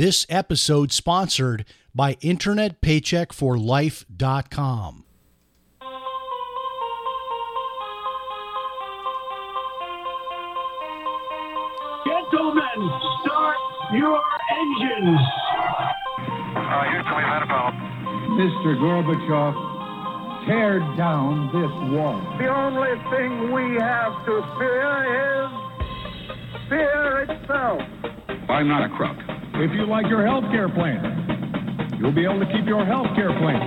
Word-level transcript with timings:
This 0.00 0.24
episode 0.30 0.92
sponsored 0.92 1.66
by 1.94 2.14
InternetPaycheckForLife.com. 2.14 5.04
Gentlemen, 12.06 12.90
start 13.20 13.58
your 13.92 14.22
engines. 14.56 15.20
Uh, 16.56 16.88
Houston, 16.88 17.12
we've 17.14 17.28
had 17.28 17.42
a 17.42 17.46
problem. 17.46 17.82
Mr. 18.40 18.80
Gorbachev, 18.80 19.52
tear 20.46 20.78
down 20.96 21.52
this 21.52 21.70
wall. 21.92 22.16
The 22.38 22.48
only 22.48 22.96
thing 23.10 23.52
we 23.52 23.76
have 23.78 24.24
to 24.24 24.42
fear 24.58 25.44
is 25.44 25.50
fear 26.70 27.26
itself. 27.28 27.82
I'm 28.48 28.66
not 28.66 28.82
a 28.82 28.88
crook. 28.96 29.18
If 29.62 29.72
you 29.72 29.86
like 29.86 30.06
your 30.08 30.26
health 30.26 30.44
care 30.50 30.70
plan, 30.70 31.98
you'll 32.00 32.14
be 32.14 32.24
able 32.24 32.40
to 32.40 32.46
keep 32.46 32.64
your 32.64 32.86
health 32.86 33.08
care 33.14 33.28
plan. 33.38 33.60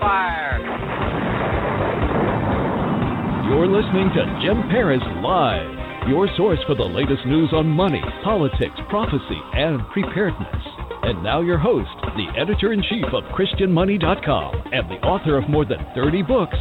Fire. 0.00 0.58
You're 3.50 3.68
listening 3.68 4.08
to 4.14 4.40
Jim 4.42 4.62
Paris 4.70 5.02
Live, 5.22 6.08
your 6.08 6.26
source 6.38 6.58
for 6.66 6.74
the 6.74 6.82
latest 6.82 7.26
news 7.26 7.50
on 7.52 7.66
money, 7.66 8.02
politics, 8.24 8.80
prophecy, 8.88 9.40
and 9.52 9.86
preparedness. 9.92 10.62
And 11.02 11.22
now 11.22 11.42
your 11.42 11.58
host, 11.58 12.01
the 12.16 12.28
editor 12.38 12.72
in 12.72 12.82
chief 12.82 13.04
of 13.12 13.24
ChristianMoney.com 13.34 14.70
and 14.72 14.90
the 14.90 15.00
author 15.06 15.38
of 15.38 15.48
more 15.48 15.64
than 15.64 15.78
30 15.94 16.22
books, 16.22 16.56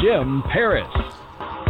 Jim 0.00 0.42
Paris. 0.50 0.88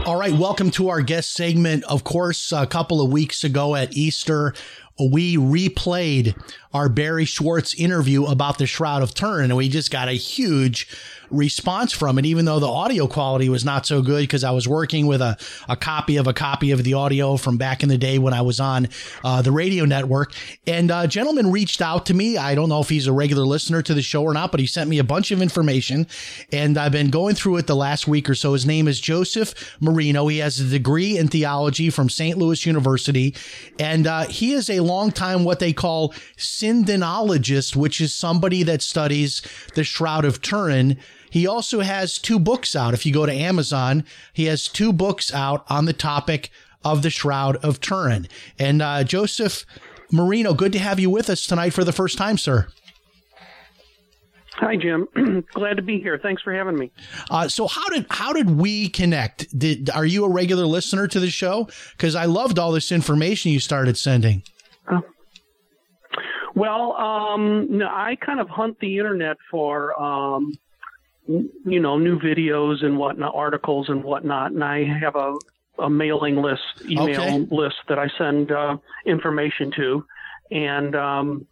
All 0.07 0.17
right, 0.17 0.33
welcome 0.35 0.71
to 0.73 0.89
our 0.91 1.01
guest 1.01 1.33
segment. 1.33 1.83
Of 1.85 2.05
course, 2.05 2.53
a 2.53 2.67
couple 2.67 3.01
of 3.01 3.11
weeks 3.11 3.43
ago 3.43 3.75
at 3.75 3.97
Easter, 3.97 4.55
we 4.99 5.37
replayed 5.37 6.41
our 6.75 6.89
Barry 6.89 7.25
Schwartz 7.25 7.73
interview 7.75 8.25
about 8.25 8.59
the 8.59 8.67
Shroud 8.67 9.03
of 9.03 9.15
Turin, 9.15 9.45
and 9.45 9.57
we 9.57 9.69
just 9.69 9.93
got 9.93 10.09
a 10.09 10.13
huge 10.13 10.89
response 11.31 11.93
from 11.93 12.19
it, 12.19 12.27
even 12.27 12.45
though 12.45 12.59
the 12.59 12.69
audio 12.69 13.07
quality 13.07 13.49
was 13.49 13.65
not 13.65 13.87
so 13.87 14.03
good 14.03 14.23
because 14.23 14.45
I 14.45 14.51
was 14.51 14.69
working 14.69 15.07
with 15.07 15.21
a, 15.21 15.37
a 15.69 15.77
copy 15.77 16.17
of 16.17 16.27
a 16.27 16.33
copy 16.33 16.71
of 16.71 16.83
the 16.85 16.95
audio 16.95 17.37
from 17.37 17.57
back 17.57 17.83
in 17.83 17.89
the 17.89 17.99
day 17.99 18.19
when 18.19 18.35
I 18.35 18.43
was 18.43 18.61
on 18.61 18.89
uh, 19.23 19.43
the 19.43 19.53
radio 19.53 19.85
network. 19.85 20.33
And 20.67 20.91
a 20.91 21.07
gentleman 21.07 21.51
reached 21.51 21.81
out 21.81 22.07
to 22.07 22.15
me. 22.15 22.37
I 22.37 22.55
don't 22.55 22.69
know 22.69 22.81
if 22.81 22.89
he's 22.89 23.07
a 23.07 23.13
regular 23.13 23.45
listener 23.45 23.83
to 23.83 23.95
the 23.95 24.03
show 24.03 24.23
or 24.23 24.35
not, 24.35 24.51
but 24.51 24.61
he 24.61 24.67
sent 24.67 24.89
me 24.89 24.99
a 24.99 25.05
bunch 25.05 25.31
of 25.31 25.43
information 25.43 26.07
and 26.53 26.79
I've 26.79 26.93
been 26.93 27.11
going 27.11 27.35
through 27.35 27.57
it 27.57 27.67
the 27.67 27.77
last 27.77 28.07
week 28.07 28.29
or 28.29 28.35
so. 28.35 28.53
His 28.53 28.67
name 28.67 28.89
is 28.89 29.01
Joseph 29.01 29.77
Marino. 29.81 30.27
He 30.29 30.39
has 30.39 30.61
a 30.61 30.65
degree 30.65 31.19
in 31.19 31.29
theology 31.29 31.91
from 31.91 32.09
St. 32.09 32.39
Louis 32.39 32.65
University, 32.67 33.35
and 33.79 34.07
uh, 34.07 34.27
he 34.27 34.53
is 34.53 34.71
a 34.71 34.81
longtime 34.81 35.45
what 35.45 35.59
they 35.59 35.73
call 35.73 36.15
sindonologist, 36.65 37.77
which 37.77 38.01
is 38.01 38.15
somebody 38.15 38.63
that 38.63 38.81
studies 38.81 39.43
the 39.75 39.85
Shroud 39.85 40.25
of 40.25 40.41
Turin. 40.41 40.97
He 41.31 41.47
also 41.47 41.81
has 41.81 42.19
two 42.19 42.39
books 42.39 42.75
out. 42.75 42.95
If 42.95 43.05
you 43.05 43.13
go 43.13 43.27
to 43.27 43.33
Amazon, 43.33 44.05
he 44.33 44.47
has 44.47 44.67
two 44.67 44.93
books 44.93 45.33
out 45.35 45.65
on 45.69 45.85
the 45.85 45.93
topic 45.93 46.51
of 46.85 47.03
the 47.03 47.11
Shroud 47.11 47.57
of 47.57 47.81
Turin. 47.81 48.29
And 48.59 48.81
uh, 48.81 49.05
Joseph 49.05 49.67
Marino, 50.11 50.55
good 50.55 50.73
to 50.73 50.79
have 50.79 50.99
you 50.99 51.11
with 51.11 51.29
us 51.29 51.47
tonight 51.47 51.75
for 51.75 51.85
the 51.85 51.93
first 51.93 52.17
time, 52.17 52.39
sir. 52.39 52.69
Hi, 54.55 54.77
Jim. 54.77 55.09
Glad 55.53 55.75
to 55.75 55.83
be 55.83 55.99
here. 55.99 56.19
Thanks 56.23 56.41
for 56.41 56.55
having 56.55 56.79
me. 56.79 56.93
Uh, 57.29 57.49
so 57.49 57.67
how 57.67 57.89
did 57.89 58.07
how 58.09 58.33
did 58.33 58.51
we 58.51 58.89
connect? 58.89 59.59
Did 59.59 59.91
are 59.91 60.07
you 60.07 60.25
a 60.25 60.29
regular 60.29 60.65
listener 60.65 61.09
to 61.09 61.19
the 61.19 61.29
show? 61.29 61.69
Because 61.97 62.15
I 62.15 62.27
loved 62.27 62.59
all 62.59 62.71
this 62.71 62.93
information 62.93 63.51
you 63.51 63.59
started 63.59 63.99
sending. 63.99 64.45
Well, 66.55 66.93
um, 66.93 67.79
no, 67.79 67.87
I 67.87 68.17
kind 68.25 68.41
of 68.41 68.49
hunt 68.49 68.79
the 68.81 68.99
internet 68.99 69.37
for, 69.51 70.01
um, 70.01 70.59
you 71.27 71.81
know, 71.81 71.99
new 71.99 72.19
videos 72.19 72.85
and 72.85 72.97
whatnot, 72.99 73.35
articles 73.35 73.89
and 73.89 74.05
whatnot, 74.05 74.53
and 74.53 74.63
I 74.63 74.85
have 74.85 75.17
a, 75.17 75.39
a 75.79 75.91
mailing 75.91 76.37
list, 76.37 76.63
email 76.89 77.23
Okay. 77.23 77.47
list 77.51 77.77
that 77.89 77.99
I 77.99 78.09
send 78.19 78.53
uh, 78.53 78.77
information 79.07 79.73
to, 79.77 80.05
and 80.51 80.95
um, 80.95 81.47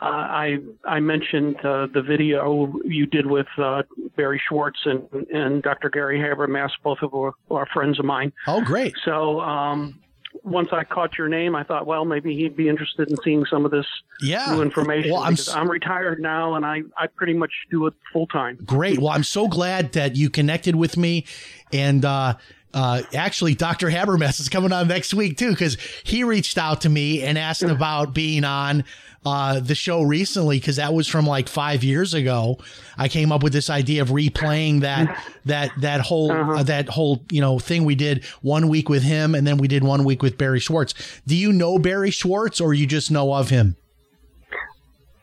I 0.00 0.58
I 0.84 1.00
mentioned 1.00 1.56
uh, 1.64 1.86
the 1.92 2.02
video 2.02 2.74
you 2.84 3.06
did 3.06 3.26
with 3.26 3.46
uh, 3.58 3.82
Barry 4.16 4.40
Schwartz 4.46 4.78
and 4.84 5.02
and 5.32 5.62
Dr. 5.62 5.88
Gary 5.88 6.18
Habermas, 6.18 6.70
both 6.84 6.98
of 7.02 7.10
who 7.10 7.32
are, 7.50 7.66
friends 7.72 7.98
of 7.98 8.04
mine. 8.04 8.32
Oh, 8.46 8.62
great. 8.62 8.94
So 9.04 9.40
um, 9.40 9.98
once 10.44 10.68
I 10.72 10.84
caught 10.84 11.16
your 11.18 11.28
name, 11.28 11.54
I 11.54 11.62
thought, 11.62 11.86
well, 11.86 12.04
maybe 12.04 12.34
he'd 12.36 12.56
be 12.56 12.68
interested 12.68 13.10
in 13.10 13.16
seeing 13.24 13.44
some 13.46 13.64
of 13.64 13.70
this 13.70 13.86
Yeah. 14.20 14.52
new 14.54 14.62
information. 14.62 15.12
Well, 15.12 15.22
I'm 15.22 15.34
s- 15.34 15.48
I'm 15.54 15.70
retired 15.70 16.20
now, 16.20 16.54
and 16.54 16.64
I, 16.64 16.82
I 16.98 17.06
pretty 17.08 17.34
much 17.34 17.52
do 17.70 17.86
it 17.86 17.94
full 18.12 18.26
time. 18.26 18.58
Great. 18.64 18.98
Well, 18.98 19.10
I'm 19.10 19.24
so 19.24 19.48
glad 19.48 19.92
that 19.92 20.16
you 20.16 20.30
connected 20.30 20.76
with 20.76 20.96
me. 20.96 21.24
And 21.72 22.04
uh, 22.04 22.34
uh, 22.76 23.00
actually, 23.14 23.54
Dr. 23.54 23.88
Habermas 23.88 24.38
is 24.38 24.50
coming 24.50 24.70
on 24.70 24.86
next 24.86 25.14
week, 25.14 25.38
too, 25.38 25.48
because 25.48 25.78
he 26.04 26.24
reached 26.24 26.58
out 26.58 26.82
to 26.82 26.90
me 26.90 27.22
and 27.22 27.38
asked 27.38 27.62
about 27.62 28.12
being 28.12 28.44
on 28.44 28.84
uh, 29.24 29.60
the 29.60 29.74
show 29.74 30.02
recently, 30.02 30.60
because 30.60 30.76
that 30.76 30.92
was 30.92 31.08
from 31.08 31.26
like 31.26 31.48
five 31.48 31.82
years 31.82 32.12
ago. 32.12 32.58
I 32.98 33.08
came 33.08 33.32
up 33.32 33.42
with 33.42 33.54
this 33.54 33.70
idea 33.70 34.02
of 34.02 34.08
replaying 34.08 34.80
that 34.80 35.24
that 35.46 35.70
that 35.80 36.02
whole 36.02 36.30
uh, 36.30 36.62
that 36.64 36.90
whole 36.90 37.22
you 37.30 37.40
know 37.40 37.58
thing 37.58 37.86
we 37.86 37.94
did 37.94 38.26
one 38.42 38.68
week 38.68 38.90
with 38.90 39.02
him, 39.02 39.34
and 39.34 39.46
then 39.46 39.56
we 39.56 39.68
did 39.68 39.82
one 39.82 40.04
week 40.04 40.22
with 40.22 40.36
Barry 40.36 40.60
Schwartz. 40.60 40.92
Do 41.26 41.34
you 41.34 41.54
know 41.54 41.78
Barry 41.78 42.10
Schwartz, 42.10 42.60
or 42.60 42.74
you 42.74 42.86
just 42.86 43.10
know 43.10 43.32
of 43.32 43.48
him? 43.48 43.76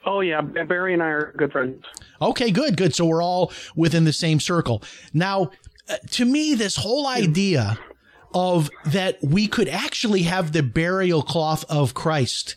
Oh 0.07 0.21
yeah, 0.21 0.41
Barry 0.41 0.93
and 0.95 1.03
I 1.03 1.09
are 1.09 1.33
good 1.37 1.51
friends. 1.51 1.85
Okay, 2.19 2.49
good, 2.49 2.77
good. 2.77 2.95
So 2.95 3.05
we're 3.05 3.21
all 3.23 3.53
within 3.75 4.05
the 4.05 4.13
same 4.13 4.39
circle. 4.39 4.81
Now, 5.13 5.51
uh, 5.89 5.95
to 6.11 6.25
me, 6.25 6.53
this 6.53 6.77
whole 6.77 7.07
idea 7.07 7.77
of 8.33 8.69
that 8.85 9.17
we 9.21 9.47
could 9.47 9.67
actually 9.67 10.23
have 10.23 10.51
the 10.51 10.63
burial 10.63 11.21
cloth 11.21 11.65
of 11.69 11.93
Christ, 11.93 12.55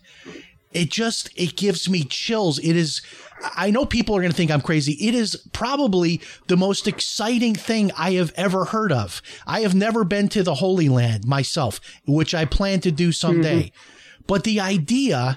it 0.72 0.90
just 0.90 1.30
it 1.34 1.56
gives 1.56 1.88
me 1.88 2.04
chills. 2.04 2.58
It 2.58 2.76
is. 2.76 3.02
I 3.56 3.70
know 3.70 3.84
people 3.84 4.16
are 4.16 4.20
going 4.20 4.30
to 4.30 4.36
think 4.36 4.50
I'm 4.50 4.62
crazy. 4.62 4.92
It 4.94 5.14
is 5.14 5.36
probably 5.52 6.20
the 6.46 6.56
most 6.56 6.88
exciting 6.88 7.54
thing 7.54 7.92
I 7.96 8.12
have 8.12 8.32
ever 8.36 8.64
heard 8.66 8.92
of. 8.92 9.20
I 9.46 9.60
have 9.60 9.74
never 9.74 10.04
been 10.04 10.28
to 10.30 10.42
the 10.42 10.54
Holy 10.54 10.88
Land 10.88 11.26
myself, 11.26 11.80
which 12.06 12.34
I 12.34 12.46
plan 12.46 12.80
to 12.80 12.90
do 12.90 13.12
someday. 13.12 13.72
But 14.26 14.44
the 14.44 14.60
idea 14.60 15.36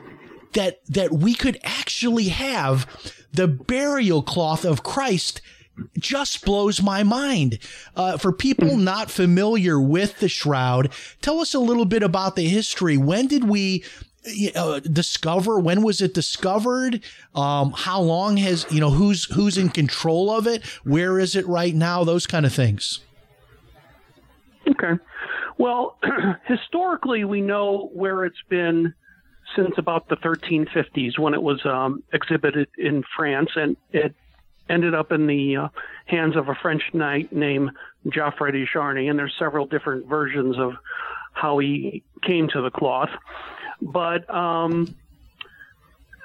that 0.53 0.79
that 0.87 1.11
we 1.11 1.33
could 1.33 1.59
actually 1.63 2.29
have 2.29 2.87
the 3.31 3.47
burial 3.47 4.23
cloth 4.23 4.65
of 4.65 4.83
Christ 4.83 5.41
just 5.97 6.45
blows 6.45 6.81
my 6.81 7.03
mind. 7.03 7.59
Uh, 7.95 8.17
for 8.17 8.31
people 8.31 8.77
not 8.77 9.11
familiar 9.11 9.79
with 9.79 10.19
the 10.19 10.29
shroud, 10.29 10.91
tell 11.21 11.39
us 11.39 11.53
a 11.53 11.59
little 11.59 11.85
bit 11.85 12.03
about 12.03 12.35
the 12.35 12.47
history. 12.47 12.97
When 12.97 13.27
did 13.27 13.45
we 13.45 13.83
uh, 14.55 14.79
discover? 14.79 15.59
When 15.59 15.81
was 15.81 16.01
it 16.01 16.13
discovered? 16.13 17.03
Um, 17.35 17.71
how 17.71 18.01
long 18.01 18.37
has 18.37 18.65
you 18.69 18.79
know 18.79 18.89
who's 18.89 19.25
who's 19.25 19.57
in 19.57 19.69
control 19.69 20.31
of 20.31 20.47
it? 20.47 20.65
Where 20.83 21.19
is 21.19 21.35
it 21.35 21.47
right 21.47 21.73
now? 21.73 22.03
Those 22.03 22.27
kind 22.27 22.45
of 22.45 22.53
things. 22.53 22.99
Okay. 24.67 25.01
Well, 25.57 25.97
historically, 26.45 27.23
we 27.23 27.41
know 27.41 27.89
where 27.93 28.25
it's 28.25 28.41
been 28.49 28.93
since 29.55 29.73
about 29.77 30.07
the 30.09 30.15
1350s 30.17 31.17
when 31.17 31.33
it 31.33 31.41
was 31.41 31.65
um, 31.65 32.03
exhibited 32.13 32.67
in 32.77 33.03
France, 33.15 33.49
and 33.55 33.75
it 33.91 34.15
ended 34.69 34.93
up 34.93 35.11
in 35.11 35.27
the 35.27 35.55
uh, 35.57 35.67
hands 36.05 36.35
of 36.35 36.49
a 36.49 36.55
French 36.55 36.83
knight 36.93 37.33
named 37.33 37.71
Geoffroy 38.11 38.51
de 38.51 38.65
Charny. 38.65 39.09
And 39.09 39.17
there's 39.17 39.33
several 39.37 39.65
different 39.65 40.07
versions 40.07 40.57
of 40.57 40.73
how 41.33 41.57
he 41.57 42.03
came 42.23 42.47
to 42.49 42.61
the 42.61 42.71
cloth, 42.71 43.09
but 43.81 44.29
um, 44.33 44.93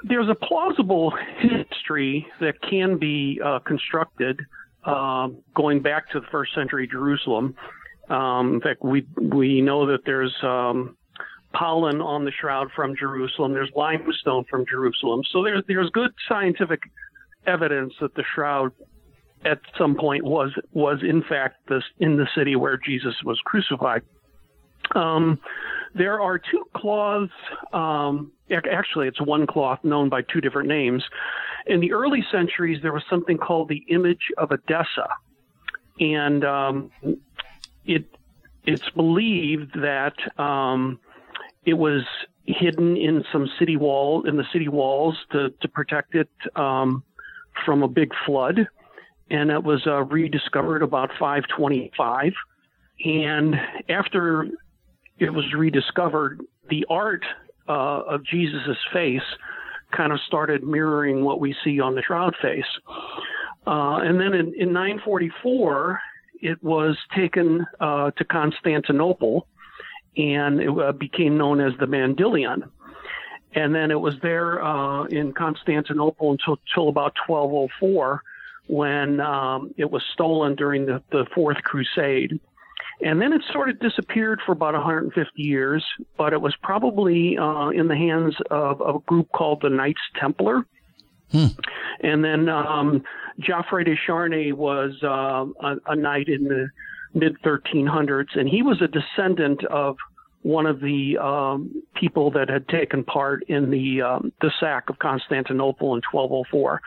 there's 0.02 0.28
a 0.28 0.34
plausible 0.34 1.12
history 1.38 2.26
that 2.40 2.60
can 2.60 2.98
be 2.98 3.40
uh, 3.44 3.60
constructed 3.60 4.40
uh, 4.84 5.28
going 5.54 5.80
back 5.80 6.10
to 6.10 6.20
the 6.20 6.26
first 6.30 6.54
century 6.54 6.86
Jerusalem. 6.86 7.56
Um, 8.08 8.54
in 8.54 8.60
fact, 8.60 8.82
we 8.82 9.06
we 9.16 9.62
know 9.62 9.86
that 9.86 10.04
there's 10.04 10.34
um, 10.42 10.96
pollen 11.54 12.02
on 12.02 12.24
the 12.24 12.32
shroud 12.32 12.68
from 12.76 12.94
Jerusalem. 12.96 13.54
There's 13.54 13.70
limestone 13.74 14.44
from 14.50 14.66
Jerusalem. 14.66 15.22
So 15.30 15.42
there's 15.42 15.62
there's 15.66 15.88
good 15.90 16.12
scientific 16.28 16.82
evidence 17.46 17.94
that 18.00 18.14
the 18.14 18.24
shroud 18.34 18.72
at 19.44 19.60
some 19.76 19.94
point 19.94 20.24
was 20.24 20.52
was 20.72 21.02
in 21.02 21.22
fact 21.22 21.68
this 21.68 21.82
in 21.98 22.16
the 22.16 22.26
city 22.36 22.56
where 22.56 22.76
Jesus 22.76 23.14
was 23.24 23.38
crucified. 23.44 24.02
Um, 24.94 25.38
there 25.94 26.20
are 26.20 26.38
two 26.38 26.64
cloths 26.74 27.32
um, 27.72 28.32
actually, 28.50 29.08
it's 29.08 29.20
one 29.20 29.46
cloth 29.46 29.80
known 29.82 30.08
by 30.08 30.22
two 30.22 30.40
different 30.40 30.68
names. 30.68 31.02
In 31.66 31.80
the 31.80 31.92
early 31.92 32.24
centuries, 32.30 32.80
there 32.82 32.92
was 32.92 33.02
something 33.08 33.38
called 33.38 33.68
the 33.68 33.84
image 33.88 34.30
of 34.36 34.50
Edessa, 34.52 35.08
and 35.98 36.44
um, 36.44 36.90
it 37.86 38.04
it's 38.66 38.88
believed 38.90 39.72
that 39.80 40.14
um, 40.38 40.98
it 41.64 41.74
was 41.74 42.02
hidden 42.46 42.96
in 42.96 43.24
some 43.32 43.48
city 43.58 43.76
wall 43.76 44.26
in 44.26 44.36
the 44.36 44.44
city 44.52 44.68
walls 44.68 45.16
to 45.32 45.50
to 45.62 45.68
protect 45.68 46.14
it 46.14 46.28
um, 46.56 47.02
from 47.64 47.82
a 47.82 47.88
big 47.88 48.12
flood, 48.26 48.68
and 49.30 49.50
it 49.50 49.62
was 49.62 49.86
uh, 49.86 50.02
rediscovered 50.04 50.82
about 50.82 51.10
525. 51.18 52.32
And 53.04 53.54
after 53.88 54.48
it 55.18 55.30
was 55.30 55.44
rediscovered, 55.56 56.42
the 56.68 56.86
art 56.88 57.24
uh, 57.68 58.02
of 58.08 58.24
Jesus' 58.24 58.76
face 58.92 59.22
kind 59.92 60.12
of 60.12 60.20
started 60.26 60.62
mirroring 60.64 61.24
what 61.24 61.40
we 61.40 61.54
see 61.64 61.80
on 61.80 61.94
the 61.94 62.02
shroud 62.02 62.34
face. 62.42 62.64
Uh, 63.66 63.98
and 64.02 64.20
then 64.20 64.34
in, 64.34 64.54
in 64.54 64.72
944, 64.72 66.00
it 66.42 66.62
was 66.62 66.96
taken 67.16 67.64
uh, 67.80 68.10
to 68.12 68.24
Constantinople 68.24 69.46
and 70.16 70.60
it 70.60 70.68
uh, 70.68 70.92
became 70.92 71.36
known 71.36 71.60
as 71.60 71.72
the 71.80 71.86
Mandylion. 71.86 72.68
And 73.54 73.74
then 73.74 73.90
it 73.90 74.00
was 74.00 74.14
there 74.20 74.62
uh, 74.62 75.04
in 75.04 75.32
Constantinople 75.32 76.32
until, 76.32 76.58
until 76.68 76.88
about 76.88 77.14
1204 77.26 78.22
when 78.66 79.20
um, 79.20 79.72
it 79.76 79.90
was 79.90 80.02
stolen 80.12 80.54
during 80.54 80.86
the, 80.86 81.02
the 81.12 81.26
Fourth 81.34 81.62
Crusade. 81.62 82.40
And 83.02 83.20
then 83.20 83.32
it 83.32 83.42
sort 83.52 83.68
of 83.68 83.78
disappeared 83.80 84.40
for 84.44 84.52
about 84.52 84.74
150 84.74 85.42
years, 85.42 85.84
but 86.16 86.32
it 86.32 86.40
was 86.40 86.54
probably 86.62 87.36
uh, 87.36 87.68
in 87.68 87.88
the 87.88 87.96
hands 87.96 88.36
of, 88.50 88.80
of, 88.80 88.96
a 88.96 88.98
group 89.00 89.30
called 89.32 89.62
the 89.62 89.68
Knights 89.68 90.00
Templar. 90.18 90.64
Hmm. 91.30 91.46
And 92.00 92.24
then 92.24 92.48
um, 92.48 93.02
Geoffroy 93.40 93.84
de 93.84 93.96
Charny 94.06 94.52
was 94.52 94.92
uh, 95.02 95.46
a, 95.60 95.76
a 95.86 95.96
knight 95.96 96.28
in 96.28 96.44
the 96.44 96.68
mid 97.14 97.40
1300s, 97.42 98.38
and 98.38 98.48
he 98.48 98.62
was 98.62 98.80
a 98.80 98.88
descendant 98.88 99.64
of 99.64 99.96
one 100.44 100.66
of 100.66 100.78
the 100.80 101.16
um, 101.16 101.82
people 101.94 102.30
that 102.30 102.50
had 102.50 102.68
taken 102.68 103.02
part 103.02 103.42
in 103.48 103.70
the 103.70 104.02
um, 104.02 104.30
the 104.42 104.52
sack 104.60 104.90
of 104.90 104.98
Constantinople 104.98 105.94
in 105.94 106.02
1204. 106.12 106.80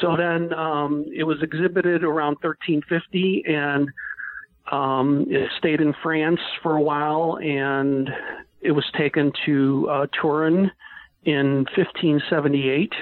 So 0.00 0.14
then 0.16 0.52
um, 0.52 1.06
it 1.14 1.24
was 1.24 1.38
exhibited 1.42 2.04
around 2.04 2.36
1350, 2.42 3.44
and 3.46 3.88
um, 4.70 5.26
it 5.30 5.50
stayed 5.58 5.80
in 5.80 5.94
France 6.02 6.40
for 6.62 6.76
a 6.76 6.82
while, 6.82 7.38
and 7.38 8.10
it 8.60 8.72
was 8.72 8.84
taken 8.96 9.32
to 9.46 9.88
uh, 9.90 10.06
Turin 10.20 10.70
in 11.24 11.64
1578 11.74 12.92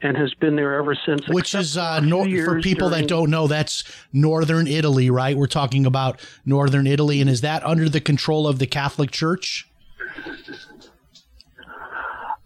and 0.00 0.16
has 0.16 0.32
been 0.34 0.56
there 0.56 0.74
ever 0.74 0.94
since. 0.94 1.28
Which 1.28 1.54
is 1.54 1.76
uh, 1.76 2.00
nor- 2.00 2.24
for 2.44 2.60
people 2.60 2.88
during- 2.88 3.02
that 3.02 3.08
don't 3.08 3.30
know, 3.30 3.46
that's 3.46 3.84
northern 4.12 4.66
Italy, 4.66 5.10
right? 5.10 5.36
We're 5.36 5.46
talking 5.46 5.86
about 5.86 6.20
northern 6.44 6.86
Italy, 6.86 7.20
and 7.20 7.28
is 7.28 7.40
that 7.40 7.64
under 7.64 7.88
the 7.88 8.00
control 8.00 8.46
of 8.46 8.58
the 8.58 8.66
Catholic 8.66 9.10
Church? 9.10 9.68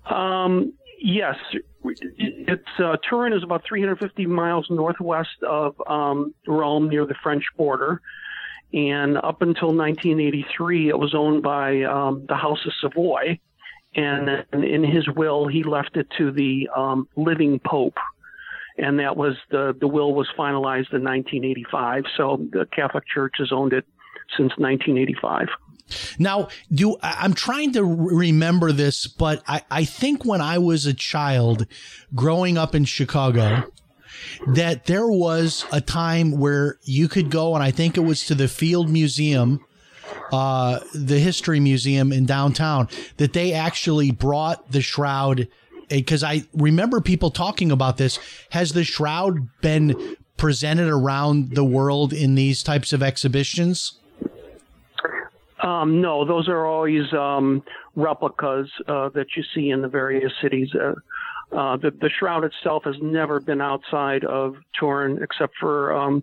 Um, 0.06 0.72
yes, 1.00 1.37
it's 1.84 2.69
uh, 2.78 2.96
Turin 3.08 3.32
is 3.32 3.43
about 3.43 3.64
350 3.64 4.26
miles 4.26 4.66
northwest 4.70 5.43
of 5.46 5.81
um, 5.87 6.34
Rome, 6.46 6.88
near 6.88 7.06
the 7.06 7.14
French 7.22 7.44
border. 7.56 8.00
And 8.75 9.19
up 9.19 9.43
until 9.43 9.69
1983, 9.69 10.88
it 10.88 10.98
was 10.98 11.14
owned 11.14 11.43
by 11.43 11.82
um, 11.82 12.25
the 12.26 12.34
House 12.34 12.64
of 12.64 12.72
Savoy. 12.81 13.38
And 13.94 14.44
in 14.52 14.84
his 14.84 15.06
will, 15.08 15.48
he 15.48 15.62
left 15.64 15.96
it 15.96 16.08
to 16.18 16.30
the 16.30 16.68
um, 16.74 17.08
living 17.16 17.60
Pope. 17.64 17.98
And 18.78 18.98
that 19.00 19.16
was 19.16 19.36
the, 19.50 19.76
the 19.78 19.86
will 19.86 20.14
was 20.14 20.28
finalized 20.36 20.92
in 20.94 21.04
1985. 21.04 22.04
So 22.16 22.46
the 22.52 22.66
Catholic 22.74 23.04
Church 23.06 23.34
has 23.38 23.52
owned 23.52 23.74
it 23.74 23.84
since 24.30 24.52
1985. 24.56 25.48
Now, 26.18 26.48
do 26.72 26.96
I'm 27.02 27.34
trying 27.34 27.72
to 27.72 27.84
remember 27.84 28.72
this, 28.72 29.06
but 29.06 29.42
I, 29.46 29.62
I 29.70 29.84
think 29.84 30.24
when 30.24 30.40
I 30.40 30.56
was 30.56 30.86
a 30.86 30.94
child 30.94 31.66
growing 32.14 32.56
up 32.56 32.74
in 32.74 32.84
Chicago, 32.86 33.70
that 34.46 34.86
there 34.86 35.08
was 35.08 35.66
a 35.72 35.80
time 35.80 36.38
where 36.38 36.78
you 36.82 37.08
could 37.08 37.30
go, 37.30 37.54
and 37.54 37.62
I 37.62 37.70
think 37.70 37.96
it 37.96 38.02
was 38.02 38.24
to 38.26 38.34
the 38.34 38.48
Field 38.48 38.88
Museum, 38.88 39.64
uh, 40.32 40.81
the 40.94 41.19
History 41.19 41.61
Museum 41.61 42.12
in 42.12 42.26
downtown, 42.26 42.88
that 43.19 43.34
they 43.34 43.52
actually 43.52 44.11
brought 44.11 44.73
the 44.73 44.81
shroud. 44.81 45.46
Because 45.88 46.25
I 46.25 46.44
remember 46.55 47.00
people 47.00 47.31
talking 47.31 47.70
about 47.70 47.99
this. 47.99 48.19
Has 48.50 48.73
the 48.73 48.82
shroud 48.82 49.49
been 49.61 50.17
presented 50.38 50.88
around 50.88 51.55
the 51.55 51.64
world 51.64 52.12
in 52.12 52.34
these 52.34 52.62
types 52.62 52.93
of 52.93 53.02
exhibitions? 53.02 53.99
Um, 55.62 56.00
no, 56.00 56.25
those 56.25 56.49
are 56.49 56.67
always 56.67 57.12
um, 57.12 57.62
replicas 57.94 58.69
uh, 58.88 59.11
that 59.11 59.26
you 59.37 59.44
see 59.55 59.70
in 59.70 59.82
the 59.82 59.88
various 59.88 60.32
cities. 60.43 60.69
Uh, 60.75 60.94
uh, 61.56 61.76
the, 61.76 61.90
the 61.90 62.11
shroud 62.19 62.43
itself 62.44 62.84
has 62.84 62.96
never 63.00 63.38
been 63.38 63.61
outside 63.61 64.25
of 64.25 64.56
Turin 64.79 65.23
except 65.23 65.52
for, 65.61 65.93
um, 65.93 66.23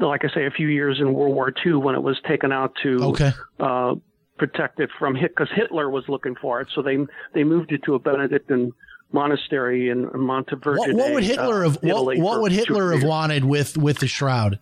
like 0.00 0.24
I 0.24 0.34
say, 0.34 0.46
a 0.46 0.50
few 0.50 0.68
years 0.68 0.98
in 1.00 1.12
World 1.12 1.34
War 1.34 1.52
II 1.64 1.74
when 1.74 1.94
it 1.94 2.02
was 2.02 2.20
taken 2.28 2.52
out 2.52 2.72
to 2.82 3.04
okay. 3.04 3.32
uh, 3.60 3.94
protect 4.38 4.80
it 4.80 4.90
from 4.98 5.14
Hit 5.14 5.32
because 5.36 5.48
Hitler 5.54 5.90
was 5.90 6.04
looking 6.08 6.34
for 6.34 6.60
it. 6.60 6.68
So 6.74 6.82
they 6.82 6.98
they 7.34 7.44
moved 7.44 7.72
it 7.72 7.82
to 7.84 7.94
a 7.94 7.98
Benedictine 7.98 8.72
monastery 9.12 9.90
in 9.90 10.06
Montevergine. 10.08 10.76
What, 10.76 10.94
what 10.94 11.12
would 11.14 11.24
Hitler 11.24 11.64
uh, 11.64 11.70
have 11.70 11.82
what, 11.82 12.18
what 12.18 12.40
would 12.42 12.52
Hitler 12.52 12.92
have 12.92 13.04
wanted 13.04 13.44
with 13.44 13.76
with 13.76 13.98
the 13.98 14.08
shroud? 14.08 14.58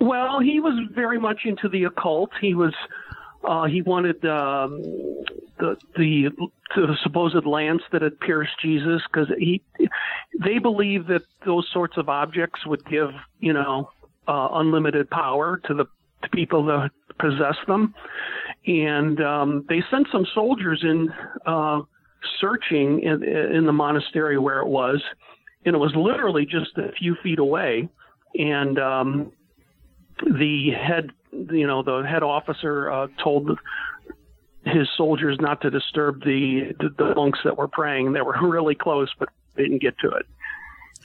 Well, 0.00 0.40
he 0.40 0.60
was 0.60 0.74
very 0.94 1.18
much 1.18 1.40
into 1.44 1.68
the 1.68 1.84
occult. 1.84 2.30
He 2.40 2.54
was 2.54 2.74
uh, 3.46 3.66
he 3.66 3.82
wanted 3.82 4.24
um, 4.24 4.82
the 5.58 5.76
the 5.96 6.30
the 6.74 6.96
supposed 7.02 7.46
lance 7.46 7.82
that 7.92 8.02
had 8.02 8.18
pierced 8.20 8.60
Jesus 8.60 9.00
because 9.10 9.28
he 9.38 9.62
they 10.44 10.58
believe 10.58 11.06
that 11.06 11.22
those 11.44 11.66
sorts 11.72 11.96
of 11.96 12.08
objects 12.08 12.66
would 12.66 12.84
give 12.86 13.10
you 13.38 13.52
know 13.52 13.90
uh, 14.26 14.48
unlimited 14.52 15.08
power 15.10 15.60
to 15.66 15.74
the 15.74 15.86
to 16.22 16.28
people 16.30 16.64
that 16.66 16.90
possess 17.18 17.56
them, 17.66 17.94
and 18.66 19.22
um, 19.22 19.64
they 19.68 19.82
sent 19.90 20.08
some 20.10 20.26
soldiers 20.34 20.80
in 20.82 21.12
uh, 21.46 21.80
searching 22.40 23.00
in, 23.00 23.22
in 23.22 23.66
the 23.66 23.72
monastery 23.72 24.38
where 24.38 24.60
it 24.60 24.66
was, 24.66 25.02
and 25.64 25.74
it 25.74 25.78
was 25.78 25.92
literally 25.94 26.44
just 26.44 26.76
a 26.78 26.90
few 26.98 27.16
feet 27.22 27.38
away, 27.38 27.88
and 28.34 28.78
um, 28.78 29.32
the 30.24 30.70
head 30.70 31.10
you 31.50 31.66
know 31.66 31.82
the 31.82 32.02
head 32.02 32.22
officer 32.22 32.90
uh, 32.90 33.08
told 33.22 33.58
his 34.64 34.88
soldiers 34.96 35.38
not 35.40 35.60
to 35.62 35.70
disturb 35.70 36.24
the, 36.24 36.74
the, 36.80 36.88
the 36.98 37.14
monks 37.14 37.38
that 37.44 37.56
were 37.56 37.68
praying. 37.68 38.12
They 38.12 38.20
were 38.20 38.36
really 38.42 38.74
close, 38.74 39.12
but 39.18 39.28
didn't 39.56 39.80
get 39.80 39.96
to 40.00 40.10
it. 40.10 40.26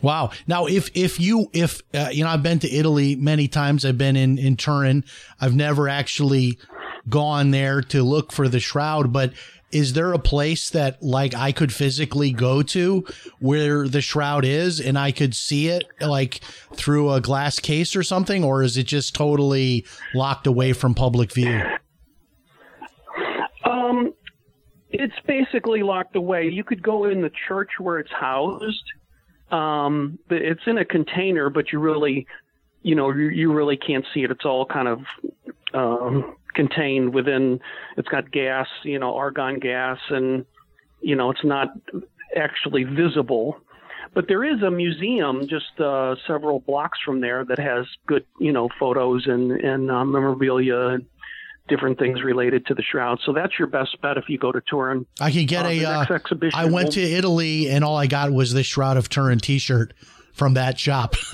Wow. 0.02 0.32
Now, 0.48 0.66
if 0.66 0.90
if 0.96 1.20
you 1.20 1.48
if 1.54 1.82
uh, 1.94 2.10
you 2.12 2.24
know, 2.24 2.30
I've 2.30 2.44
been 2.44 2.60
to 2.60 2.72
Italy 2.72 3.16
many 3.16 3.48
times. 3.48 3.86
I've 3.86 3.98
been 3.98 4.16
in 4.16 4.38
in 4.40 4.58
Turin. 4.58 5.04
I've 5.40 5.56
never 5.56 5.88
actually 5.88 6.58
gone 7.08 7.52
there 7.52 7.82
to 7.82 8.04
look 8.04 8.32
for 8.32 8.48
the 8.48 8.60
shroud, 8.60 9.14
but 9.14 9.34
is 9.72 9.94
there 9.94 10.14
a 10.14 10.20
place 10.20 10.70
that 10.72 11.02
like 11.02 11.34
I 11.34 11.52
could 11.52 11.74
physically 11.74 12.32
go 12.32 12.62
to 12.64 13.06
where 13.40 13.88
the 13.88 14.02
shroud 14.02 14.46
is 14.46 14.80
and 14.80 14.98
I 14.98 15.12
could 15.12 15.34
see 15.34 15.68
it 15.68 15.86
like 16.00 16.42
through 16.74 17.12
a 17.12 17.22
glass 17.22 17.60
case 17.60 17.96
or 17.96 18.04
something 18.04 18.44
or 18.44 18.64
is 18.64 18.78
it 18.78 18.84
just 18.84 19.16
totally 19.16 19.86
locked 20.14 20.48
away 20.48 20.74
from 20.74 20.94
public 20.94 21.34
view? 21.34 21.62
Um 23.66 24.14
it's 24.90 25.16
basically 25.26 25.84
locked 25.84 26.16
away. 26.16 26.50
You 26.50 26.64
could 26.64 26.84
go 26.84 27.06
in 27.06 27.22
the 27.22 27.32
church 27.48 27.72
where 27.80 28.00
it's 28.00 28.12
housed. 28.12 28.84
Um 29.52 30.20
it's 30.30 30.68
in 30.68 30.78
a 30.78 30.86
container 30.86 31.50
but 31.50 31.72
you 31.72 31.80
really 31.80 32.28
you 32.82 32.96
know 32.96 33.12
you, 33.12 33.30
you 33.30 33.54
really 33.54 33.78
can't 33.78 34.06
see 34.14 34.24
it. 34.24 34.32
It's 34.32 34.46
all 34.46 34.66
kind 34.66 34.88
of 34.88 35.00
um 35.74 36.36
contained 36.54 37.14
within 37.14 37.60
it's 37.98 38.08
got 38.08 38.32
gas 38.32 38.68
you 38.84 39.00
know 39.00 39.16
argon 39.16 39.60
gas 39.60 39.98
and 40.10 40.46
you 41.02 41.16
know 41.16 41.32
it's 41.32 41.44
not 41.44 41.70
actually 42.36 42.84
visible. 42.84 43.58
But 44.14 44.28
there 44.28 44.44
is 44.44 44.62
a 44.62 44.70
museum 44.70 45.48
just 45.48 45.80
uh, 45.80 46.16
several 46.28 46.60
blocks 46.60 47.00
from 47.06 47.22
there 47.22 47.46
that 47.46 47.60
has 47.60 47.86
good 48.08 48.26
you 48.40 48.52
know 48.52 48.70
photos 48.80 49.28
and 49.28 49.52
and 49.52 49.90
uh, 49.90 50.04
memorabilia 50.04 50.88
and 50.88 51.06
different 51.68 51.98
things 51.98 52.22
related 52.22 52.66
to 52.66 52.74
the 52.74 52.84
shroud. 52.84 53.20
So 53.26 53.32
that's 53.32 53.58
your 53.58 53.68
best 53.68 54.02
bet 54.02 54.18
if 54.18 54.26
you 54.28 54.38
go 54.38 54.52
to 54.52 54.62
Turin. 54.62 55.06
I 55.22 55.32
can 55.32 55.46
get 55.46 55.66
uh, 55.66 55.70
a 55.70 55.86
uh, 55.86 56.06
exhibition 56.10 56.60
I 56.60 56.66
went 56.66 56.94
to 56.94 57.02
Italy 57.02 57.70
and 57.70 57.84
all 57.84 57.96
I 57.96 58.08
got 58.08 58.32
was 58.32 58.54
this 58.54 58.66
shroud 58.66 58.98
of 58.98 59.08
Turin 59.08 59.40
t-shirt 59.40 59.94
from 60.34 60.54
that 60.56 60.80
shop. 60.80 61.16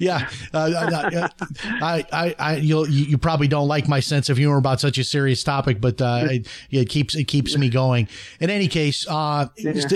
yeah, 0.00 0.28
uh, 0.52 0.56
uh, 0.56 1.28
I, 1.64 2.04
I, 2.12 2.34
I, 2.38 2.56
you'll, 2.56 2.88
you 2.88 3.18
probably 3.18 3.48
don't 3.48 3.68
like 3.68 3.88
my 3.88 4.00
sense 4.00 4.28
of 4.28 4.36
humor 4.36 4.56
about 4.56 4.80
such 4.80 4.98
a 4.98 5.04
serious 5.04 5.42
topic, 5.44 5.80
but 5.80 6.00
uh, 6.00 6.26
it, 6.30 6.46
it 6.70 6.88
keeps 6.88 7.14
it 7.14 7.24
keeps 7.24 7.56
me 7.56 7.68
going. 7.68 8.08
In 8.40 8.50
any 8.50 8.68
case, 8.68 9.06
uh, 9.08 9.48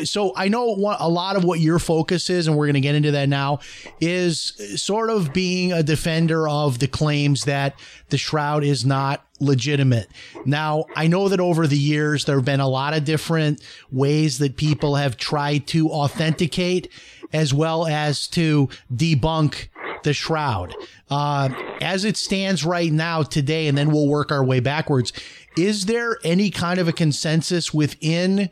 so 0.04 0.32
I 0.36 0.48
know 0.48 0.74
what, 0.74 0.98
a 1.00 1.08
lot 1.08 1.36
of 1.36 1.44
what 1.44 1.60
your 1.60 1.78
focus 1.78 2.30
is, 2.30 2.46
and 2.46 2.56
we're 2.56 2.66
going 2.66 2.74
to 2.74 2.80
get 2.80 2.94
into 2.94 3.12
that 3.12 3.28
now, 3.28 3.60
is 4.00 4.80
sort 4.80 5.10
of 5.10 5.32
being 5.32 5.72
a 5.72 5.82
defender 5.82 6.48
of 6.48 6.78
the 6.78 6.88
claims 6.88 7.44
that 7.44 7.78
the 8.10 8.18
shroud 8.18 8.64
is 8.64 8.84
not 8.84 9.24
legitimate. 9.40 10.08
Now, 10.44 10.86
I 10.96 11.06
know 11.06 11.28
that 11.28 11.40
over 11.40 11.66
the 11.66 11.78
years, 11.78 12.24
there 12.24 12.36
have 12.36 12.44
been 12.44 12.60
a 12.60 12.68
lot 12.68 12.94
of 12.94 13.04
different 13.04 13.62
ways 13.90 14.38
that 14.38 14.56
people 14.56 14.96
have 14.96 15.16
tried 15.16 15.66
to 15.68 15.90
authenticate 15.90 16.90
as 17.32 17.52
well 17.52 17.86
as 17.86 18.26
to 18.28 18.68
debunk 18.94 19.68
the 20.02 20.12
shroud. 20.12 20.74
Uh, 21.10 21.48
as 21.80 22.04
it 22.04 22.16
stands 22.16 22.64
right 22.64 22.92
now 22.92 23.22
today, 23.22 23.66
and 23.66 23.76
then 23.76 23.90
we'll 23.90 24.08
work 24.08 24.30
our 24.30 24.44
way 24.44 24.60
backwards, 24.60 25.12
is 25.56 25.86
there 25.86 26.16
any 26.24 26.50
kind 26.50 26.78
of 26.78 26.88
a 26.88 26.92
consensus 26.92 27.74
within 27.74 28.48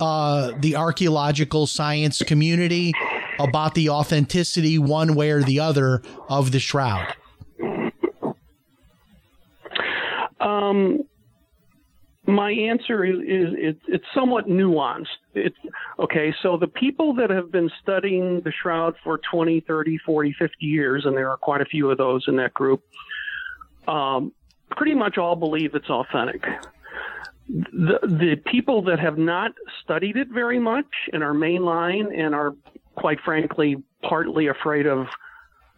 uh, 0.00 0.52
the 0.60 0.76
archaeological 0.76 1.66
science 1.66 2.22
community 2.22 2.92
about 3.38 3.74
the 3.74 3.88
authenticity, 3.88 4.78
one 4.78 5.14
way 5.14 5.30
or 5.30 5.42
the 5.42 5.60
other, 5.60 6.02
of 6.28 6.52
the 6.52 6.60
shroud? 6.60 7.14
Um, 10.40 11.04
my 12.26 12.50
answer 12.50 13.04
is, 13.04 13.18
is 13.18 13.54
it, 13.56 13.78
it's 13.86 14.04
somewhat 14.14 14.48
nuanced. 14.48 15.06
It's 15.34 15.56
okay. 15.98 16.34
So 16.42 16.56
the 16.56 16.66
people 16.66 17.14
that 17.14 17.30
have 17.30 17.52
been 17.52 17.70
studying 17.82 18.40
the 18.40 18.52
shroud 18.62 18.94
for 19.04 19.20
20, 19.30 19.60
30, 19.60 19.98
40, 19.98 20.34
50 20.38 20.66
years, 20.66 21.04
and 21.06 21.16
there 21.16 21.30
are 21.30 21.36
quite 21.36 21.60
a 21.60 21.64
few 21.64 21.90
of 21.90 21.98
those 21.98 22.24
in 22.26 22.36
that 22.36 22.52
group, 22.52 22.82
um, 23.86 24.32
pretty 24.70 24.94
much 24.94 25.18
all 25.18 25.36
believe 25.36 25.74
it's 25.74 25.88
authentic. 25.88 26.42
The, 27.48 27.98
the 28.02 28.36
people 28.50 28.82
that 28.82 28.98
have 28.98 29.18
not 29.18 29.52
studied 29.84 30.16
it 30.16 30.28
very 30.28 30.58
much 30.58 30.86
and 31.12 31.22
are 31.22 31.32
mainline 31.32 32.12
and 32.18 32.34
are 32.34 32.54
quite 32.96 33.20
frankly 33.24 33.76
partly 34.02 34.48
afraid 34.48 34.86
of 34.86 35.06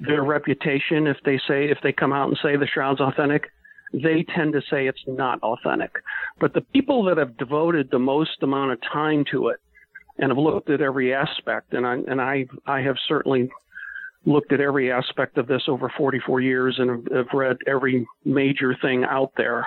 their 0.01 0.23
reputation 0.23 1.07
if 1.07 1.19
they 1.25 1.39
say 1.49 1.69
if 1.69 1.79
they 1.83 1.93
come 1.93 2.13
out 2.13 2.29
and 2.29 2.39
say 2.43 2.57
the 2.57 2.67
shroud's 2.67 3.01
authentic 3.01 3.51
they 3.93 4.25
tend 4.35 4.53
to 4.53 4.61
say 4.71 4.87
it's 4.87 5.03
not 5.07 5.43
authentic. 5.43 5.93
But 6.41 6.55
the 6.55 6.61
people 6.61 7.05
that 7.05 7.17
have 7.17 7.37
devoted 7.37 7.91
the 7.91 7.99
most 7.99 8.43
amount 8.43 8.73
of 8.73 8.79
time 8.83 9.25
to 9.31 9.49
it 9.49 9.61
and 10.19 10.31
have 10.31 10.39
looked 10.39 10.71
at 10.71 10.81
every 10.81 11.15
aspect, 11.15 11.73
and 11.73 11.87
I 11.87 11.95
and 11.95 12.21
I 12.21 12.47
I 12.67 12.81
have 12.83 12.97
certainly 13.07 13.51
looked 14.25 14.53
at 14.53 14.61
every 14.61 14.93
aspect 14.93 15.39
of 15.39 15.47
this 15.47 15.63
over 15.69 15.91
44 15.97 16.41
years 16.41 16.77
and 16.79 17.09
have, 17.13 17.29
read 17.33 17.57
every 17.67 18.07
major 18.25 18.77
thing 18.83 19.05
out 19.05 19.33
there. 19.37 19.67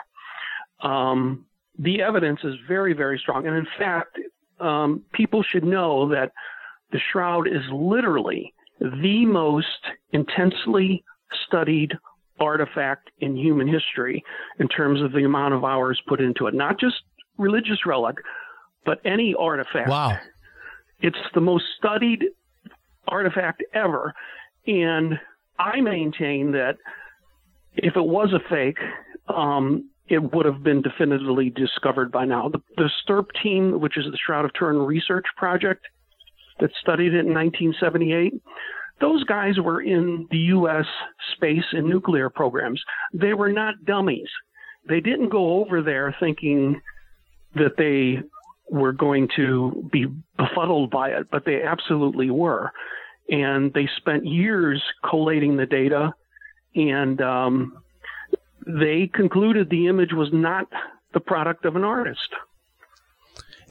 Um, 0.81 1.45
the 1.79 2.01
evidence 2.01 2.41
is 2.43 2.55
very 2.67 2.93
very 2.93 3.17
strong, 3.17 3.47
and 3.47 3.55
in 3.55 3.67
fact, 3.77 4.19
um, 4.59 5.03
people 5.13 5.41
should 5.41 5.63
know 5.63 6.09
that 6.09 6.31
the 6.91 6.99
shroud 7.11 7.47
is 7.47 7.63
literally 7.71 8.53
the 8.79 9.25
most 9.25 9.67
intensely 10.11 11.03
studied 11.47 11.93
artifact 12.41 13.11
in 13.19 13.37
human 13.37 13.67
history 13.67 14.23
in 14.59 14.67
terms 14.67 15.01
of 15.01 15.11
the 15.11 15.23
amount 15.23 15.53
of 15.53 15.63
hours 15.63 16.01
put 16.07 16.19
into 16.19 16.47
it. 16.47 16.53
Not 16.53 16.79
just 16.79 16.95
religious 17.37 17.85
relic, 17.85 18.17
but 18.85 18.99
any 19.05 19.35
artifact. 19.37 19.89
Wow. 19.89 20.17
It's 20.99 21.17
the 21.33 21.41
most 21.41 21.65
studied 21.77 22.25
artifact 23.07 23.63
ever. 23.73 24.13
And 24.67 25.19
I 25.57 25.81
maintain 25.81 26.51
that 26.51 26.77
if 27.75 27.95
it 27.95 28.05
was 28.05 28.33
a 28.33 28.49
fake, 28.49 28.77
um, 29.27 29.89
it 30.07 30.33
would 30.33 30.45
have 30.45 30.63
been 30.63 30.81
definitively 30.81 31.49
discovered 31.49 32.11
by 32.11 32.25
now. 32.25 32.49
The, 32.49 32.61
the 32.75 32.89
STURP 33.03 33.29
team, 33.41 33.79
which 33.79 33.97
is 33.97 34.05
the 34.05 34.17
Shroud 34.17 34.45
of 34.45 34.51
Turin 34.53 34.79
Research 34.79 35.25
Project 35.37 35.85
that 36.59 36.71
studied 36.79 37.13
it 37.13 37.25
in 37.25 37.33
1978, 37.33 38.33
those 39.01 39.23
guys 39.23 39.59
were 39.59 39.81
in 39.81 40.27
the 40.31 40.37
U.S. 40.37 40.85
space 41.35 41.65
and 41.71 41.87
nuclear 41.87 42.29
programs. 42.29 42.81
They 43.13 43.33
were 43.33 43.51
not 43.51 43.83
dummies. 43.85 44.29
They 44.87 44.99
didn't 44.99 45.29
go 45.29 45.59
over 45.59 45.81
there 45.81 46.15
thinking 46.19 46.81
that 47.55 47.77
they 47.77 48.21
were 48.69 48.93
going 48.93 49.27
to 49.35 49.89
be 49.91 50.07
befuddled 50.37 50.91
by 50.91 51.09
it, 51.09 51.29
but 51.29 51.43
they 51.45 51.61
absolutely 51.61 52.29
were. 52.29 52.71
And 53.29 53.73
they 53.73 53.89
spent 53.97 54.25
years 54.25 54.81
collating 55.07 55.57
the 55.57 55.65
data, 55.65 56.13
and 56.75 57.21
um, 57.21 57.83
they 58.65 59.09
concluded 59.13 59.69
the 59.69 59.87
image 59.87 60.13
was 60.13 60.29
not 60.31 60.67
the 61.13 61.19
product 61.19 61.65
of 61.65 61.75
an 61.75 61.83
artist. 61.83 62.29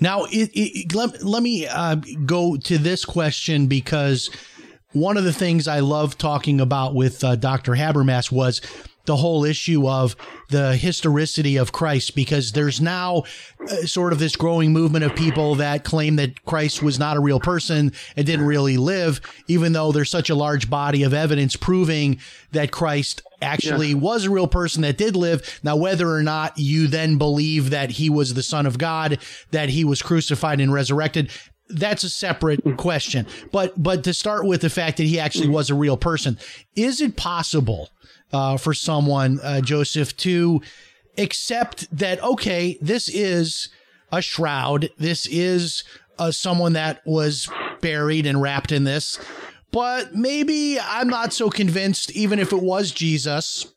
Now, 0.00 0.24
it, 0.24 0.50
it, 0.54 0.94
let, 0.94 1.22
let 1.22 1.42
me 1.42 1.66
uh, 1.66 1.96
go 2.24 2.56
to 2.56 2.78
this 2.78 3.04
question 3.04 3.66
because 3.66 4.30
one 4.92 5.16
of 5.16 5.24
the 5.24 5.32
things 5.32 5.68
I 5.68 5.80
love 5.80 6.18
talking 6.18 6.60
about 6.60 6.94
with 6.94 7.22
uh, 7.22 7.36
Dr. 7.36 7.72
Habermas 7.72 8.32
was 8.32 8.60
the 9.06 9.16
whole 9.16 9.44
issue 9.44 9.88
of 9.88 10.14
the 10.50 10.76
historicity 10.76 11.56
of 11.56 11.72
Christ 11.72 12.14
because 12.14 12.52
there's 12.52 12.80
now 12.80 13.24
uh, 13.60 13.86
sort 13.86 14.12
of 14.12 14.18
this 14.18 14.36
growing 14.36 14.72
movement 14.72 15.04
of 15.04 15.14
people 15.16 15.56
that 15.56 15.84
claim 15.84 16.16
that 16.16 16.44
Christ 16.44 16.82
was 16.82 16.98
not 16.98 17.16
a 17.16 17.20
real 17.20 17.40
person 17.40 17.92
and 18.16 18.26
didn't 18.26 18.46
really 18.46 18.76
live, 18.76 19.20
even 19.48 19.72
though 19.72 19.90
there's 19.90 20.10
such 20.10 20.30
a 20.30 20.34
large 20.34 20.68
body 20.68 21.02
of 21.02 21.14
evidence 21.14 21.56
proving 21.56 22.20
that 22.52 22.70
Christ 22.70 23.22
actually 23.42 23.88
yeah. 23.88 23.94
was 23.94 24.26
a 24.26 24.30
real 24.30 24.48
person 24.48 24.82
that 24.82 24.98
did 24.98 25.16
live. 25.16 25.60
Now, 25.62 25.76
whether 25.76 26.10
or 26.10 26.22
not 26.22 26.58
you 26.58 26.86
then 26.86 27.16
believe 27.16 27.70
that 27.70 27.92
he 27.92 28.10
was 28.10 28.34
the 28.34 28.42
son 28.42 28.66
of 28.66 28.78
God, 28.78 29.18
that 29.50 29.70
he 29.70 29.84
was 29.84 30.02
crucified 30.02 30.60
and 30.60 30.72
resurrected, 30.72 31.30
that's 31.72 32.04
a 32.04 32.10
separate 32.10 32.76
question. 32.76 33.26
But 33.52 33.80
but 33.80 34.04
to 34.04 34.14
start 34.14 34.46
with 34.46 34.60
the 34.60 34.70
fact 34.70 34.96
that 34.98 35.04
he 35.04 35.18
actually 35.18 35.48
was 35.48 35.70
a 35.70 35.74
real 35.74 35.96
person, 35.96 36.38
is 36.76 37.00
it 37.00 37.16
possible 37.16 37.90
uh, 38.32 38.56
for 38.56 38.74
someone, 38.74 39.40
uh, 39.42 39.60
Joseph, 39.60 40.16
to 40.18 40.60
accept 41.18 41.86
that 41.96 42.22
okay, 42.22 42.78
this 42.80 43.08
is 43.08 43.68
a 44.12 44.22
shroud, 44.22 44.90
this 44.98 45.26
is 45.26 45.84
uh, 46.18 46.30
someone 46.30 46.72
that 46.74 47.00
was 47.06 47.48
buried 47.80 48.26
and 48.26 48.42
wrapped 48.42 48.72
in 48.72 48.84
this, 48.84 49.18
but 49.70 50.14
maybe 50.14 50.78
I'm 50.80 51.08
not 51.08 51.32
so 51.32 51.48
convinced, 51.48 52.10
even 52.12 52.38
if 52.38 52.52
it 52.52 52.62
was 52.62 52.90
Jesus 52.90 53.72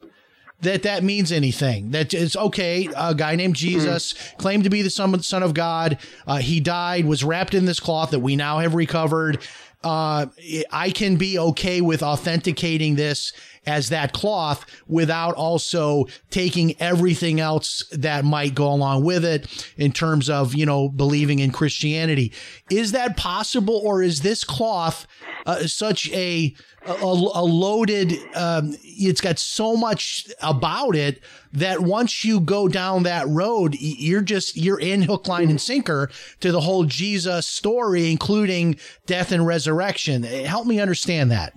that 0.64 0.84
that 0.84 1.04
means 1.04 1.32
anything. 1.32 1.92
That 1.92 2.14
it's 2.14 2.36
okay. 2.36 2.90
A 2.96 3.14
guy 3.16 3.36
named 3.36 3.56
Jesus 3.56 4.14
mm-hmm. 4.14 4.38
claimed 4.38 4.64
to 4.64 4.70
be 4.70 4.82
the 4.82 4.90
son, 4.90 5.22
son 5.22 5.44
of 5.44 5.54
God. 5.54 5.98
Uh, 6.28 6.38
he 6.38 6.60
died, 6.60 7.06
was 7.06 7.24
wrapped 7.24 7.54
in 7.54 7.66
this 7.66 7.80
cloth 7.80 8.12
that 8.12 8.20
we 8.20 8.36
now 8.36 8.60
have 8.60 8.76
recovered. 8.76 9.40
Uh, 9.84 10.28
I 10.72 10.92
can 10.92 11.18
be 11.18 11.38
okay 11.38 11.82
with 11.82 12.02
authenticating 12.02 12.96
this 12.96 13.34
as 13.66 13.90
that 13.90 14.14
cloth 14.14 14.66
without 14.88 15.36
also 15.36 16.06
taking 16.30 16.80
everything 16.82 17.40
else 17.40 17.84
that 17.92 18.26
might 18.26 18.56
go 18.56 18.72
along 18.72 19.04
with 19.04 19.24
it 19.24 19.72
in 19.78 19.92
terms 19.92 20.30
of, 20.30 20.54
you 20.54 20.66
know, 20.66 20.90
believing 20.90 21.40
in 21.40 21.52
Christianity. 21.52 22.32
Is 22.70 22.92
that 22.92 23.18
possible 23.18 23.82
or 23.84 24.02
is 24.02 24.22
this 24.22 24.44
cloth 24.44 25.08
uh, 25.46 25.68
such 25.68 26.10
a, 26.12 26.54
a, 26.86 26.94
a 26.94 27.44
loaded, 27.44 28.14
um, 28.36 28.76
it's 28.84 29.22
got 29.22 29.40
so 29.40 29.76
much 29.76 30.28
about 30.42 30.96
it 30.96 31.22
that 31.52 31.82
once 31.82 32.26
you 32.26 32.40
go 32.40 32.68
down 32.68 33.04
that 33.04 33.28
road, 33.28 33.76
you're 33.80 34.22
just, 34.22 34.58
you're 34.58 34.80
in 34.80 35.04
hook, 35.04 35.28
line, 35.28 35.50
and 35.50 35.62
sinker 35.62 36.10
to 36.40 36.52
the 36.52 36.62
whole 36.62 36.86
Jesus 36.86 37.46
story, 37.46 38.10
including 38.12 38.78
death 39.06 39.32
and 39.32 39.46
resurrection. 39.46 40.24
Help 40.24 40.66
me 40.66 40.80
understand 40.80 41.32
that. 41.32 41.54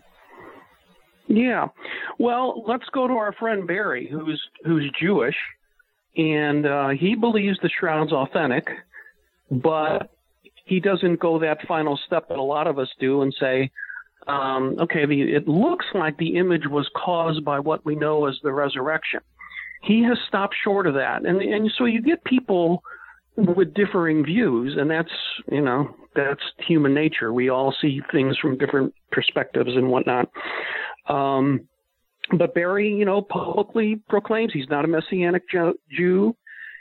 Yeah. 1.29 1.69
Well, 2.19 2.65
let's 2.67 2.89
go 2.93 3.07
to 3.07 3.15
our 3.15 3.33
friend 3.33 3.67
Barry, 3.67 4.09
who's 4.11 4.41
who's 4.65 4.91
Jewish, 5.01 5.37
and 6.17 6.67
uh, 6.67 6.89
he 6.91 7.15
believes 7.15 7.59
the 7.63 7.69
shroud's 7.69 8.13
authentic, 8.13 8.69
but 9.51 10.11
he 10.65 10.81
doesn't 10.81 11.21
go 11.21 11.39
that 11.41 11.67
final 11.67 11.99
step 12.07 12.29
that 12.29 12.39
a 12.39 12.43
lot 12.43 12.67
of 12.67 12.79
us 12.79 12.89
do 12.99 13.23
and 13.23 13.35
say, 13.39 13.71
um, 14.27 14.77
okay, 14.81 15.07
the, 15.07 15.23
it 15.23 15.47
looks 15.47 15.87
like 15.95 16.17
the 16.19 16.37
image 16.37 16.67
was 16.69 16.89
caused 16.97 17.45
by 17.45 17.61
what 17.61 17.85
we 17.85 17.95
know 17.95 18.27
as 18.27 18.37
the 18.43 18.53
resurrection. 18.53 19.21
He 19.83 20.03
has 20.03 20.19
stopped 20.27 20.55
short 20.63 20.87
of 20.87 20.95
that, 20.95 21.25
and 21.25 21.41
and 21.41 21.71
so 21.77 21.85
you 21.85 22.03
get 22.03 22.25
people 22.25 22.83
with 23.37 23.75
differing 23.75 24.25
views, 24.25 24.77
and 24.79 24.91
that's 24.91 25.13
you 25.51 25.61
know 25.61 25.95
that's 26.17 26.43
human 26.67 26.95
nature. 26.95 27.33
We 27.33 27.51
all 27.51 27.75
see 27.81 28.01
things 28.11 28.37
from 28.39 28.59
different 28.59 28.95
perspectives 29.13 29.77
and 29.77 29.89
whatnot. 29.89 30.29
Um, 31.09 31.69
but 32.37 32.55
Barry, 32.55 32.93
you 32.93 33.05
know, 33.05 33.23
publicly 33.23 34.01
proclaims 34.09 34.53
he's 34.53 34.69
not 34.69 34.85
a 34.85 34.89
messianic 34.89 35.45
Jew. 35.49 36.37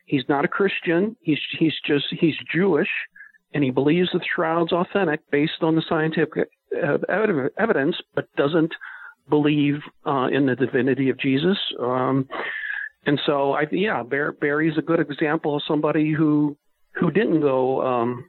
He's 0.06 0.24
not 0.28 0.46
a 0.46 0.48
Christian. 0.48 1.16
He's 1.22 1.40
he's 1.58 1.74
just 1.86 2.06
he's 2.12 2.36
Jewish, 2.52 2.90
and 3.54 3.64
he 3.64 3.72
believes 3.72 4.10
the 4.12 4.22
shroud's 4.36 4.72
authentic 4.72 5.20
based 5.32 5.62
on 5.62 5.76
the 5.76 5.84
scientific 5.88 6.50
uh, 6.84 6.98
evidence, 7.58 7.96
but 8.14 8.28
doesn't 8.36 8.74
believe 9.30 9.76
uh, 10.06 10.28
in 10.32 10.46
the 10.46 10.56
divinity 10.56 11.10
of 11.10 11.20
Jesus. 11.20 11.58
Um, 11.80 12.28
and 13.06 13.20
so, 13.26 13.54
I 13.54 13.66
yeah, 13.72 14.04
Bar- 14.04 14.34
Barry's 14.34 14.78
a 14.78 14.82
good 14.82 15.00
example 15.00 15.56
of 15.56 15.64
somebody 15.68 16.12
who 16.12 16.58
who 16.94 17.12
didn't 17.12 17.42
go, 17.42 17.82
um, 17.86 18.26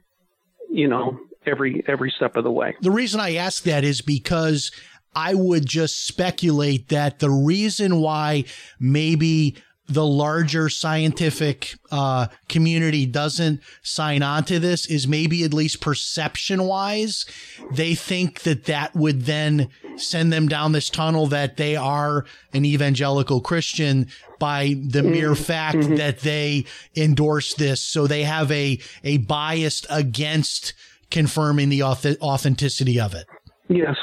you 0.69 0.87
know, 0.87 1.19
every 1.45 1.83
every 1.87 2.13
step 2.15 2.35
of 2.35 2.43
the 2.43 2.51
way. 2.51 2.75
The 2.81 2.91
reason 2.91 3.19
I 3.19 3.35
ask 3.35 3.63
that 3.63 3.83
is 3.83 4.01
because 4.01 4.71
I 5.15 5.33
would 5.33 5.65
just 5.65 6.05
speculate 6.05 6.89
that 6.89 7.19
the 7.19 7.29
reason 7.29 7.99
why 7.99 8.45
maybe 8.79 9.55
the 9.87 10.05
larger 10.05 10.67
scientific 10.69 11.75
uh, 11.91 12.27
community 12.49 13.05
doesn't 13.05 13.61
sign 13.81 14.21
on 14.21 14.43
to 14.43 14.59
this 14.59 14.85
is 14.85 15.07
maybe 15.07 15.43
at 15.43 15.53
least 15.53 15.79
perception 15.79 16.63
wise, 16.65 17.25
they 17.71 17.95
think 17.95 18.41
that 18.41 18.65
that 18.65 18.93
would 18.95 19.23
then 19.23 19.69
send 19.95 20.31
them 20.31 20.47
down 20.47 20.73
this 20.73 20.89
tunnel 20.89 21.27
that 21.27 21.57
they 21.57 21.75
are 21.75 22.25
an 22.53 22.65
evangelical 22.65 23.39
Christian 23.39 24.07
by 24.39 24.75
the 24.87 25.03
mere 25.03 25.35
fact 25.35 25.95
that 25.95 26.19
they 26.19 26.65
endorse 26.95 27.53
this. 27.53 27.81
So 27.81 28.07
they 28.07 28.23
have 28.23 28.51
a, 28.51 28.79
a 29.03 29.17
bias 29.17 29.85
against 29.89 30.73
confirming 31.09 31.69
the 31.69 31.79
auth- 31.79 32.19
authenticity 32.19 32.99
of 32.99 33.15
it. 33.15 33.25
Yes. 33.69 33.95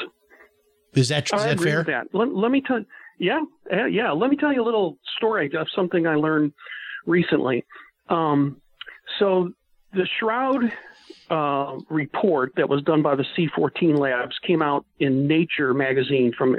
Is 0.95 1.09
that, 1.09 1.25
is 1.25 1.33
I 1.33 1.53
that 1.53 1.59
fair? 1.59 1.83
that. 1.83 2.07
Let, 2.13 2.33
let 2.33 2.51
me 2.51 2.61
tell 2.61 2.83
yeah, 3.19 3.41
uh, 3.71 3.85
yeah. 3.85 4.11
Let 4.11 4.29
me 4.29 4.37
tell 4.37 4.51
you 4.51 4.61
a 4.61 4.65
little 4.65 4.97
story 5.17 5.51
of 5.55 5.67
something 5.75 6.05
I 6.05 6.15
learned 6.15 6.53
recently. 7.05 7.65
Um, 8.09 8.61
so 9.19 9.51
the 9.93 10.07
Shroud 10.19 10.71
uh, 11.29 11.79
report 11.89 12.53
that 12.57 12.67
was 12.67 12.83
done 12.83 13.01
by 13.01 13.15
the 13.15 13.25
C14 13.37 13.97
Labs 13.97 14.35
came 14.45 14.61
out 14.61 14.85
in 14.99 15.27
Nature 15.27 15.73
magazine 15.73 16.33
from 16.37 16.57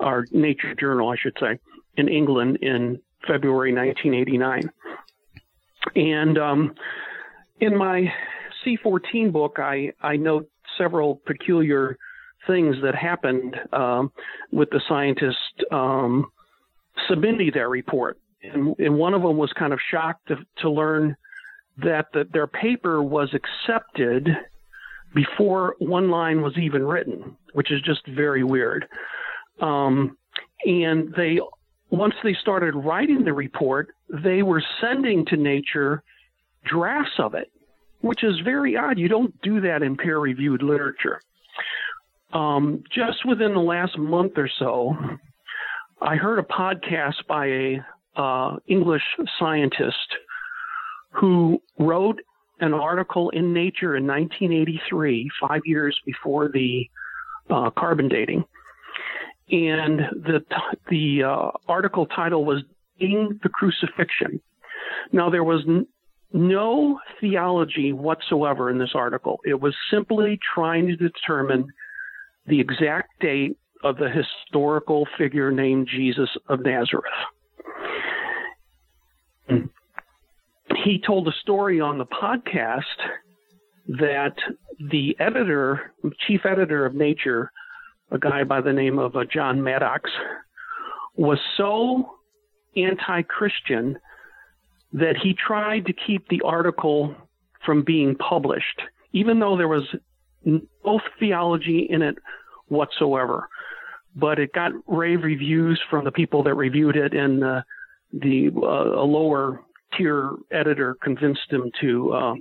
our 0.00 0.26
Nature 0.30 0.74
journal, 0.74 1.08
I 1.08 1.16
should 1.16 1.36
say, 1.40 1.58
in 1.96 2.08
England 2.08 2.58
in 2.60 3.00
February 3.26 3.74
1989. 3.74 4.70
And 5.94 6.38
um, 6.38 6.74
in 7.60 7.76
my 7.76 8.12
C14 8.64 9.32
book, 9.32 9.56
I, 9.58 9.92
I 10.02 10.16
note 10.16 10.48
several 10.76 11.22
peculiar 11.26 11.96
things 12.46 12.76
that 12.82 12.94
happened 12.94 13.56
um, 13.72 14.12
with 14.52 14.70
the 14.70 14.80
scientist 14.88 15.36
um, 15.70 16.26
submitting 17.08 17.50
their 17.52 17.68
report. 17.68 18.18
And, 18.42 18.76
and, 18.78 18.96
one 18.96 19.14
of 19.14 19.22
them 19.22 19.36
was 19.36 19.52
kind 19.52 19.72
of 19.72 19.80
shocked 19.90 20.28
to, 20.28 20.36
to 20.58 20.70
learn 20.70 21.16
that 21.78 22.06
the, 22.12 22.28
their 22.32 22.46
paper 22.46 23.02
was 23.02 23.34
accepted 23.34 24.28
before 25.14 25.74
one 25.78 26.10
line 26.10 26.42
was 26.42 26.56
even 26.58 26.84
written, 26.84 27.36
which 27.54 27.72
is 27.72 27.80
just 27.82 28.06
very 28.06 28.44
weird. 28.44 28.86
Um, 29.60 30.16
and 30.64 31.12
they, 31.14 31.40
once 31.90 32.14
they 32.22 32.34
started 32.34 32.74
writing 32.74 33.24
the 33.24 33.32
report, 33.32 33.88
they 34.08 34.42
were 34.42 34.62
sending 34.80 35.24
to 35.26 35.36
Nature 35.36 36.02
drafts 36.64 37.18
of 37.18 37.34
it, 37.34 37.50
which 38.00 38.22
is 38.22 38.38
very 38.40 38.76
odd. 38.76 38.98
You 38.98 39.08
don't 39.08 39.40
do 39.42 39.60
that 39.62 39.82
in 39.82 39.96
peer 39.96 40.18
reviewed 40.18 40.62
literature. 40.62 41.20
Um, 42.32 42.82
just 42.92 43.24
within 43.26 43.54
the 43.54 43.60
last 43.60 43.96
month 43.98 44.32
or 44.36 44.50
so, 44.58 44.94
I 46.00 46.16
heard 46.16 46.38
a 46.38 46.42
podcast 46.42 47.26
by 47.28 47.46
a 47.46 47.84
uh, 48.16 48.56
English 48.66 49.02
scientist 49.38 50.16
who 51.12 51.60
wrote 51.78 52.20
an 52.60 52.74
article 52.74 53.30
in 53.30 53.52
Nature 53.52 53.96
in 53.96 54.06
1983, 54.06 55.30
five 55.40 55.60
years 55.64 55.98
before 56.04 56.48
the 56.48 56.88
uh, 57.50 57.70
carbon 57.70 58.08
dating, 58.08 58.44
and 59.50 60.00
the 60.24 60.40
the 60.90 61.22
uh, 61.22 61.50
article 61.68 62.06
title 62.06 62.44
was 62.44 62.62
"Dating 62.98 63.38
the 63.42 63.48
Crucifixion." 63.48 64.40
Now 65.12 65.30
there 65.30 65.44
was 65.44 65.62
n- 65.68 65.86
no 66.32 66.98
theology 67.20 67.92
whatsoever 67.92 68.70
in 68.70 68.78
this 68.78 68.92
article. 68.94 69.38
It 69.44 69.60
was 69.60 69.74
simply 69.90 70.38
trying 70.54 70.86
to 70.88 70.96
determine 70.96 71.68
the 72.46 72.60
exact 72.60 73.20
date 73.20 73.56
of 73.82 73.96
the 73.96 74.08
historical 74.08 75.06
figure 75.18 75.50
named 75.50 75.88
Jesus 75.90 76.30
of 76.48 76.60
Nazareth. 76.60 77.04
He 80.84 81.00
told 81.04 81.28
a 81.28 81.32
story 81.42 81.80
on 81.80 81.98
the 81.98 82.06
podcast 82.06 82.82
that 83.88 84.34
the 84.90 85.16
editor, 85.18 85.92
chief 86.26 86.44
editor 86.44 86.84
of 86.84 86.94
Nature, 86.94 87.50
a 88.10 88.18
guy 88.18 88.44
by 88.44 88.60
the 88.60 88.72
name 88.72 88.98
of 88.98 89.16
uh, 89.16 89.24
John 89.32 89.62
Maddox, 89.62 90.10
was 91.16 91.38
so 91.56 92.10
anti 92.76 93.22
Christian 93.22 93.98
that 94.92 95.16
he 95.22 95.34
tried 95.34 95.86
to 95.86 95.92
keep 95.92 96.28
the 96.28 96.42
article 96.44 97.14
from 97.64 97.82
being 97.82 98.14
published, 98.16 98.80
even 99.12 99.40
though 99.40 99.56
there 99.56 99.68
was 99.68 99.84
no 100.46 101.00
theology 101.18 101.86
in 101.90 102.02
it 102.02 102.16
whatsoever. 102.68 103.48
But 104.14 104.38
it 104.38 104.52
got 104.54 104.72
rave 104.86 105.22
reviews 105.22 105.80
from 105.90 106.04
the 106.04 106.12
people 106.12 106.42
that 106.44 106.54
reviewed 106.54 106.96
it, 106.96 107.12
and 107.12 107.44
uh, 107.44 107.62
the 108.12 108.50
uh, 108.56 109.00
a 109.00 109.04
lower 109.04 109.60
tier 109.96 110.30
editor 110.50 110.96
convinced 111.02 111.50
him 111.50 111.70
to 111.82 112.12
uh, 112.14 112.34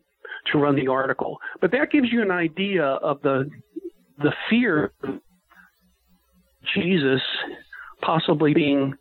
to 0.52 0.58
run 0.58 0.76
the 0.76 0.88
article. 0.88 1.40
But 1.60 1.72
that 1.72 1.92
gives 1.92 2.12
you 2.12 2.22
an 2.22 2.32
idea 2.32 2.84
of 2.84 3.22
the 3.22 3.50
the 4.20 4.32
fear 4.50 4.94
Jesus 6.74 7.22
possibly 8.02 8.54
being 8.54 8.96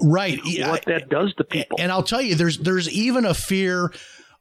right 0.00 0.38
what 0.44 0.84
that 0.86 1.08
does 1.08 1.34
to 1.34 1.44
people. 1.44 1.76
And 1.80 1.92
I'll 1.92 2.02
tell 2.02 2.22
you, 2.22 2.34
there's 2.34 2.58
there's 2.58 2.88
even 2.88 3.24
a 3.24 3.34
fear 3.34 3.92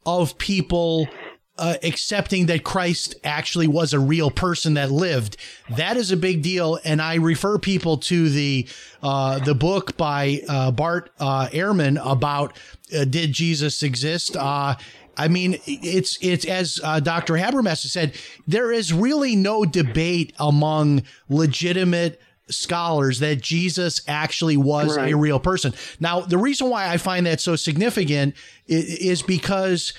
of 0.06 0.38
people 0.38 1.08
uh, 1.58 1.76
accepting 1.84 2.48
that 2.48 2.64
Christ 2.64 3.16
actually 3.24 3.68
was 3.68 3.94
a 3.94 4.00
real 4.00 4.32
person 4.32 4.76
that 4.76 4.92
lived. 4.92 5.38
That 5.70 5.98
is 5.98 6.12
a 6.12 6.18
big 6.18 6.42
deal, 6.42 6.80
and 6.84 7.02
I 7.02 7.16
refer 7.16 7.58
people 7.58 7.98
to 7.98 8.30
the 8.30 8.68
uh, 9.02 9.40
the 9.40 9.56
book 9.56 9.98
by 9.98 10.42
uh, 10.48 10.72
Bart 10.72 11.12
uh, 11.20 11.48
Ehrman 11.52 12.00
about 12.04 12.58
uh, 12.96 13.06
did 13.06 13.34
Jesus 13.34 13.84
exist. 13.84 14.36
Uh, 14.36 14.76
I 15.18 15.28
mean, 15.28 15.60
it's 15.66 16.18
it's 16.22 16.46
as 16.46 16.76
Dr. 16.76 17.34
Habermas 17.34 17.78
said, 17.78 18.16
there 18.48 18.72
is 18.72 18.94
really 18.94 19.36
no 19.36 19.66
debate 19.66 20.34
among 20.40 21.04
legitimate 21.28 22.22
scholars 22.50 23.20
that 23.20 23.42
Jesus 23.42 24.02
actually 24.08 24.58
was 24.58 24.96
right. 24.98 25.12
a 25.12 25.18
real 25.18 25.40
person. 25.40 25.74
Now, 26.00 26.22
the 26.22 26.38
reason 26.38 26.70
why 26.70 26.88
I 26.88 26.98
find 26.98 27.26
that 27.26 27.42
so 27.42 27.56
significant 27.56 28.36
is 28.68 29.22
because 29.22 29.94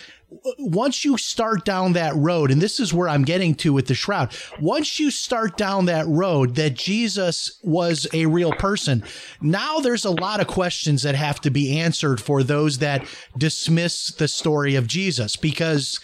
once 0.59 1.05
you 1.05 1.17
start 1.17 1.65
down 1.65 1.95
that 1.95 2.15
road, 2.15 2.51
and 2.51 2.61
this 2.61 2.79
is 2.81 2.93
where 2.93 3.09
I'm 3.09 3.25
getting 3.25 3.55
to 3.57 3.73
with 3.73 3.87
the 3.87 3.95
shroud, 3.95 4.35
once 4.61 5.01
you 5.01 5.11
start 5.11 5.57
down 5.57 5.87
that 5.87 6.07
road 6.07 6.55
that 6.57 6.75
Jesus 6.75 7.59
was 7.63 8.07
a 8.13 8.27
real 8.27 8.53
person, 8.53 9.03
now 9.41 9.79
there's 9.79 10.05
a 10.05 10.11
lot 10.11 10.41
of 10.41 10.47
questions 10.47 11.03
that 11.03 11.15
have 11.15 11.41
to 11.43 11.51
be 11.51 11.79
answered 11.79 12.21
for 12.21 12.43
those 12.43 12.79
that 12.79 13.07
dismiss 13.39 14.09
the 14.09 14.29
story 14.29 14.75
of 14.75 14.87
Jesus 14.87 15.37
because 15.37 15.99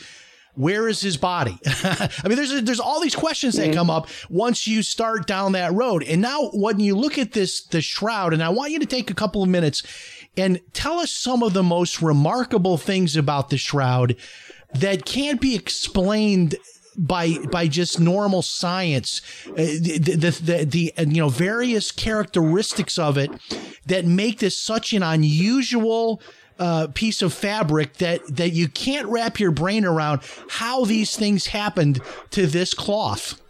where 0.54 0.88
is 0.88 1.00
his 1.00 1.16
body? 1.16 1.58
I 1.66 2.10
mean, 2.26 2.36
there's 2.36 2.62
there's 2.62 2.80
all 2.80 3.00
these 3.00 3.16
questions 3.16 3.56
that 3.56 3.66
mm-hmm. 3.66 3.74
come 3.74 3.90
up 3.90 4.08
once 4.30 4.66
you 4.66 4.82
start 4.82 5.26
down 5.26 5.52
that 5.52 5.72
road. 5.72 6.04
And 6.04 6.22
now, 6.22 6.50
when 6.52 6.78
you 6.78 6.94
look 6.94 7.18
at 7.18 7.32
this 7.32 7.62
the 7.62 7.80
shroud, 7.80 8.32
and 8.32 8.42
I 8.42 8.50
want 8.50 8.70
you 8.70 8.78
to 8.78 8.86
take 8.86 9.10
a 9.10 9.14
couple 9.14 9.42
of 9.42 9.48
minutes 9.48 9.82
and 10.36 10.60
tell 10.72 10.98
us 10.98 11.10
some 11.10 11.42
of 11.42 11.52
the 11.52 11.62
most 11.62 12.02
remarkable 12.02 12.76
things 12.76 13.16
about 13.16 13.50
the 13.50 13.58
shroud 13.58 14.16
that 14.72 15.04
can't 15.04 15.40
be 15.40 15.54
explained 15.54 16.56
by 16.96 17.38
by 17.50 17.66
just 17.66 17.98
normal 17.98 18.42
science 18.42 19.20
uh, 19.48 19.54
the, 19.54 19.98
the, 19.98 20.30
the 20.30 20.64
the 20.64 21.06
you 21.08 21.20
know 21.20 21.28
various 21.28 21.90
characteristics 21.90 22.98
of 22.98 23.18
it 23.18 23.30
that 23.86 24.04
make 24.04 24.38
this 24.38 24.56
such 24.56 24.92
an 24.92 25.02
unusual 25.02 26.20
uh, 26.58 26.86
piece 26.94 27.20
of 27.20 27.32
fabric 27.32 27.94
that 27.94 28.20
that 28.28 28.52
you 28.52 28.68
can't 28.68 29.08
wrap 29.08 29.40
your 29.40 29.50
brain 29.50 29.84
around 29.84 30.20
how 30.48 30.84
these 30.84 31.16
things 31.16 31.46
happened 31.46 32.00
to 32.30 32.46
this 32.46 32.74
cloth. 32.74 33.40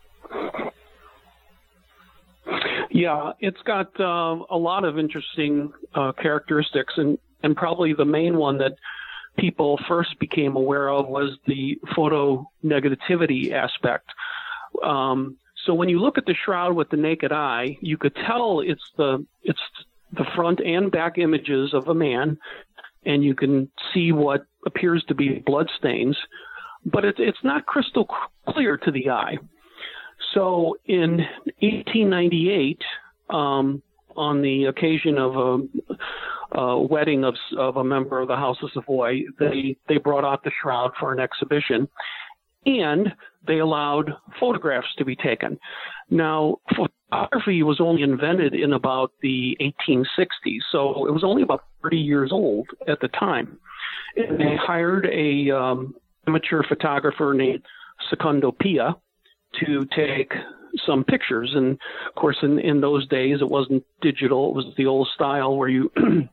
Yeah, 2.90 3.33
it's 3.40 3.61
got 3.62 3.98
uh, 3.98 4.44
a 4.50 4.57
lot 4.57 4.85
of 4.85 4.98
interesting 4.98 5.72
uh, 5.94 6.12
characteristics, 6.12 6.94
and 6.96 7.18
and 7.42 7.57
probably 7.57 7.92
the 7.92 8.04
main 8.04 8.37
one 8.37 8.59
that 8.59 8.72
people 9.37 9.78
first 9.88 10.18
became 10.18 10.57
aware 10.57 10.88
of 10.88 11.09
was 11.09 11.37
the 11.46 11.78
photo 11.94 12.48
negativity 12.64 13.52
aspect. 13.52 14.09
Um, 14.83 15.37
so 15.64 15.74
when 15.74 15.88
you 15.88 15.98
look 15.98 16.18
at 16.18 16.26
the 16.26 16.35
shroud 16.35 16.74
with 16.74 16.90
the 16.90 16.96
naked 16.96 17.33
eye, 17.33 17.78
you 17.80 17.96
could 17.96 18.14
tell 18.14 18.61
it's 18.61 18.90
the 18.96 19.24
it's 19.42 19.61
the 20.12 20.24
front 20.37 20.61
and 20.61 20.90
back 20.90 21.18
images 21.18 21.74
of 21.74 21.88
a 21.88 21.94
man, 21.94 22.38
and 23.04 23.24
you 23.24 23.35
can 23.35 23.70
see 23.92 24.12
what 24.12 24.46
appears 24.66 25.04
to 25.09 25.14
be 25.14 25.42
blood 25.44 25.68
stains, 25.78 26.16
but 26.85 27.04
it's 27.04 27.18
it's 27.18 27.42
not 27.42 27.66
crystal 27.66 28.09
clear 28.48 28.76
to 28.76 28.90
the 28.90 29.11
eye. 29.11 29.38
So 30.32 30.76
in 30.87 31.18
1898, 31.60 32.80
um, 33.30 33.82
on 34.16 34.42
the 34.42 34.64
occasion 34.66 35.18
of 35.18 35.37
a, 35.37 36.58
a 36.58 36.80
wedding 36.80 37.24
of, 37.24 37.34
of 37.58 37.76
a 37.76 37.84
member 37.84 38.20
of 38.20 38.28
the 38.28 38.37
House 38.37 38.56
of 38.62 38.70
Savoy, 38.72 39.22
they 39.38 39.76
they 39.88 39.98
brought 39.98 40.24
out 40.24 40.44
the 40.44 40.52
shroud 40.62 40.92
for 40.98 41.12
an 41.12 41.20
exhibition, 41.20 41.88
and 42.64 43.12
they 43.46 43.58
allowed 43.58 44.12
photographs 44.38 44.88
to 44.98 45.04
be 45.04 45.16
taken. 45.16 45.58
Now, 46.10 46.58
photography 46.76 47.62
was 47.62 47.80
only 47.80 48.02
invented 48.02 48.54
in 48.54 48.72
about 48.72 49.12
the 49.20 49.56
1860s, 49.60 50.60
so 50.70 51.06
it 51.06 51.12
was 51.12 51.24
only 51.24 51.42
about 51.42 51.64
30 51.82 51.96
years 51.96 52.30
old 52.32 52.68
at 52.88 53.00
the 53.00 53.08
time. 53.08 53.58
And 54.16 54.38
they 54.38 54.56
hired 54.56 55.06
a 55.06 55.50
um, 55.50 55.94
amateur 56.26 56.62
photographer 56.68 57.34
named 57.37 57.62
Secondo 58.10 58.52
Pia 58.52 58.96
to 59.60 59.86
take 59.96 60.32
some 60.86 61.04
pictures. 61.04 61.52
And 61.54 61.78
of 62.08 62.14
course, 62.16 62.36
in, 62.42 62.58
in 62.58 62.80
those 62.80 63.06
days, 63.08 63.38
it 63.40 63.48
wasn't 63.48 63.84
digital. 64.00 64.50
It 64.50 64.56
was 64.56 64.74
the 64.76 64.86
old 64.86 65.08
style 65.14 65.56
where 65.56 65.68
you 65.68 65.90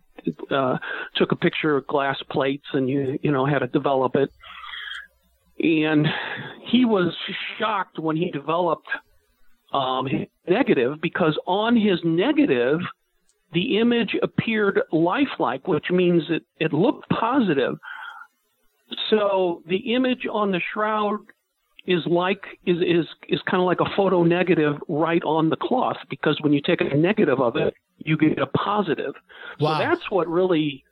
uh, 0.52 0.78
took 1.16 1.32
a 1.32 1.36
picture 1.36 1.78
of 1.78 1.88
glass 1.88 2.18
plates 2.30 2.66
and 2.74 2.90
you, 2.90 3.20
you 3.22 3.32
know, 3.32 3.46
had 3.46 3.60
to 3.60 3.68
develop 3.68 4.16
it. 4.16 4.32
And 5.60 6.08
he 6.66 6.86
was 6.86 7.14
shocked 7.60 8.00
when 8.00 8.16
he 8.16 8.32
developed 8.32 8.88
um, 9.74 10.08
negative 10.48 11.00
because 11.02 11.38
on 11.46 11.76
his 11.76 12.00
negative, 12.04 12.80
the 13.54 13.78
image 13.78 14.16
appeared 14.24 14.82
lifelike, 14.92 15.68
which 15.68 15.92
means 15.92 16.24
it, 16.30 16.44
it 16.60 16.74
looked 16.74 17.08
positive. 17.10 17.76
So 19.10 19.62
the 19.68 19.94
image 19.94 20.26
on 20.32 20.52
the 20.52 20.62
shroud 20.74 21.20
is 21.86 22.06
like 22.06 22.44
is 22.66 22.78
is 22.78 23.06
is 23.28 23.42
kind 23.50 23.62
of 23.62 23.66
like 23.66 23.80
a 23.80 23.96
photo 23.96 24.24
negative 24.24 24.76
right 24.88 25.24
on 25.24 25.50
the 25.50 25.56
cloth 25.56 25.98
because 26.10 26.40
when 26.42 26.54
you 26.54 26.62
take 26.62 26.82
a 26.82 26.96
negative 26.96 27.40
of 27.40 27.56
it, 27.56 27.74
you 27.98 28.18
get 28.18 28.40
a 28.40 28.48
positive. 28.48 29.14
Wow. 29.60 29.78
So 29.78 29.86
that's 29.86 30.12
what 30.12 30.28
really 30.28 30.84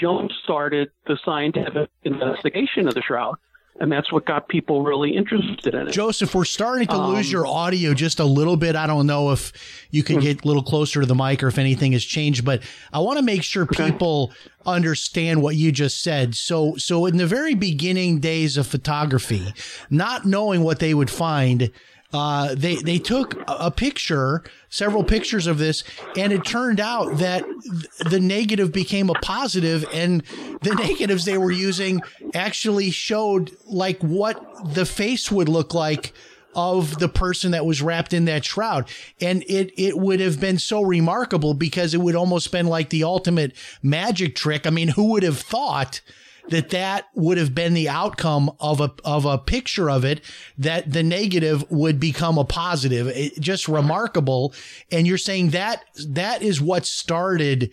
jump 0.00 0.30
started 0.42 0.90
the 1.06 1.18
scientific 1.24 1.90
investigation 2.02 2.88
of 2.88 2.94
the 2.94 3.02
shroud. 3.02 3.36
And 3.80 3.90
that's 3.90 4.12
what 4.12 4.24
got 4.24 4.48
people 4.48 4.82
really 4.82 5.16
interested 5.16 5.74
in 5.74 5.88
it. 5.88 5.92
Joseph, 5.92 6.32
we're 6.32 6.44
starting 6.44 6.86
to 6.86 6.96
lose 6.96 7.26
Um, 7.26 7.32
your 7.32 7.46
audio 7.46 7.92
just 7.92 8.20
a 8.20 8.24
little 8.24 8.56
bit. 8.56 8.76
I 8.76 8.86
don't 8.86 9.06
know 9.06 9.32
if 9.32 9.52
you 9.90 10.04
can 10.04 10.20
get 10.20 10.44
a 10.44 10.46
little 10.46 10.62
closer 10.62 11.00
to 11.00 11.06
the 11.06 11.14
mic 11.14 11.42
or 11.42 11.48
if 11.48 11.58
anything 11.58 11.90
has 11.92 12.04
changed, 12.04 12.44
but 12.44 12.62
I 12.92 13.00
want 13.00 13.18
to 13.18 13.24
make 13.24 13.42
sure 13.42 13.66
people 13.66 14.32
understand 14.64 15.42
what 15.42 15.56
you 15.56 15.72
just 15.72 16.02
said. 16.02 16.36
So, 16.36 16.76
so 16.76 17.06
in 17.06 17.16
the 17.16 17.26
very 17.26 17.54
beginning 17.54 18.20
days 18.20 18.56
of 18.56 18.66
photography, 18.68 19.52
not 19.90 20.24
knowing 20.24 20.62
what 20.62 20.78
they 20.78 20.94
would 20.94 21.10
find, 21.10 21.70
uh, 22.14 22.54
they 22.54 22.76
they 22.76 22.98
took 23.00 23.42
a 23.48 23.72
picture, 23.72 24.44
several 24.68 25.02
pictures 25.02 25.48
of 25.48 25.58
this, 25.58 25.82
and 26.16 26.32
it 26.32 26.44
turned 26.44 26.78
out 26.78 27.18
that 27.18 27.44
th- 27.44 28.08
the 28.08 28.20
negative 28.20 28.72
became 28.72 29.10
a 29.10 29.14
positive, 29.14 29.84
and 29.92 30.22
the 30.62 30.74
negatives 30.78 31.24
they 31.24 31.36
were 31.36 31.50
using 31.50 32.00
actually 32.32 32.92
showed 32.92 33.50
like 33.66 34.00
what 34.00 34.40
the 34.74 34.86
face 34.86 35.32
would 35.32 35.48
look 35.48 35.74
like 35.74 36.12
of 36.54 37.00
the 37.00 37.08
person 37.08 37.50
that 37.50 37.66
was 37.66 37.82
wrapped 37.82 38.12
in 38.12 38.26
that 38.26 38.44
shroud. 38.44 38.88
And 39.20 39.42
it, 39.48 39.72
it 39.76 39.98
would 39.98 40.20
have 40.20 40.38
been 40.38 40.60
so 40.60 40.82
remarkable 40.82 41.52
because 41.52 41.94
it 41.94 42.00
would 42.00 42.14
almost 42.14 42.52
been 42.52 42.68
like 42.68 42.90
the 42.90 43.02
ultimate 43.02 43.56
magic 43.82 44.36
trick. 44.36 44.68
I 44.68 44.70
mean, 44.70 44.86
who 44.86 45.10
would 45.10 45.24
have 45.24 45.40
thought 45.40 46.00
that 46.48 46.70
that 46.70 47.06
would 47.14 47.38
have 47.38 47.54
been 47.54 47.74
the 47.74 47.88
outcome 47.88 48.50
of 48.60 48.80
a, 48.80 48.92
of 49.04 49.24
a 49.24 49.38
picture 49.38 49.90
of 49.90 50.04
it, 50.04 50.20
that 50.58 50.92
the 50.92 51.02
negative 51.02 51.64
would 51.70 51.98
become 51.98 52.38
a 52.38 52.44
positive? 52.44 53.08
It, 53.08 53.40
just 53.40 53.68
remarkable. 53.68 54.54
And 54.90 55.06
you're 55.06 55.18
saying 55.18 55.50
that 55.50 55.84
that 56.08 56.42
is 56.42 56.60
what 56.60 56.86
started 56.86 57.72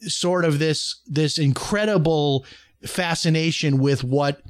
sort 0.00 0.44
of 0.44 0.58
this, 0.58 1.00
this 1.06 1.38
incredible 1.38 2.44
fascination 2.84 3.78
with 3.78 4.04
what 4.04 4.42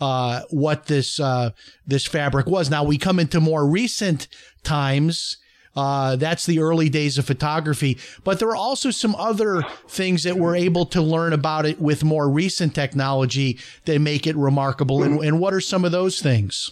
uh, 0.00 0.42
what 0.50 0.86
this 0.86 1.20
uh, 1.20 1.50
this 1.86 2.04
fabric 2.04 2.46
was. 2.46 2.68
Now 2.68 2.84
we 2.84 2.98
come 2.98 3.18
into 3.18 3.40
more 3.40 3.66
recent 3.66 4.28
times. 4.62 5.38
Uh, 5.76 6.14
that's 6.16 6.46
the 6.46 6.60
early 6.60 6.88
days 6.88 7.18
of 7.18 7.24
photography, 7.24 7.98
but 8.22 8.38
there 8.38 8.48
are 8.48 8.56
also 8.56 8.90
some 8.90 9.14
other 9.16 9.62
things 9.88 10.22
that 10.22 10.36
we're 10.36 10.54
able 10.54 10.86
to 10.86 11.02
learn 11.02 11.32
about 11.32 11.66
it 11.66 11.80
with 11.80 12.04
more 12.04 12.28
recent 12.28 12.74
technology 12.74 13.58
that 13.84 14.00
make 14.00 14.26
it 14.26 14.36
remarkable. 14.36 15.02
And, 15.02 15.20
and 15.24 15.40
what 15.40 15.52
are 15.52 15.60
some 15.60 15.84
of 15.84 15.92
those 15.92 16.20
things? 16.20 16.70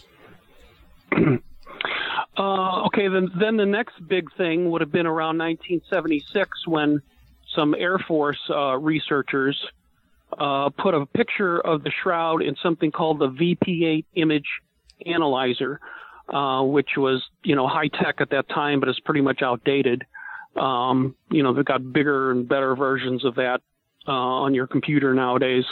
Uh, 2.35 2.85
okay, 2.85 3.09
then 3.09 3.29
then 3.39 3.57
the 3.57 3.65
next 3.65 3.93
big 4.07 4.25
thing 4.35 4.71
would 4.71 4.81
have 4.81 4.91
been 4.91 5.05
around 5.05 5.37
1976 5.37 6.67
when 6.67 6.99
some 7.55 7.75
Air 7.75 7.99
Force 7.99 8.39
uh, 8.49 8.75
researchers 8.75 9.55
uh, 10.39 10.69
put 10.69 10.95
a 10.95 11.05
picture 11.05 11.59
of 11.59 11.83
the 11.83 11.91
shroud 11.91 12.41
in 12.41 12.55
something 12.63 12.91
called 12.91 13.19
the 13.19 13.29
VP8 13.29 14.05
image 14.15 14.47
analyzer, 15.05 15.79
uh, 16.29 16.63
which 16.63 16.91
was 16.97 17.23
you 17.43 17.55
know 17.55 17.67
high 17.67 17.87
tech 17.87 18.15
at 18.19 18.29
that 18.31 18.49
time, 18.49 18.79
but 18.79 18.89
it's 18.89 18.99
pretty 18.99 19.21
much 19.21 19.41
outdated. 19.41 20.03
Um, 20.55 21.15
you 21.31 21.43
know 21.43 21.53
they've 21.53 21.65
got 21.65 21.93
bigger 21.93 22.31
and 22.31 22.47
better 22.47 22.75
versions 22.75 23.25
of 23.25 23.35
that 23.35 23.61
uh, 24.07 24.11
on 24.11 24.53
your 24.53 24.67
computer 24.67 25.13
nowadays. 25.13 25.65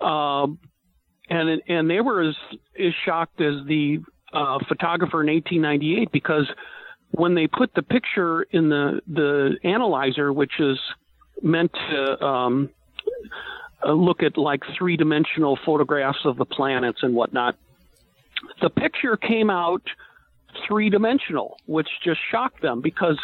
Um, 0.00 0.58
and 1.28 1.62
and 1.68 1.88
they 1.88 2.00
were 2.00 2.22
as, 2.22 2.34
as 2.78 2.92
shocked 3.04 3.40
as 3.40 3.66
the 3.66 3.98
uh, 4.32 4.58
photographer 4.68 5.22
in 5.22 5.28
1898 5.28 6.10
because 6.12 6.46
when 7.12 7.34
they 7.34 7.46
put 7.46 7.74
the 7.74 7.82
picture 7.82 8.42
in 8.42 8.68
the 8.68 9.00
the 9.06 9.56
analyzer, 9.64 10.32
which 10.32 10.52
is 10.58 10.78
meant 11.42 11.72
to 11.72 12.24
um, 12.24 12.70
uh, 13.84 13.92
look 13.92 14.22
at 14.22 14.36
like 14.36 14.60
three 14.78 14.96
dimensional 14.96 15.58
photographs 15.64 16.20
of 16.24 16.36
the 16.36 16.44
planets 16.44 16.98
and 17.02 17.14
whatnot, 17.14 17.56
the 18.60 18.70
picture 18.70 19.16
came 19.16 19.50
out 19.50 19.82
three 20.66 20.90
dimensional, 20.90 21.56
which 21.66 21.88
just 22.04 22.20
shocked 22.30 22.62
them 22.62 22.80
because 22.80 23.18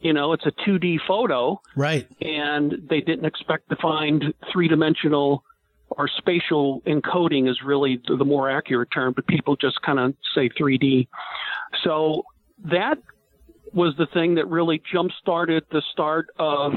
you 0.00 0.12
know 0.12 0.32
it's 0.32 0.46
a 0.46 0.52
2D 0.68 0.98
photo 1.06 1.60
Right. 1.74 2.06
and 2.20 2.74
they 2.88 3.00
didn't 3.00 3.24
expect 3.24 3.68
to 3.70 3.76
find 3.76 4.32
three 4.52 4.68
dimensional 4.68 5.42
or 5.90 6.08
spatial 6.18 6.82
encoding 6.86 7.48
is 7.48 7.58
really 7.64 8.00
the 8.06 8.24
more 8.24 8.50
accurate 8.50 8.90
term, 8.92 9.14
but 9.14 9.26
people 9.26 9.56
just 9.56 9.80
kind 9.82 9.98
of 9.98 10.14
say 10.34 10.48
3D. 10.50 11.08
So 11.82 12.24
that 12.64 12.98
was 13.72 13.94
the 13.96 14.06
thing 14.06 14.34
that 14.36 14.46
really 14.48 14.82
jump 14.92 15.10
started 15.20 15.64
the 15.70 15.82
start 15.92 16.28
of 16.38 16.74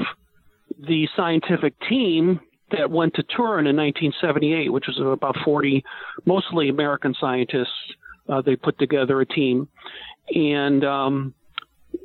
the 0.78 1.08
scientific 1.14 1.74
team 1.88 2.40
that 2.76 2.90
went 2.90 3.14
to 3.14 3.22
Turin 3.22 3.66
in 3.66 3.76
1978, 3.76 4.72
which 4.72 4.86
was 4.86 4.98
about 5.00 5.36
40, 5.44 5.84
mostly 6.24 6.68
American 6.68 7.14
scientists. 7.18 7.68
Uh, 8.28 8.40
they 8.40 8.56
put 8.56 8.78
together 8.78 9.20
a 9.20 9.26
team, 9.26 9.68
and 10.34 10.84
um, 10.84 11.34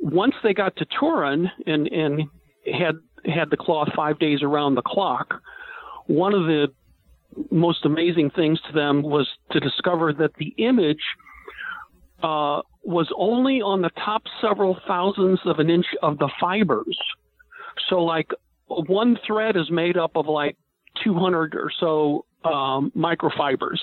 once 0.00 0.34
they 0.42 0.52
got 0.52 0.76
to 0.76 0.86
Turin 0.86 1.48
and 1.66 1.86
and 1.88 2.22
had 2.72 2.96
had 3.24 3.50
the 3.50 3.56
cloth 3.56 3.88
five 3.94 4.18
days 4.18 4.42
around 4.42 4.74
the 4.74 4.82
clock, 4.82 5.40
one 6.06 6.34
of 6.34 6.46
the 6.46 6.68
most 7.50 7.84
amazing 7.84 8.30
things 8.30 8.60
to 8.62 8.72
them 8.72 9.02
was 9.02 9.28
to 9.52 9.60
discover 9.60 10.12
that 10.12 10.34
the 10.38 10.54
image 10.58 11.02
uh, 12.22 12.62
was 12.82 13.08
only 13.16 13.60
on 13.60 13.82
the 13.82 13.90
top 13.90 14.22
several 14.40 14.76
thousandths 14.86 15.42
of 15.44 15.58
an 15.58 15.70
inch 15.70 15.86
of 16.02 16.18
the 16.18 16.28
fibers. 16.40 16.98
So, 17.88 18.02
like 18.02 18.30
one 18.68 19.18
thread 19.26 19.56
is 19.56 19.70
made 19.70 19.96
up 19.96 20.12
of 20.16 20.26
like 20.26 20.56
200 21.04 21.54
or 21.54 21.70
so 21.80 22.24
um, 22.44 22.92
microfibers, 22.96 23.78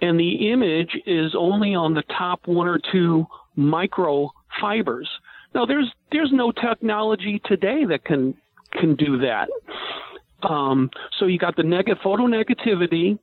and 0.00 0.18
the 0.18 0.50
image 0.50 0.90
is 1.06 1.34
only 1.36 1.74
on 1.74 1.94
the 1.94 2.02
top 2.16 2.40
one 2.46 2.68
or 2.68 2.78
two 2.92 3.26
microfibers. 3.56 5.06
Now, 5.54 5.66
there's 5.66 5.90
there's 6.12 6.30
no 6.32 6.52
technology 6.52 7.40
today 7.44 7.84
that 7.88 8.04
can 8.04 8.34
can 8.72 8.96
do 8.96 9.18
that. 9.18 9.48
Um, 10.42 10.90
so 11.18 11.26
you 11.26 11.38
got 11.38 11.56
the 11.56 11.62
neg- 11.62 11.86
photonegativity, 12.04 13.18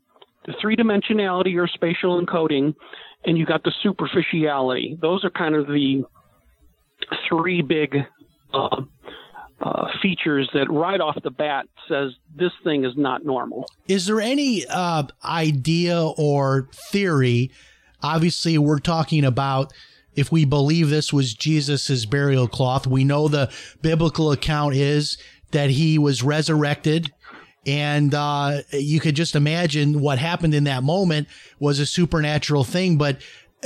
the 0.45 0.53
three 0.59 0.75
dimensionality 0.75 1.55
or 1.55 1.67
spatial 1.67 2.21
encoding, 2.21 2.75
and 3.25 3.37
you 3.37 3.45
got 3.45 3.63
the 3.63 3.71
superficiality. 3.81 4.97
Those 5.01 5.23
are 5.23 5.29
kind 5.29 5.55
of 5.55 5.67
the 5.67 6.03
three 7.29 7.61
big 7.61 7.95
uh, 8.53 8.81
uh, 9.61 9.87
features 10.01 10.49
that 10.53 10.69
right 10.69 10.99
off 10.99 11.17
the 11.23 11.31
bat 11.31 11.67
says 11.87 12.11
this 12.35 12.51
thing 12.63 12.83
is 12.83 12.93
not 12.97 13.25
normal. 13.25 13.65
Is 13.87 14.05
there 14.05 14.19
any 14.19 14.65
uh, 14.67 15.03
idea 15.23 16.01
or 16.01 16.69
theory? 16.91 17.51
Obviously, 18.03 18.57
we're 18.57 18.79
talking 18.79 19.23
about 19.23 19.73
if 20.15 20.31
we 20.31 20.45
believe 20.45 20.89
this 20.89 21.11
was 21.11 21.33
Jesus's 21.33 22.05
burial 22.05 22.47
cloth. 22.47 22.85
We 22.87 23.03
know 23.03 23.27
the 23.27 23.51
biblical 23.81 24.31
account 24.31 24.75
is 24.75 25.17
that 25.51 25.69
he 25.69 25.97
was 25.97 26.23
resurrected. 26.23 27.11
And 27.67 28.13
uh, 28.13 28.61
you 28.71 28.99
could 28.99 29.15
just 29.15 29.35
imagine 29.35 29.99
what 29.99 30.19
happened 30.19 30.53
in 30.53 30.65
that 30.65 30.83
moment 30.83 31.27
was 31.59 31.79
a 31.79 31.85
supernatural 31.85 32.63
thing. 32.63 32.97
But 32.97 33.17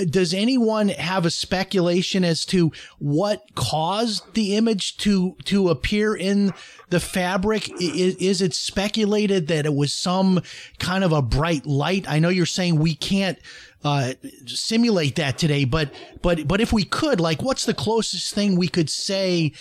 does 0.06 0.34
anyone 0.34 0.90
have 0.90 1.26
a 1.26 1.30
speculation 1.30 2.24
as 2.24 2.46
to 2.46 2.72
what 3.00 3.44
caused 3.56 4.34
the 4.34 4.56
image 4.56 4.98
to 4.98 5.36
to 5.46 5.70
appear 5.70 6.16
in 6.16 6.54
the 6.90 7.00
fabric? 7.00 7.70
Is, 7.82 8.16
is 8.16 8.42
it 8.42 8.54
speculated 8.54 9.48
that 9.48 9.66
it 9.66 9.74
was 9.74 9.94
some 9.94 10.42
kind 10.80 11.04
of 11.04 11.12
a 11.12 11.22
bright 11.22 11.66
light? 11.66 12.06
I 12.08 12.20
know 12.20 12.30
you're 12.30 12.46
saying 12.46 12.80
we 12.80 12.96
can't 12.96 13.38
uh, 13.84 14.14
simulate 14.46 15.16
that 15.16 15.38
today, 15.38 15.64
but 15.66 15.92
but 16.22 16.48
but 16.48 16.60
if 16.60 16.74
we 16.74 16.84
could, 16.84 17.20
like, 17.20 17.42
what's 17.42 17.66
the 17.66 17.74
closest 17.74 18.34
thing 18.34 18.58
we 18.58 18.68
could 18.68 18.90
say 18.90 19.54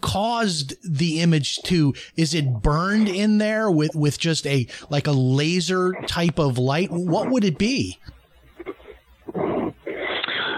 caused 0.00 0.74
the 0.84 1.20
image 1.20 1.56
to? 1.62 1.94
Is 2.16 2.34
it 2.34 2.62
burned 2.62 3.08
in 3.08 3.38
there 3.38 3.70
with 3.70 3.94
with 3.94 4.18
just 4.18 4.46
a 4.46 4.66
like 4.90 5.06
a 5.06 5.12
laser 5.12 5.92
type 6.06 6.38
of 6.38 6.58
light? 6.58 6.90
What 6.90 7.30
would 7.30 7.44
it 7.44 7.58
be? 7.58 7.98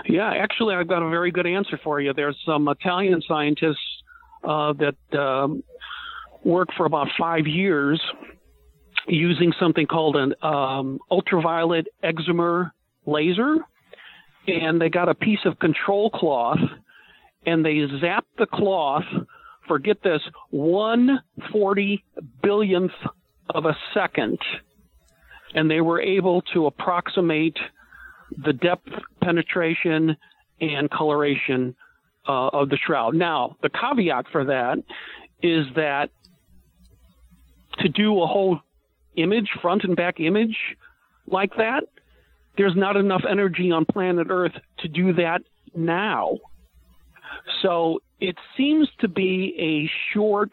Yeah, 0.09 0.31
actually, 0.31 0.75
I've 0.75 0.89
got 0.89 1.03
a 1.03 1.11
very 1.11 1.31
good 1.31 1.47
answer 1.47 1.79
for 1.83 2.01
you. 2.01 2.13
There's 2.13 2.37
some 2.47 2.69
Italian 2.69 3.23
scientists 3.27 4.03
uh, 4.45 4.73
that 4.75 5.19
um, 5.19 5.65
worked 6.45 6.75
for 6.77 6.87
about 6.87 7.09
five 7.19 7.47
years 7.47 8.01
using 9.09 9.53
something 9.59 9.87
called 9.87 10.17
an 10.17 10.35
um, 10.43 10.99
ultraviolet 11.11 11.87
excimer 12.05 12.71
laser, 13.05 13.57
and 14.47 14.81
they 14.81 14.89
got 14.89 15.09
a 15.09 15.15
piece 15.15 15.41
of 15.45 15.59
control 15.59 16.11
cloth, 16.11 16.59
and 17.45 17.65
they 17.65 17.75
zapped 18.03 18.23
the 18.39 18.47
cloth 18.47 19.05
for 19.67 19.79
get 19.79 20.03
this 20.03 20.23
one 20.51 21.21
forty 21.51 22.05
billionth 22.43 22.93
of 23.51 23.65
a 23.65 23.77
second, 23.93 24.39
and 25.55 25.71
they 25.71 25.81
were 25.81 26.01
able 26.01 26.43
to 26.55 26.67
approximate 26.67 27.57
the 28.45 28.53
depth 28.53 28.89
penetration 29.23 30.17
and 30.61 30.91
coloration 30.91 31.75
uh, 32.29 32.49
of 32.49 32.69
the 32.69 32.77
shroud. 32.77 33.15
Now, 33.15 33.57
the 33.63 33.69
caveat 33.69 34.27
for 34.33 34.45
that 34.45 34.79
is 35.43 35.67
that 35.77 36.11
to 37.79 37.89
do 37.89 38.23
a 38.23 38.27
whole 38.27 38.61
image, 39.17 39.49
front 39.61 39.85
and 39.85 39.97
back 39.97 40.21
image 40.21 40.57
like 41.27 41.57
that, 41.57 41.85
there's 42.57 42.77
not 42.77 42.97
enough 42.97 43.23
energy 43.29 43.71
on 43.71 43.85
planet 43.85 44.29
Earth 44.31 44.55
to 44.79 44.89
do 44.89 45.13
that 45.15 45.43
now. 45.75 46.39
So 47.63 48.01
it 48.21 48.37
seems 48.57 48.89
to 49.01 49.09
be 49.09 49.55
a 49.59 50.15
short 50.15 50.53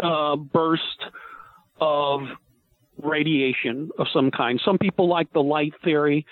uh, 0.00 0.36
burst 0.36 0.82
of 1.80 2.20
radiation 3.02 3.90
of 3.98 4.06
some 4.12 4.30
kind. 4.30 4.60
Some 4.64 4.78
people 4.78 5.08
like 5.08 5.32
the 5.32 5.42
light 5.42 5.74
theory, 5.84 6.24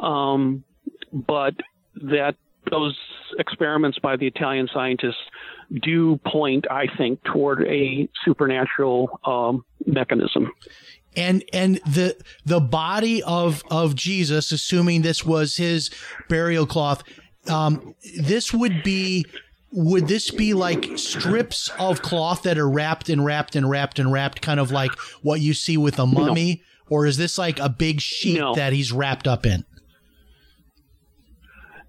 um, 0.00 0.64
but 1.12 1.54
that 1.94 2.36
those 2.70 2.96
experiments 3.38 3.98
by 3.98 4.16
the 4.16 4.26
Italian 4.26 4.68
scientists 4.72 5.16
do 5.82 6.18
point, 6.26 6.66
I 6.70 6.86
think, 6.96 7.22
toward 7.24 7.66
a 7.66 8.08
supernatural 8.24 9.20
um, 9.24 9.64
mechanism. 9.86 10.50
and 11.16 11.42
and 11.52 11.76
the 11.86 12.16
the 12.44 12.60
body 12.60 13.22
of 13.22 13.62
of 13.70 13.94
Jesus, 13.94 14.52
assuming 14.52 15.02
this 15.02 15.24
was 15.24 15.56
his 15.56 15.90
burial 16.28 16.66
cloth, 16.66 17.02
um, 17.48 17.94
this 18.18 18.52
would 18.52 18.82
be 18.82 19.24
would 19.72 20.08
this 20.08 20.30
be 20.30 20.52
like 20.54 20.98
strips 20.98 21.70
of 21.78 22.02
cloth 22.02 22.42
that 22.42 22.58
are 22.58 22.68
wrapped 22.68 23.08
and 23.08 23.24
wrapped 23.24 23.54
and 23.54 23.70
wrapped 23.70 23.98
and 23.98 24.12
wrapped, 24.12 24.42
kind 24.42 24.58
of 24.60 24.70
like 24.72 24.90
what 25.22 25.40
you 25.40 25.54
see 25.54 25.76
with 25.76 25.98
a 25.98 26.06
mummy, 26.06 26.62
or 26.88 27.06
is 27.06 27.16
this 27.16 27.38
like 27.38 27.60
a 27.60 27.68
big 27.68 28.00
sheet 28.00 28.38
No. 28.38 28.54
that 28.54 28.72
he's 28.72 28.90
wrapped 28.92 29.28
up 29.28 29.46
in? 29.46 29.64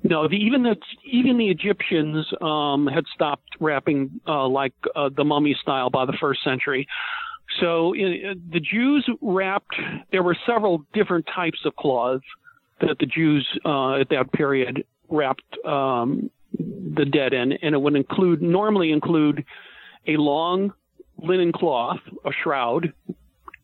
No, 0.04 0.28
the, 0.28 0.36
even 0.36 0.64
the 0.64 0.76
even 1.06 1.38
the 1.38 1.50
Egyptians 1.50 2.26
um, 2.42 2.88
had 2.88 3.06
stopped 3.14 3.50
wrapping 3.60 4.20
uh, 4.28 4.48
like 4.48 4.74
uh, 4.96 5.10
the 5.16 5.24
mummy 5.24 5.56
style 5.62 5.90
by 5.90 6.06
the 6.06 6.18
first 6.20 6.44
century. 6.44 6.88
So 7.60 7.94
uh, 7.94 8.34
the 8.52 8.60
Jews 8.60 9.08
wrapped. 9.22 9.76
There 10.12 10.24
were 10.24 10.36
several 10.46 10.86
different 10.94 11.28
types 11.34 11.60
of 11.66 11.76
cloths 11.76 12.24
that 12.80 12.98
the 13.00 13.06
Jews 13.06 13.48
uh, 13.64 14.00
at 14.00 14.10
that 14.10 14.32
period 14.32 14.86
wrapped 15.08 15.44
um, 15.66 16.32
the 16.58 17.06
dead 17.06 17.34
in, 17.34 17.52
and 17.54 17.76
it 17.76 17.78
would 17.78 17.96
include 17.96 18.42
normally 18.42 18.92
include 18.92 19.46
a 20.08 20.18
long 20.18 20.74
linen 21.20 21.52
cloth, 21.52 22.00
a 22.26 22.32
shroud, 22.44 22.92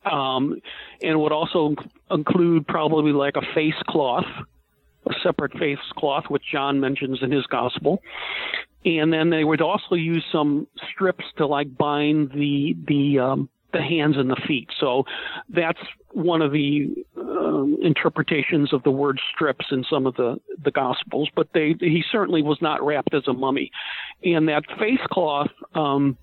um, 0.06 0.62
and 1.02 1.20
would 1.20 1.32
also 1.32 1.74
include 2.12 2.68
probably 2.68 3.12
like 3.12 3.36
a 3.38 3.54
face 3.56 3.74
cloth 3.88 4.26
a 5.10 5.14
separate 5.24 5.54
face 5.54 5.78
cloth, 5.98 6.26
which 6.30 6.44
John 6.52 6.80
mentions 6.80 7.20
in 7.22 7.32
his 7.32 7.46
gospel. 7.48 8.02
And 8.86 9.12
then 9.12 9.30
they 9.30 9.44
would 9.44 9.62
also 9.62 9.96
use 9.96 10.24
some 10.32 10.68
strips 10.94 11.26
to 11.38 11.46
like 11.46 11.76
bind 11.78 12.32
the 12.32 12.76
the 12.88 13.20
um, 13.20 13.50
the 13.74 13.82
hands 13.82 14.16
and 14.18 14.30
the 14.30 14.42
feet. 14.48 14.70
So 14.80 15.04
that's 15.50 15.80
one 16.14 16.42
of 16.42 16.52
the 16.52 16.96
um, 17.18 17.78
interpretations 17.82 18.74
of 18.74 18.84
the 18.84 18.92
word 18.92 19.20
strips 19.34 19.66
in 19.72 19.84
some 19.90 20.06
of 20.06 20.16
the 20.16 20.40
the 20.64 20.72
gospels. 20.72 21.30
But 21.36 21.50
they 21.54 21.76
he 21.80 22.04
certainly 22.12 22.42
was 22.42 22.60
not 22.62 22.86
wrapped 22.86 23.14
as 23.14 23.28
a 23.28 23.34
mummy. 23.34 23.72
And 24.24 24.48
that 24.48 24.64
face 24.80 25.06
cloth. 25.12 25.52
Um, 25.76 26.18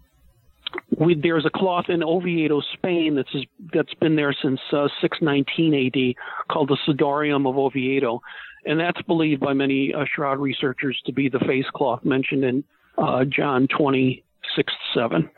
we, 0.98 1.14
there's 1.14 1.46
a 1.46 1.50
cloth 1.50 1.84
in 1.88 2.02
Oviedo, 2.02 2.60
Spain, 2.72 3.14
that's 3.14 3.46
that's 3.72 3.94
been 3.94 4.16
there 4.16 4.34
since 4.42 4.58
uh, 4.72 4.88
619 5.00 5.86
AD, 5.86 6.48
called 6.52 6.68
the 6.68 6.78
Sudarium 6.86 7.48
of 7.48 7.56
Oviedo, 7.56 8.20
and 8.66 8.80
that's 8.80 9.00
believed 9.02 9.40
by 9.40 9.52
many 9.52 9.92
uh, 9.94 10.04
shroud 10.12 10.38
researchers 10.38 11.00
to 11.06 11.12
be 11.12 11.28
the 11.28 11.40
face 11.40 11.66
cloth 11.74 12.04
mentioned 12.04 12.44
in 12.44 12.64
uh, 12.98 13.24
John 13.24 13.68
26 13.68 14.72
7. 14.94 15.30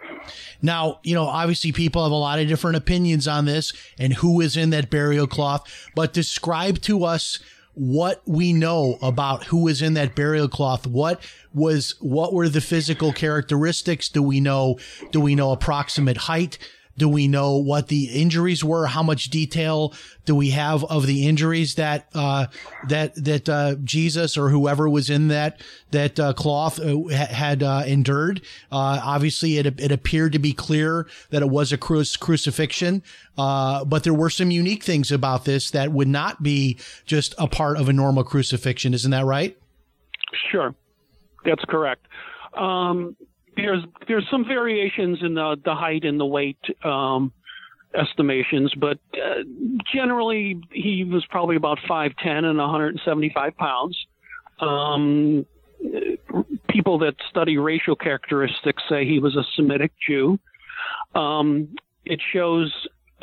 Now, 0.63 1.01
you 1.03 1.15
know, 1.15 1.25
obviously 1.25 1.73
people 1.73 2.03
have 2.03 2.13
a 2.13 2.17
lot 2.17 2.39
of 2.39 2.49
different 2.49 2.77
opinions 2.77 3.29
on 3.29 3.45
this 3.45 3.73
and 3.99 4.15
who 4.15 4.41
is 4.41 4.57
in 4.57 4.71
that 4.71 4.91
burial 4.91 5.27
cloth, 5.27 5.71
but 5.95 6.13
describe 6.13 6.81
to 6.83 7.05
us 7.05 7.39
what 7.75 8.23
we 8.27 8.55
know 8.55 8.99
about 9.03 9.45
who 9.45 9.65
was 9.65 9.83
in 9.83 9.95
that 9.95 10.15
burial 10.15 10.49
cloth. 10.49 10.87
What 10.87 11.21
was, 11.53 11.95
what 12.01 12.33
were 12.33 12.49
the 12.49 12.63
physical 12.63 13.13
characteristics? 13.13 14.09
Do 14.09 14.23
we 14.23 14.41
know, 14.41 14.79
do 15.13 15.21
we 15.21 15.35
know 15.35 15.53
approximate 15.53 16.17
height? 16.17 16.59
Do 16.99 17.09
we 17.09 17.29
know 17.29 17.57
what 17.57 17.89
the 17.89 18.07
injuries 18.07 18.65
were? 18.65 18.87
How 18.87 19.03
much 19.03 19.31
detail 19.31 19.95
do 20.25 20.35
we 20.35 20.51
have 20.51 20.85
of 20.85 21.07
the 21.07 21.27
injuries 21.27 21.75
that 21.77 22.09
uh, 22.15 22.47
that 22.89 23.15
that 23.23 23.49
uh, 23.49 23.77
Jesus 23.85 24.37
or 24.37 24.49
whoever 24.49 24.89
was 24.89 25.11
in 25.11 25.29
that 25.29 25.61
that 25.91 26.19
uh, 26.19 26.33
cloth 26.33 26.81
uh, 26.81 27.09
had 27.09 27.63
uh, 27.63 27.83
endured? 27.87 28.41
Uh, 28.73 29.01
obviously, 29.03 29.59
it 29.59 29.67
it 29.81 29.93
appeared 29.93 30.33
to 30.33 30.39
be 30.39 30.53
clear 30.53 31.07
that 31.31 31.43
it 31.43 31.49
was 31.49 31.73
a 31.73 31.79
cru- 31.79 32.05
crucifixion, 32.19 33.03
but 33.37 34.03
there 34.03 34.15
were 34.15 34.31
some 34.31 34.51
unique 34.51 34.83
things 34.83 35.13
about 35.13 35.45
this 35.45 35.71
that 35.71 35.93
would 35.93 36.09
not 36.09 36.43
be 36.43 36.79
just 37.05 37.35
a 37.39 37.47
part 37.47 37.79
of 37.79 37.89
a 37.89 37.93
normal 37.93 38.25
crucifixion. 38.25 38.95
Isn't 38.95 39.11
that 39.11 39.25
right? 39.25 39.57
Sure, 40.51 40.75
that's 41.45 41.65
correct. 41.65 42.07
Um, 42.55 43.17
there's 43.57 43.83
there's 44.07 44.27
some 44.31 44.45
variations 44.45 45.19
in 45.23 45.35
the 45.35 45.57
the 45.65 45.75
height 45.75 46.05
and 46.05 46.21
the 46.21 46.27
weight 46.27 46.59
um, 46.85 47.33
estimations, 47.95 48.73
but 48.79 48.99
uh, 49.15 49.43
generally 49.93 50.61
he 50.73 51.05
was 51.05 51.25
probably 51.31 51.57
about 51.57 51.79
five 51.89 52.13
ten 52.23 52.45
and 52.45 52.59
175 52.59 53.57
pounds. 53.57 53.97
Um, 54.61 55.47
people 56.69 56.99
that 56.99 57.15
study 57.31 57.59
racial 57.59 57.97
characteristics 57.97 58.83
say 58.89 59.05
he 59.05 59.19
was 59.19 59.37
a 59.37 59.43
Semitic 59.55 59.93
Jew. 60.07 60.39
Um, 61.15 61.75
it 62.05 62.21
shows 62.33 62.73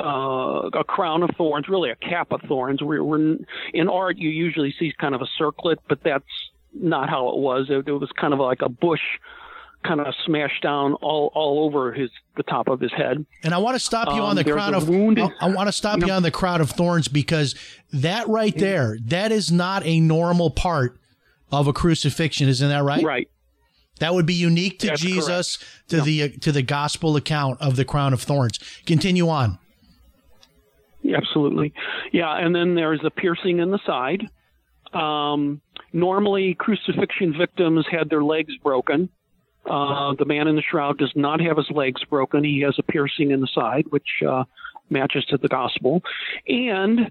uh, 0.00 0.68
a 0.72 0.84
crown 0.84 1.22
of 1.22 1.30
thorns, 1.36 1.68
really 1.68 1.90
a 1.90 1.96
cap 1.96 2.32
of 2.32 2.40
thorns. 2.48 2.82
We're, 2.82 3.02
we're 3.02 3.36
in 3.72 3.88
art, 3.88 4.18
you 4.18 4.30
usually 4.30 4.74
see 4.78 4.92
kind 5.00 5.14
of 5.14 5.22
a 5.22 5.26
circlet, 5.38 5.78
but 5.88 5.98
that's 6.04 6.24
not 6.72 7.08
how 7.08 7.28
it 7.28 7.38
was. 7.38 7.66
It, 7.70 7.88
it 7.88 7.92
was 7.92 8.10
kind 8.20 8.32
of 8.32 8.40
like 8.40 8.60
a 8.62 8.68
bush, 8.68 9.00
kind 9.86 10.00
of 10.00 10.14
smashed 10.26 10.62
down 10.62 10.94
all 10.94 11.30
all 11.34 11.64
over 11.66 11.92
his 11.92 12.10
the 12.36 12.42
top 12.42 12.68
of 12.68 12.80
his 12.80 12.92
head. 12.92 13.24
And 13.42 13.54
I 13.54 13.58
want 13.58 13.74
to 13.76 13.78
stop 13.80 14.08
you 14.08 14.22
Um, 14.22 14.30
on 14.30 14.36
the 14.36 14.44
crown 14.44 14.74
of 14.74 14.88
wound- 14.88 15.20
I, 15.20 15.30
I 15.40 15.48
want 15.50 15.68
to 15.68 15.72
stop 15.72 16.00
you 16.00 16.10
on 16.12 16.22
the 16.22 16.30
crown 16.30 16.60
of 16.60 16.70
thorns 16.70 17.06
because 17.08 17.54
that 17.92 18.26
right 18.28 18.56
there, 18.56 18.98
that 19.06 19.30
is 19.30 19.52
not 19.52 19.84
a 19.84 20.00
normal 20.00 20.50
part 20.50 20.98
of 21.52 21.66
a 21.68 21.72
crucifixion, 21.72 22.48
isn't 22.48 22.68
that 22.68 22.82
right? 22.82 23.04
Right. 23.04 23.28
That 24.00 24.12
would 24.14 24.26
be 24.26 24.34
unique 24.34 24.80
to 24.80 24.88
That's 24.88 25.00
Jesus, 25.00 25.58
to 25.88 26.00
the 26.00 26.30
to 26.38 26.50
the 26.50 26.62
gospel 26.62 27.14
account 27.16 27.60
of 27.60 27.76
the 27.76 27.84
crown 27.84 28.12
of 28.12 28.20
thorns. 28.22 28.58
Continue 28.86 29.28
on. 29.28 29.58
Absolutely. 31.14 31.72
Yeah, 32.12 32.34
and 32.34 32.54
then 32.54 32.74
there's 32.74 33.00
a 33.04 33.10
piercing 33.10 33.58
in 33.60 33.70
the 33.70 33.78
side. 33.86 34.22
Um, 34.94 35.60
normally, 35.92 36.54
crucifixion 36.54 37.34
victims 37.36 37.84
had 37.90 38.08
their 38.08 38.24
legs 38.24 38.54
broken. 38.62 39.10
Uh, 39.68 40.14
the 40.18 40.24
man 40.24 40.46
in 40.48 40.56
the 40.56 40.62
shroud 40.62 40.98
does 40.98 41.12
not 41.14 41.40
have 41.40 41.56
his 41.56 41.70
legs 41.70 42.02
broken. 42.04 42.44
He 42.44 42.60
has 42.60 42.74
a 42.78 42.82
piercing 42.82 43.30
in 43.30 43.40
the 43.40 43.48
side, 43.54 43.86
which 43.90 44.22
uh, 44.28 44.44
matches 44.90 45.24
to 45.30 45.38
the 45.38 45.48
gospel. 45.48 46.02
And 46.46 47.10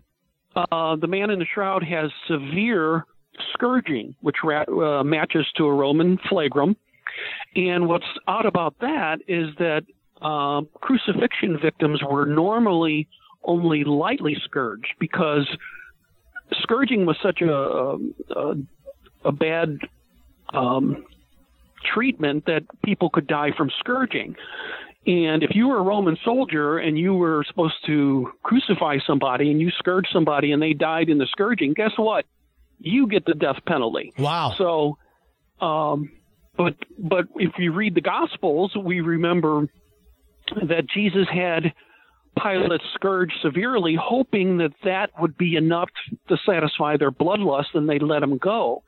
uh, 0.56 0.96
the 0.96 1.08
man 1.08 1.30
in 1.30 1.40
the 1.40 1.46
shroud 1.52 1.84
has 1.84 2.12
severe 2.28 3.06
scourging, 3.54 4.16
which 4.22 4.38
ra- 4.44 4.66
uh, 4.68 5.04
matches 5.04 5.48
to 5.58 5.66
a 5.66 5.74
Roman 5.74 6.18
flagrum. 6.30 6.76
And 7.56 7.88
what's 7.88 8.06
odd 8.28 8.46
about 8.46 8.76
that 8.82 9.20
is 9.28 9.50
that 9.58 9.84
um, 10.26 10.70
crucifixion 10.76 11.60
victims 11.62 12.02
were 12.08 12.26
normally 12.26 13.08
only 13.44 13.84
lightly 13.84 14.38
scourged 14.46 14.94
because 15.00 15.48
scourging 16.62 17.06
was 17.06 17.18
such 17.22 17.42
a 17.42 17.98
a, 18.36 18.56
a 19.26 19.32
bad 19.32 19.80
um, 20.54 21.06
treatment 21.94 22.46
that 22.46 22.64
people 22.84 23.10
could 23.10 23.28
die 23.28 23.52
from 23.56 23.70
scourging. 23.80 24.36
And 25.06 25.44
if 25.44 25.52
you 25.54 25.68
were 25.68 25.80
a 25.80 25.84
Roman 25.84 26.18
soldier 26.24 26.78
and 26.78 26.98
you 26.98 27.14
were 27.14 27.44
supposed 27.48 27.76
to 27.88 28.32
crucify 28.42 29.00
somebody 29.06 29.52
and 29.52 29.60
you 29.60 29.70
scourged 29.72 30.08
somebody 30.14 30.54
and 30.54 30.62
they 30.62 30.74
died 30.74 31.10
in 31.10 31.18
the 31.18 31.28
scourging, 31.30 31.74
guess 31.74 31.92
what? 31.98 32.26
You 32.80 33.08
get 33.08 33.26
the 33.26 33.34
death 33.34 33.58
penalty. 33.68 34.14
Wow. 34.18 34.54
So, 34.58 34.98
um, 35.66 36.12
but 36.56 36.76
but 36.98 37.26
if 37.36 37.52
you 37.58 37.74
read 37.74 37.96
the 37.96 38.02
Gospels, 38.02 38.76
we 38.76 39.02
remember 39.02 39.68
that 40.56 40.88
Jesus 40.94 41.28
had 41.30 41.74
Pilate 42.42 42.82
scourged 42.96 43.34
severely, 43.42 43.98
hoping 44.00 44.58
that 44.58 44.74
that 44.84 45.12
would 45.20 45.38
be 45.38 45.56
enough 45.56 45.90
to 46.30 46.38
satisfy 46.46 46.98
their 46.98 47.12
bloodlust, 47.12 47.76
and 47.76 47.88
they'd 47.88 48.02
let 48.02 48.24
him 48.24 48.38
go. 48.38 48.84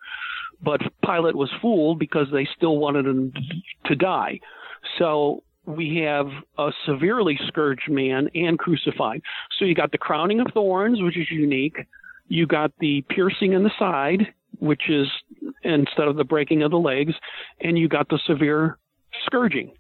But 0.62 0.82
Pilate 1.04 1.36
was 1.36 1.52
fooled 1.62 2.00
because 2.00 2.28
they 2.32 2.48
still 2.56 2.78
wanted 2.78 3.06
him 3.06 3.34
to 3.86 3.96
die. 3.96 4.40
So 5.00 5.44
we 5.66 6.04
have 6.06 6.28
a 6.58 6.72
severely 6.86 7.40
scourged 7.48 7.90
man 7.90 8.30
and 8.36 8.58
crucified. 8.58 9.22
So 9.58 9.66
you 9.66 9.76
got 9.76 9.92
the 9.92 9.98
crowning 9.98 10.40
of 10.40 10.48
thorns, 10.54 11.02
which 11.02 11.18
is 11.18 11.30
unique. 11.32 11.78
You 12.28 12.48
got 12.48 12.72
the 12.80 13.04
piercing 13.10 13.54
in 13.54 13.64
the 13.64 13.72
side, 13.78 14.28
which 14.60 14.90
is 14.90 15.08
instead 15.64 16.08
of 16.08 16.16
the 16.16 16.24
breaking 16.24 16.64
of 16.64 16.72
the 16.72 16.78
legs, 16.78 17.14
and 17.62 17.78
you 17.78 17.88
got 17.88 18.10
the 18.10 18.20
severe 18.26 18.78
scourging. 19.26 19.74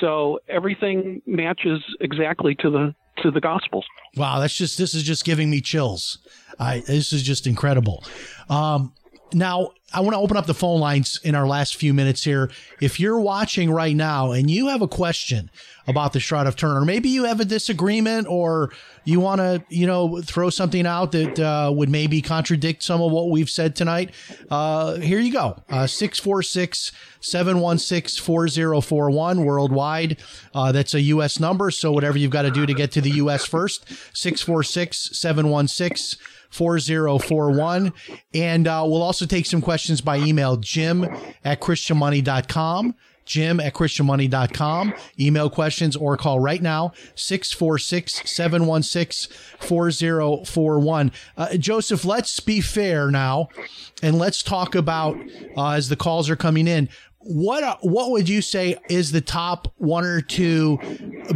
So 0.00 0.40
everything 0.48 1.22
matches 1.26 1.82
exactly 2.00 2.54
to 2.56 2.70
the 2.70 2.94
to 3.22 3.30
the 3.30 3.40
gospels. 3.40 3.84
Wow, 4.16 4.40
that's 4.40 4.54
just 4.54 4.76
this 4.76 4.94
is 4.94 5.02
just 5.02 5.24
giving 5.24 5.50
me 5.50 5.60
chills. 5.60 6.18
I 6.58 6.80
this 6.80 7.12
is 7.12 7.22
just 7.22 7.46
incredible. 7.46 8.04
Um, 8.48 8.92
now 9.34 9.70
I 9.92 10.00
want 10.00 10.14
to 10.14 10.18
open 10.18 10.36
up 10.36 10.46
the 10.46 10.54
phone 10.54 10.80
lines 10.80 11.20
in 11.22 11.34
our 11.34 11.46
last 11.46 11.76
few 11.76 11.94
minutes 11.94 12.24
here. 12.24 12.50
If 12.80 12.98
you're 12.98 13.20
watching 13.20 13.70
right 13.70 13.94
now 13.94 14.32
and 14.32 14.50
you 14.50 14.68
have 14.68 14.82
a 14.82 14.88
question 14.88 15.50
about 15.86 16.12
the 16.12 16.20
Shroud 16.20 16.46
of 16.46 16.56
Turin, 16.56 16.84
maybe 16.84 17.08
you 17.10 17.24
have 17.24 17.38
a 17.38 17.44
disagreement, 17.44 18.26
or 18.26 18.72
you 19.04 19.20
want 19.20 19.40
to, 19.40 19.62
you 19.68 19.86
know, 19.86 20.20
throw 20.22 20.50
something 20.50 20.86
out 20.86 21.12
that 21.12 21.38
uh, 21.38 21.70
would 21.72 21.90
maybe 21.90 22.20
contradict 22.22 22.82
some 22.82 23.00
of 23.00 23.12
what 23.12 23.30
we've 23.30 23.50
said 23.50 23.76
tonight, 23.76 24.12
uh, 24.50 24.96
here 24.96 25.20
you 25.20 25.32
go. 25.32 25.62
Uh, 25.68 25.86
646 25.86 26.90
716 27.20 28.24
4041 28.24 29.44
worldwide. 29.44 30.16
Uh, 30.54 30.72
that's 30.72 30.94
a 30.94 31.00
U.S. 31.02 31.38
number. 31.38 31.70
So 31.70 31.92
whatever 31.92 32.18
you've 32.18 32.32
got 32.32 32.42
to 32.42 32.50
do 32.50 32.66
to 32.66 32.74
get 32.74 32.90
to 32.92 33.00
the 33.00 33.10
U.S. 33.10 33.44
first, 33.44 33.88
646 34.16 35.16
716 35.16 36.18
4041. 36.54 37.92
And 38.32 38.68
uh, 38.68 38.84
we'll 38.86 39.02
also 39.02 39.26
take 39.26 39.46
some 39.46 39.60
questions 39.60 40.00
by 40.00 40.18
email, 40.18 40.56
jim 40.56 41.04
at 41.44 41.60
christianmoney.com. 41.60 42.94
Jim 43.24 43.58
at 43.58 43.72
christianmoney.com. 43.72 44.94
Email 45.18 45.48
questions 45.50 45.96
or 45.96 46.16
call 46.16 46.40
right 46.40 46.60
now, 46.60 46.92
646 47.14 48.30
716 48.30 49.34
4041. 49.58 51.12
Uh, 51.36 51.56
Joseph, 51.56 52.04
let's 52.04 52.38
be 52.40 52.60
fair 52.60 53.10
now 53.10 53.48
and 54.02 54.18
let's 54.18 54.42
talk 54.42 54.74
about, 54.74 55.16
uh, 55.56 55.70
as 55.70 55.88
the 55.88 55.96
calls 55.96 56.28
are 56.28 56.36
coming 56.36 56.68
in, 56.68 56.88
what 57.24 57.78
what 57.82 58.10
would 58.10 58.28
you 58.28 58.42
say 58.42 58.76
is 58.88 59.12
the 59.12 59.20
top 59.20 59.68
one 59.78 60.04
or 60.04 60.20
two 60.20 60.78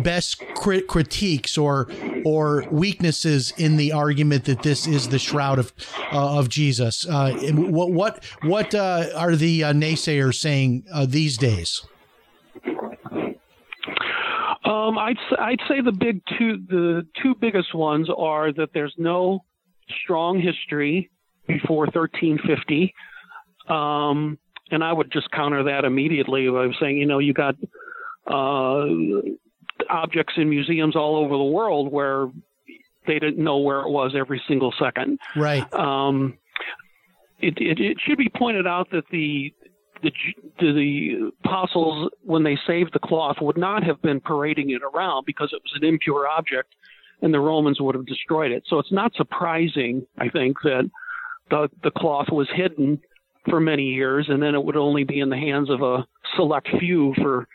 best 0.03 0.43
crit- 0.55 0.87
critiques 0.87 1.57
or 1.57 1.91
or 2.25 2.65
weaknesses 2.71 3.53
in 3.57 3.77
the 3.77 3.93
argument 3.93 4.45
that 4.45 4.63
this 4.63 4.87
is 4.87 5.09
the 5.09 5.19
shroud 5.19 5.59
of 5.59 5.73
uh, 6.13 6.39
of 6.39 6.49
Jesus? 6.49 7.07
Uh, 7.07 7.33
what 7.55 7.91
what 7.91 8.25
what 8.43 8.75
uh, 8.75 9.07
are 9.17 9.35
the 9.35 9.65
uh, 9.65 9.73
naysayers 9.73 10.35
saying 10.35 10.85
uh, 10.93 11.07
these 11.07 11.39
days? 11.39 11.83
Um, 14.65 14.99
I'd 14.99 15.17
I'd 15.39 15.61
say 15.69 15.81
the 15.81 15.93
big 15.93 16.21
two 16.39 16.59
the 16.69 17.07
two 17.23 17.35
biggest 17.35 17.75
ones 17.75 18.09
are 18.15 18.53
that 18.53 18.71
there's 18.75 18.95
no 18.99 19.45
strong 20.05 20.41
history 20.41 21.11
before 21.47 21.87
1350. 21.87 22.95
Um, 23.69 24.39
and 24.71 24.83
I 24.85 24.93
would 24.93 25.11
just 25.13 25.31
counter 25.31 25.65
that 25.65 25.85
immediately 25.85 26.49
by 26.49 26.69
saying, 26.81 26.99
you 26.99 27.07
know, 27.07 27.19
you 27.19 27.33
got 27.33 27.55
uh, 28.27 28.87
objects 29.89 30.35
in 30.37 30.51
museums 30.51 30.97
all 30.97 31.17
over 31.17 31.37
the 31.37 31.45
world 31.45 31.93
where 31.93 32.29
they 33.07 33.19
didn't 33.19 33.43
know 33.43 33.59
where 33.59 33.81
it 33.81 33.89
was 33.89 34.15
every 34.17 34.41
single 34.47 34.73
second. 34.79 35.19
Right. 35.35 35.73
Um, 35.73 36.39
it, 37.41 37.55
it, 37.59 37.81
it 37.81 37.97
should 38.05 38.19
be 38.19 38.29
pointed 38.29 38.67
out 38.67 38.91
that 38.91 39.05
the 39.11 39.53
the 40.03 40.13
the 40.61 41.33
apostles, 41.45 42.11
when 42.23 42.45
they 42.45 42.57
saved 42.67 42.93
the 42.93 43.01
cloth, 43.01 43.37
would 43.41 43.57
not 43.57 43.83
have 43.83 44.01
been 44.03 44.21
parading 44.21 44.71
it 44.71 44.83
around 44.83 45.25
because 45.27 45.53
it 45.53 45.61
was 45.63 45.73
an 45.75 45.85
impure 45.85 46.29
object, 46.29 46.75
and 47.23 47.35
the 47.35 47.41
Romans 47.41 47.81
would 47.81 47.97
have 47.97 48.07
destroyed 48.07 48.53
it. 48.53 48.63
So 48.69 48.79
it's 48.79 48.93
not 48.93 49.13
surprising, 49.17 50.07
I 50.19 50.29
think, 50.29 50.59
that 50.63 50.89
the 51.51 51.69
the 51.83 51.91
cloth 51.91 52.29
was 52.31 52.49
hidden 52.55 53.01
for 53.49 53.61
many 53.61 53.85
years, 53.85 54.27
and 54.29 54.43
then 54.43 54.55
it 54.55 54.63
would 54.63 54.77
only 54.77 55.05
be 55.05 55.21
in 55.21 55.29
the 55.29 55.37
hands 55.37 55.71
of 55.71 55.83
a 55.83 56.07
select 56.37 56.69
few 56.79 57.15
for 57.23 57.47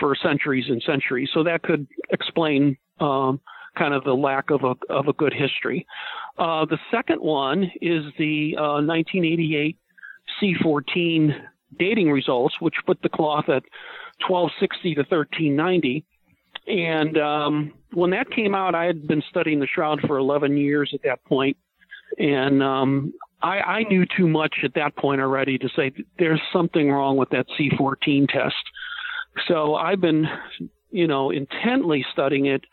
for 0.00 0.16
centuries 0.16 0.64
and 0.68 0.82
centuries. 0.82 1.28
So 1.32 1.44
that 1.44 1.62
could 1.62 1.86
explain 2.10 2.76
um, 3.00 3.40
kind 3.76 3.94
of 3.94 4.04
the 4.04 4.14
lack 4.14 4.50
of 4.50 4.62
a 4.64 4.74
of 4.92 5.08
a 5.08 5.12
good 5.12 5.32
history. 5.32 5.86
Uh, 6.38 6.64
the 6.64 6.78
second 6.90 7.20
one 7.20 7.64
is 7.80 8.04
the 8.18 8.56
uh, 8.58 8.82
1988 8.82 9.76
C14 10.40 11.40
dating 11.78 12.10
results, 12.10 12.54
which 12.60 12.74
put 12.86 13.00
the 13.02 13.08
cloth 13.08 13.48
at 13.48 13.62
1260 14.26 14.94
to 14.94 15.00
1390. 15.00 16.04
And 16.66 17.18
um, 17.18 17.72
when 17.92 18.10
that 18.10 18.30
came 18.30 18.54
out, 18.54 18.74
I 18.74 18.84
had 18.84 19.06
been 19.06 19.22
studying 19.28 19.60
the 19.60 19.66
shroud 19.66 20.00
for 20.06 20.16
11 20.16 20.56
years 20.56 20.90
at 20.94 21.02
that 21.02 21.22
point, 21.24 21.56
and 22.18 22.62
um, 22.62 23.12
I, 23.44 23.60
I 23.60 23.82
knew 23.84 24.06
too 24.06 24.26
much 24.26 24.56
at 24.64 24.72
that 24.74 24.96
point 24.96 25.20
already 25.20 25.58
to 25.58 25.68
say 25.76 25.92
there's 26.18 26.40
something 26.50 26.90
wrong 26.90 27.18
with 27.18 27.28
that 27.30 27.46
C14 27.60 28.26
test. 28.26 28.54
So 29.46 29.74
I've 29.74 30.00
been, 30.00 30.24
you 30.90 31.06
know, 31.06 31.30
intently 31.30 32.06
studying 32.10 32.46
it 32.46 32.64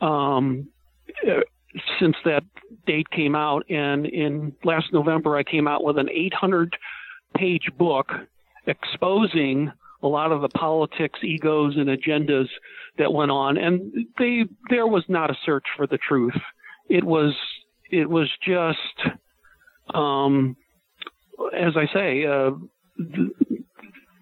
um, 0.00 0.68
uh, 1.28 1.40
since 2.00 2.16
that 2.24 2.44
date 2.86 3.10
came 3.10 3.34
out. 3.34 3.68
And 3.68 4.06
in 4.06 4.54
last 4.64 4.86
November, 4.90 5.36
I 5.36 5.42
came 5.42 5.68
out 5.68 5.84
with 5.84 5.98
an 5.98 6.08
800 6.08 6.74
page 7.36 7.68
book 7.76 8.06
exposing 8.66 9.70
a 10.02 10.08
lot 10.08 10.32
of 10.32 10.40
the 10.40 10.48
politics, 10.48 11.18
egos, 11.22 11.76
and 11.76 11.88
agendas 11.88 12.48
that 12.96 13.12
went 13.12 13.30
on. 13.30 13.58
And 13.58 14.06
they, 14.18 14.44
there 14.70 14.86
was 14.86 15.04
not 15.08 15.30
a 15.30 15.36
search 15.44 15.64
for 15.76 15.86
the 15.86 15.98
truth. 15.98 16.36
It 16.88 17.04
was, 17.04 17.34
it 17.90 18.08
was 18.08 18.30
just, 18.42 19.18
um, 19.94 20.56
as 21.56 21.74
I 21.76 21.86
say, 21.92 22.24
uh, 22.24 22.50
the, 22.96 23.30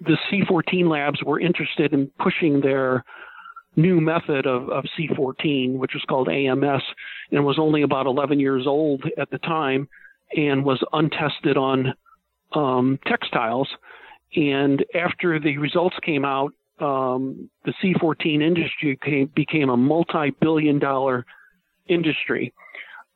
the 0.00 0.18
C14 0.30 0.88
labs 0.88 1.22
were 1.24 1.40
interested 1.40 1.92
in 1.92 2.10
pushing 2.18 2.60
their 2.60 3.04
new 3.76 4.00
method 4.00 4.46
of, 4.46 4.68
of 4.68 4.84
C14, 4.98 5.74
which 5.74 5.92
was 5.94 6.04
called 6.08 6.28
AMS, 6.28 6.82
and 7.32 7.44
was 7.44 7.58
only 7.58 7.82
about 7.82 8.06
11 8.06 8.38
years 8.38 8.66
old 8.66 9.04
at 9.18 9.30
the 9.30 9.38
time, 9.38 9.88
and 10.36 10.64
was 10.64 10.82
untested 10.92 11.56
on 11.56 11.94
um, 12.54 12.98
textiles. 13.06 13.68
And 14.36 14.84
after 14.94 15.38
the 15.38 15.58
results 15.58 15.96
came 16.04 16.24
out, 16.24 16.52
um, 16.80 17.48
the 17.64 17.72
C14 17.82 18.42
industry 18.42 18.98
came, 19.02 19.30
became 19.34 19.70
a 19.70 19.76
multi-billion 19.76 20.78
dollar 20.78 21.24
industry. 21.86 22.52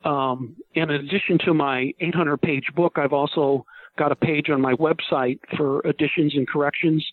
Um, 0.05 0.55
in 0.73 0.89
addition 0.89 1.39
to 1.45 1.53
my 1.53 1.93
800 1.99 2.41
page 2.41 2.65
book, 2.75 2.93
I've 2.97 3.13
also 3.13 3.65
got 3.97 4.11
a 4.11 4.15
page 4.15 4.49
on 4.49 4.61
my 4.61 4.73
website 4.75 5.39
for 5.57 5.81
additions 5.81 6.33
and 6.35 6.47
corrections. 6.47 7.05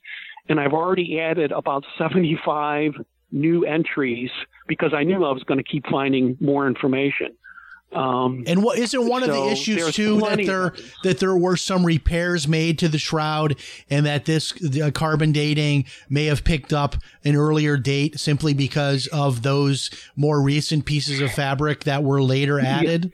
And 0.48 0.60
I've 0.60 0.72
already 0.72 1.18
added 1.20 1.50
about 1.50 1.84
75 1.98 2.92
new 3.32 3.64
entries 3.64 4.30
because 4.68 4.92
I 4.94 5.02
knew 5.02 5.24
I 5.24 5.32
was 5.32 5.42
going 5.42 5.58
to 5.58 5.64
keep 5.64 5.84
finding 5.90 6.36
more 6.40 6.68
information. 6.68 7.34
Um, 7.96 8.44
and 8.46 8.62
what 8.62 8.78
isn't 8.78 9.08
one 9.08 9.22
of 9.22 9.30
the 9.30 9.48
issues 9.48 9.94
too 9.94 10.20
that 10.20 10.44
there 10.44 10.74
that 11.02 11.18
there 11.18 11.34
were 11.34 11.56
some 11.56 11.84
repairs 11.84 12.46
made 12.46 12.78
to 12.80 12.88
the 12.88 12.98
shroud, 12.98 13.56
and 13.88 14.04
that 14.04 14.26
this 14.26 14.52
the 14.52 14.92
carbon 14.92 15.32
dating 15.32 15.86
may 16.10 16.26
have 16.26 16.44
picked 16.44 16.74
up 16.74 16.96
an 17.24 17.36
earlier 17.36 17.78
date 17.78 18.20
simply 18.20 18.52
because 18.52 19.06
of 19.08 19.42
those 19.42 19.90
more 20.14 20.42
recent 20.42 20.84
pieces 20.84 21.20
of 21.20 21.32
fabric 21.32 21.84
that 21.84 22.04
were 22.04 22.22
later 22.22 22.60
added. 22.60 23.10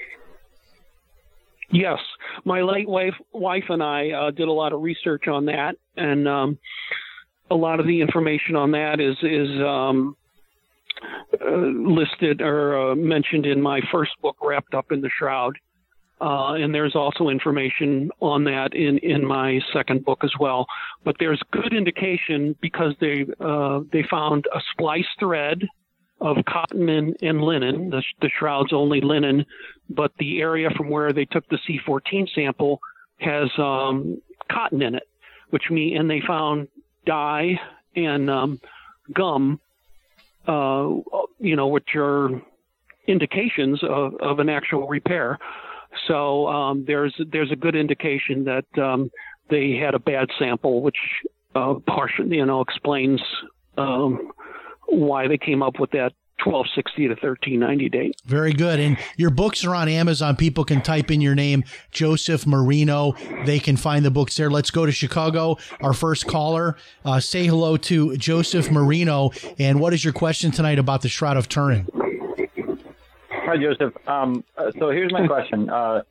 Yes. 1.70 2.00
my 2.44 2.60
late 2.62 2.88
wife, 2.88 3.14
wife 3.32 3.64
and 3.68 3.82
I 3.82 4.10
uh, 4.10 4.30
did 4.32 4.48
a 4.48 4.52
lot 4.52 4.72
of 4.72 4.82
research 4.82 5.28
on 5.28 5.46
that, 5.46 5.76
and 5.96 6.26
um, 6.26 6.58
a 7.50 7.54
lot 7.54 7.78
of 7.78 7.86
the 7.86 8.00
information 8.00 8.56
on 8.56 8.72
that 8.72 9.00
is 9.00 9.16
is 9.22 9.48
um, 9.62 10.16
uh, 10.18 10.21
listed 11.40 12.40
or 12.40 12.92
uh, 12.92 12.94
mentioned 12.94 13.46
in 13.46 13.60
my 13.60 13.80
first 13.90 14.12
book, 14.20 14.36
Wrapped 14.42 14.74
Up 14.74 14.92
in 14.92 15.00
the 15.00 15.10
Shroud. 15.18 15.58
Uh, 16.20 16.54
and 16.54 16.72
there's 16.72 16.94
also 16.94 17.28
information 17.28 18.08
on 18.20 18.44
that 18.44 18.74
in, 18.74 18.98
in 18.98 19.26
my 19.26 19.58
second 19.72 20.04
book 20.04 20.20
as 20.22 20.32
well. 20.38 20.66
But 21.04 21.16
there's 21.18 21.42
good 21.50 21.74
indication 21.74 22.54
because 22.60 22.94
they 23.00 23.26
uh, 23.40 23.80
they 23.90 24.04
found 24.08 24.46
a 24.54 24.60
splice 24.72 25.08
thread 25.18 25.62
of 26.20 26.36
cotton 26.48 26.88
and, 26.88 27.16
and 27.22 27.42
linen. 27.42 27.90
The, 27.90 28.02
the 28.20 28.30
shroud's 28.38 28.72
only 28.72 29.00
linen, 29.00 29.44
but 29.90 30.12
the 30.20 30.40
area 30.40 30.70
from 30.76 30.88
where 30.90 31.12
they 31.12 31.24
took 31.24 31.44
the 31.48 31.58
C14 31.68 32.28
sample 32.32 32.80
has 33.18 33.50
um, 33.58 34.22
cotton 34.50 34.80
in 34.80 34.94
it, 34.94 35.08
which 35.50 35.70
mean 35.70 35.96
and 35.96 36.08
they 36.08 36.22
found 36.24 36.68
dye 37.04 37.58
and 37.96 38.30
um, 38.30 38.60
gum, 39.12 39.60
uh, 40.46 40.88
you 41.38 41.56
know, 41.56 41.66
which 41.68 41.90
are 41.96 42.30
indications 43.06 43.80
of, 43.82 44.14
of 44.20 44.38
an 44.38 44.48
actual 44.48 44.86
repair. 44.88 45.38
So 46.08 46.48
um, 46.48 46.84
there's 46.86 47.14
there's 47.32 47.52
a 47.52 47.56
good 47.56 47.76
indication 47.76 48.44
that 48.44 48.82
um, 48.82 49.10
they 49.50 49.72
had 49.72 49.94
a 49.94 49.98
bad 49.98 50.28
sample, 50.38 50.82
which 50.82 50.96
uh, 51.54 51.74
partially 51.86 52.36
you 52.36 52.46
know 52.46 52.60
explains 52.60 53.20
um, 53.76 54.32
why 54.86 55.28
they 55.28 55.38
came 55.38 55.62
up 55.62 55.78
with 55.78 55.90
that 55.90 56.12
1260 56.44 57.02
to 57.02 57.08
1390 57.10 57.88
date. 57.88 58.16
Very 58.24 58.52
good. 58.52 58.80
And 58.80 58.96
your 59.16 59.30
books 59.30 59.64
are 59.64 59.74
on 59.74 59.88
Amazon. 59.88 60.36
People 60.36 60.64
can 60.64 60.82
type 60.82 61.10
in 61.10 61.20
your 61.20 61.34
name, 61.34 61.64
Joseph 61.90 62.46
Marino. 62.46 63.14
They 63.44 63.58
can 63.58 63.76
find 63.76 64.04
the 64.04 64.10
books 64.10 64.36
there. 64.36 64.50
Let's 64.50 64.70
go 64.70 64.86
to 64.86 64.92
Chicago. 64.92 65.56
Our 65.80 65.92
first 65.92 66.26
caller. 66.26 66.76
Uh, 67.04 67.20
say 67.20 67.46
hello 67.46 67.76
to 67.76 68.16
Joseph 68.16 68.70
Marino. 68.70 69.30
And 69.58 69.80
what 69.80 69.92
is 69.92 70.04
your 70.04 70.12
question 70.12 70.50
tonight 70.50 70.78
about 70.78 71.02
the 71.02 71.08
Shroud 71.08 71.36
of 71.36 71.48
Turin? 71.48 71.88
Hi, 73.30 73.56
Joseph. 73.56 73.94
Um, 74.08 74.44
uh, 74.56 74.70
so 74.78 74.90
here's 74.90 75.12
my 75.12 75.26
question. 75.26 75.70
Uh, 75.82 76.02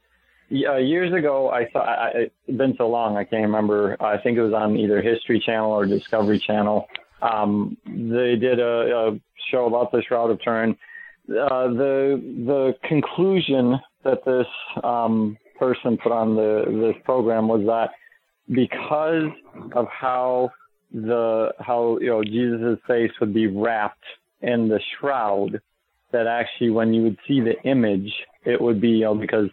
uh, 0.67 0.75
years 0.77 1.13
ago, 1.13 1.49
I 1.49 1.69
saw. 1.71 1.79
I, 1.79 1.93
I, 1.93 2.09
it's 2.47 2.57
been 2.57 2.75
so 2.77 2.89
long, 2.89 3.15
I 3.15 3.23
can't 3.23 3.43
remember. 3.43 3.95
I 4.01 4.17
think 4.17 4.38
it 4.38 4.41
was 4.41 4.53
on 4.53 4.75
either 4.75 5.01
History 5.01 5.39
Channel 5.39 5.71
or 5.71 5.86
Discovery 5.86 6.39
Channel. 6.39 6.88
Um, 7.22 7.78
they 7.86 8.36
did 8.36 8.59
a, 8.59 9.09
a 9.09 9.19
show 9.51 9.67
about 9.67 9.91
the 9.91 10.01
Shroud 10.07 10.32
of 10.32 10.41
Turin. 10.41 10.76
Uh, 11.30 11.67
the 11.67 12.22
the 12.45 12.74
conclusion 12.88 13.80
that 14.03 14.26
this 14.26 14.47
um, 14.84 15.38
person 15.59 15.97
put 16.01 16.11
on 16.11 16.36
the 16.36 16.63
this 16.67 17.01
program 17.05 17.47
was 17.47 17.61
that 17.67 17.91
because 18.53 19.30
of 19.74 19.86
how 19.88 20.49
the 20.93 21.51
how 21.59 21.97
you 22.01 22.07
know 22.07 22.24
Jesus' 22.24 22.80
face 22.88 23.11
would 23.19 23.34
be 23.34 23.47
wrapped 23.47 24.03
in 24.41 24.67
the 24.67 24.80
shroud, 24.99 25.61
that 26.11 26.28
actually 26.28 26.72
when 26.72 26.93
you 26.93 27.03
would 27.03 27.17
see 27.28 27.39
the 27.39 27.61
image, 27.69 28.11
it 28.45 28.59
would 28.59 28.82
be 28.82 28.89
you 28.89 29.05
know 29.05 29.15
because 29.15 29.49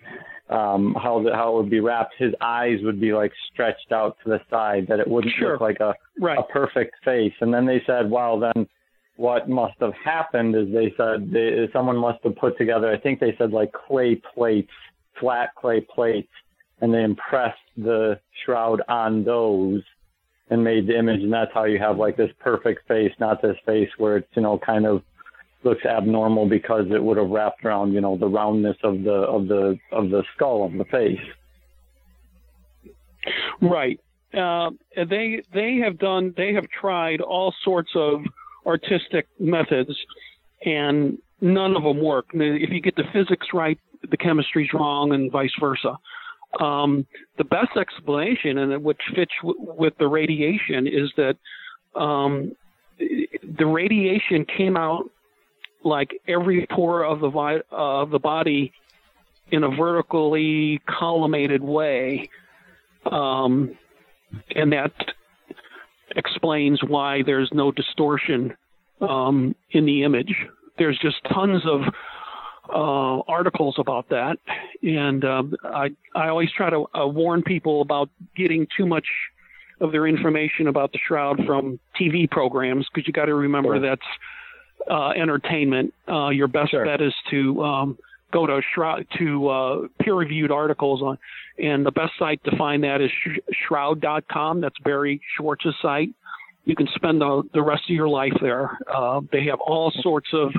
um, 0.50 0.94
how 1.02 1.22
the, 1.22 1.32
how 1.34 1.52
it 1.52 1.56
would 1.62 1.70
be 1.70 1.80
wrapped, 1.80 2.14
his 2.18 2.32
eyes 2.40 2.78
would 2.82 3.00
be 3.00 3.12
like 3.12 3.32
stretched 3.52 3.92
out 3.92 4.16
to 4.24 4.30
the 4.30 4.40
side, 4.50 4.86
that 4.88 4.98
it 5.00 5.08
wouldn't 5.08 5.34
Sure. 5.38 5.52
look 5.52 5.60
like 5.60 5.80
a 5.80 5.94
Right. 6.20 6.38
a 6.38 6.42
perfect 6.44 6.96
face. 7.04 7.34
And 7.40 7.52
then 7.52 7.66
they 7.66 7.82
said, 7.86 8.10
well, 8.10 8.38
then 8.38 8.66
what 9.16 9.48
must 9.48 9.74
have 9.80 9.92
happened 9.94 10.54
is 10.54 10.72
they 10.72 10.92
said 10.96 11.30
they, 11.30 11.68
someone 11.72 11.96
must 11.96 12.22
have 12.24 12.36
put 12.36 12.56
together, 12.56 12.90
I 12.90 12.98
think 12.98 13.20
they 13.20 13.34
said 13.36 13.52
like 13.52 13.72
clay 13.72 14.14
plates, 14.34 14.70
flat 15.20 15.50
clay 15.56 15.80
plates, 15.80 16.32
and 16.80 16.94
they 16.94 17.02
impressed 17.02 17.58
the 17.76 18.20
shroud 18.44 18.80
on 18.88 19.24
those 19.24 19.82
and 20.50 20.62
made 20.64 20.86
the 20.86 20.96
image. 20.96 21.20
And 21.22 21.32
that's 21.32 21.52
how 21.52 21.64
you 21.64 21.78
have 21.78 21.98
like 21.98 22.16
this 22.16 22.30
perfect 22.38 22.86
face, 22.88 23.12
not 23.18 23.42
this 23.42 23.56
face 23.66 23.90
where 23.98 24.18
it's, 24.18 24.28
you 24.34 24.42
know, 24.42 24.58
kind 24.58 24.86
of 24.86 25.02
looks 25.64 25.84
abnormal 25.84 26.48
because 26.48 26.86
it 26.90 27.02
would 27.02 27.16
have 27.16 27.30
wrapped 27.30 27.64
around, 27.64 27.92
you 27.92 28.00
know, 28.00 28.16
the 28.16 28.26
roundness 28.26 28.76
of 28.84 29.02
the, 29.02 29.12
of 29.12 29.48
the, 29.48 29.78
of 29.92 30.10
the 30.10 30.22
skull 30.34 30.64
of 30.64 30.72
the 30.72 30.84
face. 30.84 31.18
Right. 33.60 34.00
Uh, 34.34 34.70
they 34.96 35.42
they 35.54 35.80
have 35.82 35.98
done 35.98 36.34
they 36.36 36.52
have 36.52 36.66
tried 36.68 37.20
all 37.20 37.54
sorts 37.64 37.90
of 37.94 38.20
artistic 38.66 39.26
methods, 39.38 39.96
and 40.64 41.18
none 41.40 41.74
of 41.74 41.82
them 41.82 42.02
work. 42.02 42.26
If 42.34 42.70
you 42.70 42.80
get 42.80 42.94
the 42.96 43.04
physics 43.12 43.46
right, 43.54 43.78
the 44.10 44.18
chemistry's 44.18 44.68
wrong, 44.74 45.12
and 45.12 45.32
vice 45.32 45.52
versa. 45.58 45.96
Um, 46.60 47.06
the 47.38 47.44
best 47.44 47.76
explanation, 47.78 48.58
and 48.58 48.84
which 48.84 49.00
fits 49.14 49.32
w- 49.42 49.58
with 49.58 49.94
the 49.98 50.06
radiation, 50.06 50.86
is 50.86 51.10
that 51.16 51.36
um, 51.98 52.52
the 52.98 53.66
radiation 53.66 54.44
came 54.56 54.76
out 54.76 55.10
like 55.84 56.20
every 56.26 56.66
pore 56.70 57.04
of 57.04 57.20
the 57.20 57.30
vi- 57.30 57.62
uh, 57.72 58.02
of 58.02 58.10
the 58.10 58.18
body 58.18 58.72
in 59.50 59.64
a 59.64 59.68
vertically 59.68 60.80
collimated 60.88 61.60
way. 61.60 62.28
Um, 63.10 63.76
and 64.54 64.72
that 64.72 64.92
explains 66.16 66.82
why 66.82 67.22
there's 67.22 67.50
no 67.52 67.72
distortion 67.72 68.54
um, 69.00 69.54
in 69.70 69.86
the 69.86 70.02
image. 70.02 70.34
There's 70.76 70.98
just 70.98 71.16
tons 71.32 71.62
of 71.66 71.80
uh, 72.68 73.22
articles 73.26 73.76
about 73.78 74.10
that, 74.10 74.36
and 74.82 75.24
um, 75.24 75.54
I 75.64 75.88
I 76.14 76.28
always 76.28 76.50
try 76.54 76.68
to 76.68 76.84
uh, 76.94 77.06
warn 77.06 77.42
people 77.42 77.80
about 77.80 78.10
getting 78.36 78.66
too 78.76 78.86
much 78.86 79.06
of 79.80 79.92
their 79.92 80.06
information 80.06 80.66
about 80.66 80.92
the 80.92 80.98
shroud 81.06 81.40
from 81.46 81.80
TV 81.98 82.30
programs 82.30 82.86
because 82.92 83.06
you 83.06 83.12
got 83.12 83.26
to 83.26 83.34
remember 83.34 83.80
that's 83.80 84.02
uh, 84.90 85.10
entertainment. 85.10 85.92
Uh, 86.08 86.28
your 86.30 86.48
best 86.48 86.70
Sure. 86.70 86.84
bet 86.84 87.00
is 87.00 87.14
to 87.30 87.62
um, 87.62 87.98
go 88.32 88.46
to 88.46 88.60
shroud 88.74 89.06
to 89.18 89.48
uh, 89.48 89.76
peer-reviewed 90.00 90.50
articles 90.50 91.02
on, 91.02 91.18
and 91.58 91.84
the 91.84 91.90
best 91.90 92.12
site 92.18 92.42
to 92.44 92.56
find 92.56 92.84
that 92.84 93.00
is 93.00 93.10
sh- 93.10 93.38
shroud.com. 93.66 94.60
That's 94.60 94.78
Barrie 94.84 95.20
Schwortz's 95.38 95.74
site. 95.80 96.10
You 96.64 96.76
can 96.76 96.88
spend 96.94 97.20
the, 97.20 97.42
the 97.54 97.62
rest 97.62 97.84
of 97.88 97.96
your 97.96 98.08
life 98.08 98.34
there. 98.42 98.78
Uh, 98.94 99.22
they 99.32 99.44
have 99.46 99.58
all 99.60 99.90
sorts 100.02 100.28
of 100.34 100.52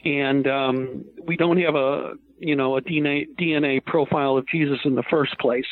and 0.03 0.47
um, 0.47 1.05
we 1.25 1.37
don't 1.37 1.59
have 1.61 1.75
a 1.75 2.13
you 2.39 2.55
know 2.55 2.77
a 2.77 2.81
DNA 2.81 3.25
DNA 3.39 3.83
profile 3.83 4.37
of 4.37 4.47
Jesus 4.47 4.79
in 4.85 4.95
the 4.95 5.03
first 5.09 5.37
place. 5.39 5.65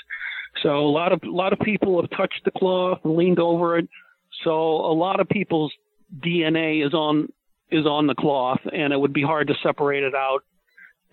So 0.63 0.69
a 0.69 0.89
lot 0.89 1.11
of 1.11 1.21
a 1.23 1.29
lot 1.29 1.53
of 1.53 1.59
people 1.59 2.01
have 2.01 2.09
touched 2.11 2.41
the 2.45 2.51
cloth 2.51 2.99
and 3.03 3.15
leaned 3.15 3.39
over 3.39 3.77
it. 3.77 3.87
So 4.43 4.51
a 4.51 4.93
lot 4.93 5.19
of 5.19 5.29
people's 5.29 5.73
DNA 6.17 6.85
is 6.85 6.93
on 6.93 7.29
is 7.71 7.85
on 7.85 8.07
the 8.07 8.15
cloth, 8.15 8.59
and 8.71 8.93
it 8.93 8.99
would 8.99 9.13
be 9.13 9.23
hard 9.23 9.47
to 9.47 9.55
separate 9.63 10.03
it 10.03 10.15
out 10.15 10.43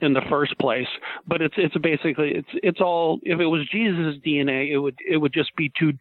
in 0.00 0.12
the 0.12 0.22
first 0.28 0.58
place. 0.58 0.88
But 1.26 1.42
it's 1.42 1.54
it's 1.56 1.76
basically 1.78 2.32
it's 2.34 2.48
it's 2.54 2.80
all 2.80 3.20
if 3.22 3.40
it 3.40 3.46
was 3.46 3.68
Jesus' 3.70 4.16
DNA, 4.24 4.70
it 4.70 4.78
would 4.78 4.98
it 5.08 5.16
would 5.16 5.32
just 5.32 5.54
be 5.56 5.72
too 5.78 5.92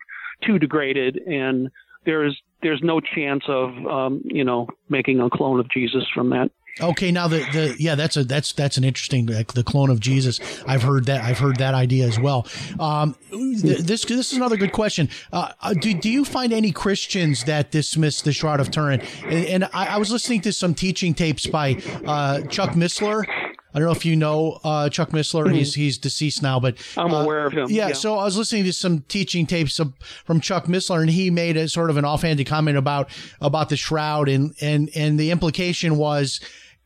too 0.45 0.59
degraded, 0.59 1.17
and 1.17 1.69
there's 2.05 2.39
there's 2.61 2.81
no 2.83 2.99
chance 2.99 3.43
of 3.47 3.69
um, 3.85 4.21
you 4.25 4.43
know 4.43 4.67
making 4.89 5.19
a 5.19 5.29
clone 5.29 5.59
of 5.59 5.69
Jesus 5.69 6.03
from 6.13 6.29
that. 6.31 6.51
Okay, 6.79 7.11
now 7.11 7.27
the, 7.27 7.39
the 7.51 7.75
yeah, 7.77 7.95
that's 7.95 8.15
a 8.15 8.23
that's 8.23 8.53
that's 8.53 8.77
an 8.77 8.83
interesting 8.83 9.25
like 9.25 9.53
the 9.53 9.63
clone 9.63 9.89
of 9.89 9.99
Jesus. 9.99 10.39
I've 10.65 10.83
heard 10.83 11.05
that 11.07 11.21
I've 11.21 11.37
heard 11.37 11.57
that 11.57 11.73
idea 11.73 12.07
as 12.07 12.17
well. 12.17 12.47
Um, 12.79 13.15
th- 13.29 13.79
this 13.79 14.05
this 14.05 14.31
is 14.31 14.33
another 14.33 14.55
good 14.55 14.71
question. 14.71 15.09
Uh, 15.33 15.51
uh, 15.61 15.73
do 15.73 15.93
do 15.93 16.09
you 16.09 16.23
find 16.23 16.53
any 16.53 16.71
Christians 16.71 17.43
that 17.43 17.71
dismiss 17.71 18.21
the 18.21 18.31
Shroud 18.31 18.61
of 18.61 18.71
Turin? 18.71 19.01
And, 19.25 19.45
and 19.45 19.63
I, 19.73 19.87
I 19.87 19.97
was 19.97 20.11
listening 20.11 20.41
to 20.41 20.53
some 20.53 20.73
teaching 20.73 21.13
tapes 21.13 21.45
by 21.45 21.81
uh, 22.05 22.41
Chuck 22.43 22.71
Missler. 22.71 23.25
I 23.73 23.79
don't 23.79 23.87
know 23.87 23.93
if 23.93 24.05
you 24.05 24.15
know 24.15 24.59
uh, 24.63 24.89
Chuck 24.89 25.11
Missler. 25.11 25.53
He's 25.53 25.73
he's 25.73 25.97
deceased 25.97 26.41
now, 26.41 26.59
but 26.59 26.77
I'm 26.97 27.13
uh, 27.13 27.23
aware 27.23 27.45
of 27.45 27.53
him. 27.53 27.69
Yeah, 27.69 27.93
So 27.93 28.17
I 28.17 28.25
was 28.25 28.37
listening 28.37 28.65
to 28.65 28.73
some 28.73 29.01
teaching 29.01 29.45
tapes 29.45 29.79
of, 29.79 29.93
from 30.25 30.41
Chuck 30.41 30.65
Missler, 30.65 31.01
and 31.01 31.09
he 31.09 31.29
made 31.29 31.57
a 31.57 31.69
sort 31.69 31.89
of 31.89 31.97
an 31.97 32.05
offhanded 32.05 32.47
comment 32.47 32.77
about 32.77 33.09
about 33.39 33.69
the 33.69 33.77
shroud, 33.77 34.27
and 34.29 34.53
and 34.61 34.89
and 34.95 35.19
the 35.19 35.31
implication 35.31 35.97
was 35.97 36.39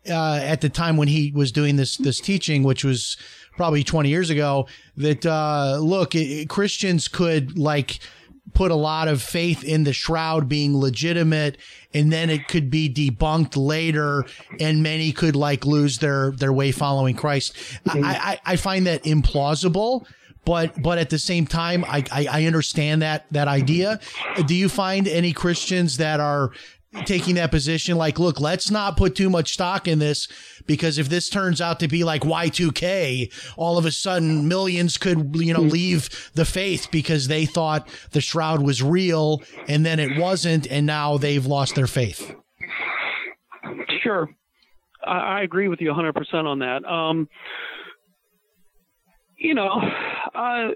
uh, 0.10 0.40
at 0.42 0.62
the 0.62 0.70
time 0.70 0.98
when 0.98 1.08
he 1.08 1.32
was 1.34 1.52
doing 1.52 1.76
this 1.76 1.98
this 1.98 2.20
teaching, 2.20 2.64
which 2.64 2.84
was 2.84 3.18
probably 3.56 3.84
20 3.84 4.10
years 4.10 4.30
ago, 4.30 4.68
that 4.98 5.26
uh, 5.26 5.78
look, 5.80 6.14
it, 6.14 6.50
Christians 6.50 7.08
could 7.08 7.58
like 7.58 8.00
put 8.56 8.72
a 8.72 8.76
lot 8.76 9.08
of 9.08 9.22
faith 9.22 9.64
in 9.64 9.84
the 9.84 9.94
shroud 9.94 10.50
being 10.50 10.78
legitimate 10.78 11.58
and 11.94 12.12
then 12.12 12.30
it 12.30 12.48
could 12.48 12.70
be 12.70 12.90
debunked 12.92 13.56
later 13.56 14.26
and 14.60 14.82
many 14.82 15.12
could 15.12 15.36
like 15.36 15.66
lose 15.66 16.00
their 16.00 16.32
their 16.32 16.54
way 16.54 16.72
following 16.72 17.16
christ. 17.16 17.54
Mm-hmm. 17.86 18.04
I, 18.04 18.16
I 18.16 18.40
i 18.46 18.56
find 18.56 18.88
that 18.88 19.04
implausible 19.04 20.08
but 20.46 20.82
but 20.82 20.98
at 20.98 21.10
the 21.10 21.20
same 21.20 21.46
time 21.46 21.84
I, 21.86 22.04
I 22.12 22.28
i 22.32 22.46
understand 22.46 23.02
that 23.02 23.26
that 23.32 23.48
idea. 23.48 24.00
Do 24.46 24.56
you 24.56 24.70
find 24.70 25.08
any 25.08 25.34
christians 25.34 25.98
that 25.98 26.20
are 26.20 26.52
taking 27.06 27.36
that 27.36 27.52
position 27.52 27.98
like 27.98 28.20
look 28.20 28.40
let's 28.40 28.72
not 28.72 28.96
put 28.96 29.16
too 29.16 29.30
much 29.30 29.54
stock 29.54 29.88
in 29.88 30.00
this 30.00 30.30
because 30.66 30.98
if 30.98 31.10
this 31.10 31.30
turns 31.30 31.62
out 31.62 31.80
to 31.80 31.88
be 31.88 32.04
like 32.04 32.22
y2k 32.22 33.32
all 33.58 33.78
of 33.78 33.86
a 33.86 33.92
sudden 33.92 34.48
millions 34.48 34.98
could 34.98 35.36
you 35.36 35.54
know 35.54 35.62
leave 35.62 36.32
the 36.34 36.46
faith 36.46 36.88
because 36.92 37.28
they 37.28 37.46
thought 37.46 37.88
the 38.12 38.22
shroud 38.22 38.62
was 38.62 38.82
real 38.82 39.42
and 39.68 39.86
then 39.86 40.00
it 40.00 40.20
wasn't 40.20 40.68
and 40.68 40.86
now 40.86 41.18
they've 41.18 41.46
lost 41.46 41.76
their 41.76 41.88
faith 41.88 42.36
Sure. 44.06 44.30
I, 45.04 45.18
I 45.18 45.42
agree 45.42 45.68
with 45.68 45.82
you 45.82 45.92
100% 45.92 46.46
on 46.46 46.60
that. 46.60 46.86
Um, 46.86 47.28
you 49.38 49.56
know, 49.56 49.72
I, 49.72 50.74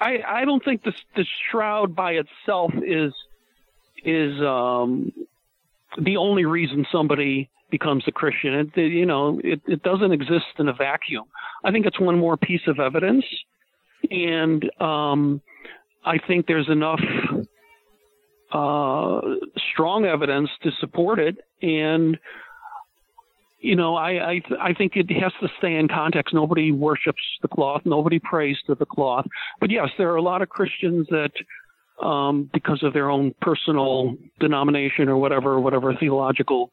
I, 0.00 0.18
I 0.26 0.44
don't 0.44 0.64
think 0.64 0.82
the, 0.82 0.92
the 1.14 1.24
shroud 1.50 1.94
by 1.94 2.12
itself 2.12 2.72
is, 2.84 3.12
is, 4.04 4.40
um, 4.42 5.12
the 5.98 6.16
only 6.16 6.44
reason 6.44 6.86
somebody 6.92 7.50
becomes 7.70 8.04
a 8.06 8.12
Christian. 8.12 8.54
It, 8.54 8.76
you 8.76 9.06
know, 9.06 9.40
it, 9.42 9.60
it 9.66 9.82
doesn't 9.82 10.12
exist 10.12 10.46
in 10.58 10.68
a 10.68 10.72
vacuum. 10.72 11.24
I 11.64 11.70
think 11.70 11.86
it's 11.86 12.00
one 12.00 12.18
more 12.18 12.36
piece 12.36 12.66
of 12.66 12.78
evidence. 12.78 13.24
And, 14.10 14.68
um, 14.80 15.40
I 16.04 16.18
think 16.26 16.46
there's 16.46 16.68
enough, 16.68 17.00
uh, 18.52 19.20
strong 19.72 20.06
evidence 20.06 20.50
to 20.62 20.70
support 20.80 21.18
it. 21.18 21.36
And, 21.62 22.18
you 23.60 23.76
know, 23.76 23.94
I, 23.94 24.10
I, 24.10 24.42
I 24.60 24.72
think 24.72 24.96
it 24.96 25.10
has 25.22 25.32
to 25.42 25.48
stay 25.58 25.76
in 25.76 25.86
context. 25.86 26.32
Nobody 26.32 26.72
worships 26.72 27.20
the 27.42 27.48
cloth. 27.48 27.82
Nobody 27.84 28.18
prays 28.18 28.56
to 28.66 28.74
the 28.74 28.86
cloth. 28.86 29.26
But 29.60 29.70
yes, 29.70 29.88
there 29.98 30.10
are 30.10 30.16
a 30.16 30.22
lot 30.22 30.40
of 30.40 30.48
Christians 30.48 31.06
that, 31.10 31.32
um, 32.02 32.48
because 32.54 32.82
of 32.82 32.94
their 32.94 33.10
own 33.10 33.34
personal 33.42 34.16
denomination 34.38 35.10
or 35.10 35.18
whatever, 35.18 35.60
whatever 35.60 35.94
theological 35.94 36.72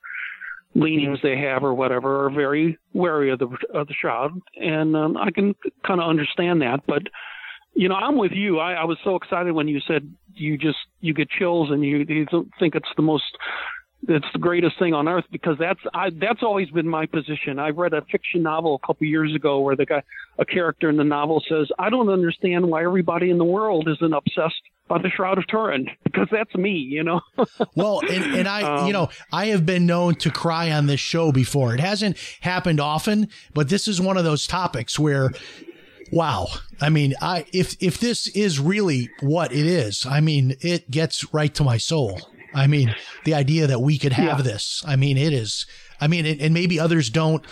leanings 0.76 1.20
they 1.24 1.38
have 1.38 1.64
or 1.64 1.74
whatever, 1.74 2.26
are 2.26 2.30
very 2.30 2.78
wary 2.94 3.32
of 3.32 3.40
the 3.40 3.48
of 3.74 3.88
the 3.88 3.94
shroud, 4.00 4.40
and 4.56 4.96
um, 4.96 5.18
I 5.18 5.32
can 5.32 5.56
kind 5.86 6.02
of 6.02 6.10
understand 6.10 6.62
that. 6.62 6.82
But 6.88 7.04
you 7.74 7.90
know, 7.90 7.96
I'm 7.96 8.18
with 8.18 8.32
you. 8.32 8.60
I, 8.60 8.74
I 8.74 8.84
was 8.86 8.98
so 9.04 9.16
excited 9.16 9.54
when 9.54 9.68
you 9.68 9.80
said 9.88 10.12
you 10.34 10.58
just 10.58 10.78
you 11.00 11.14
get 11.14 11.30
chills 11.30 11.70
and 11.72 11.84
you, 11.84 12.06
you 12.08 12.26
don't 12.26 12.52
think 12.60 12.76
it's 12.76 12.90
the 12.96 13.04
most 13.04 13.24
it's 14.08 14.26
the 14.34 14.40
greatest 14.40 14.78
thing 14.78 14.94
on 14.94 15.08
earth 15.08 15.26
because 15.32 15.56
that's 15.60 15.80
I 15.94 16.10
that's 16.10 16.44
always 16.44 16.70
been 16.70 16.88
my 16.88 17.06
position. 17.06 17.60
I 17.60 17.70
read 17.70 17.94
a 17.94 18.02
fiction 18.12 18.44
novel 18.44 18.80
a 18.82 18.88
couple 18.88 19.08
years 19.08 19.34
ago 19.36 19.60
where 19.60 19.76
the 19.76 19.86
guy 19.86 20.04
a 20.38 20.46
character 20.46 20.90
in 20.90 20.98
the 20.98 21.04
novel 21.04 21.44
says, 21.50 21.70
"I 21.80 21.90
don't 21.90 22.10
understand 22.10 22.66
why 22.68 22.84
everybody 22.84 23.30
in 23.30 23.38
the 23.38 23.46
world 23.46 23.88
isn't 23.88 24.14
obsessed 24.14 24.62
by 24.88 24.98
the 25.02 25.10
Shroud 25.10 25.38
of 25.38 25.48
Turin 25.48 25.90
because 26.04 26.28
that's 26.32 26.54
me," 26.56 26.72
you 26.72 27.04
know. 27.04 27.22
well 27.76 28.02
and, 28.10 28.24
and 28.36 28.48
i 28.48 28.62
Um, 28.62 28.88
you 28.88 28.94
know 28.94 29.10
i 29.32 29.48
have 29.48 29.66
been 29.66 29.86
known 29.86 30.16
to 30.16 30.30
cry 30.32 30.72
on 30.72 30.88
this 30.88 31.00
show 31.00 31.32
before. 31.32 31.74
It 31.74 31.80
hasn't 31.80 32.18
happened 32.42 32.80
often 32.80 33.28
but 33.54 33.70
this 33.70 33.88
is 33.88 34.00
one 34.02 34.18
of 34.18 34.24
those 34.24 34.48
topics 34.48 34.98
where 35.00 35.32
wow. 36.12 36.48
I 36.82 36.90
mean 36.90 37.14
i 37.22 37.46
if 37.54 37.76
if 37.82 38.00
this 38.00 38.28
is 38.28 38.60
really 38.60 39.10
what 39.22 39.52
it 39.52 39.66
is 39.66 40.06
i 40.06 40.20
mean 40.22 40.56
it 40.62 40.90
gets 40.92 41.34
right 41.34 41.54
to 41.56 41.64
my 41.64 41.78
soul. 41.78 42.20
I 42.54 42.66
mean 42.68 42.96
the 43.26 43.34
idea 43.34 43.68
that 43.68 43.82
we 43.82 43.98
could 43.98 44.14
have 44.14 44.40
Yeah. 44.40 44.44
this. 44.44 44.84
I 44.88 44.96
mean 44.96 45.18
it 45.18 45.34
is 45.34 45.66
i 46.00 46.08
mean 46.08 46.26
and, 46.26 46.54
maybe 46.54 46.80
others 46.80 47.10
don't. 47.10 47.44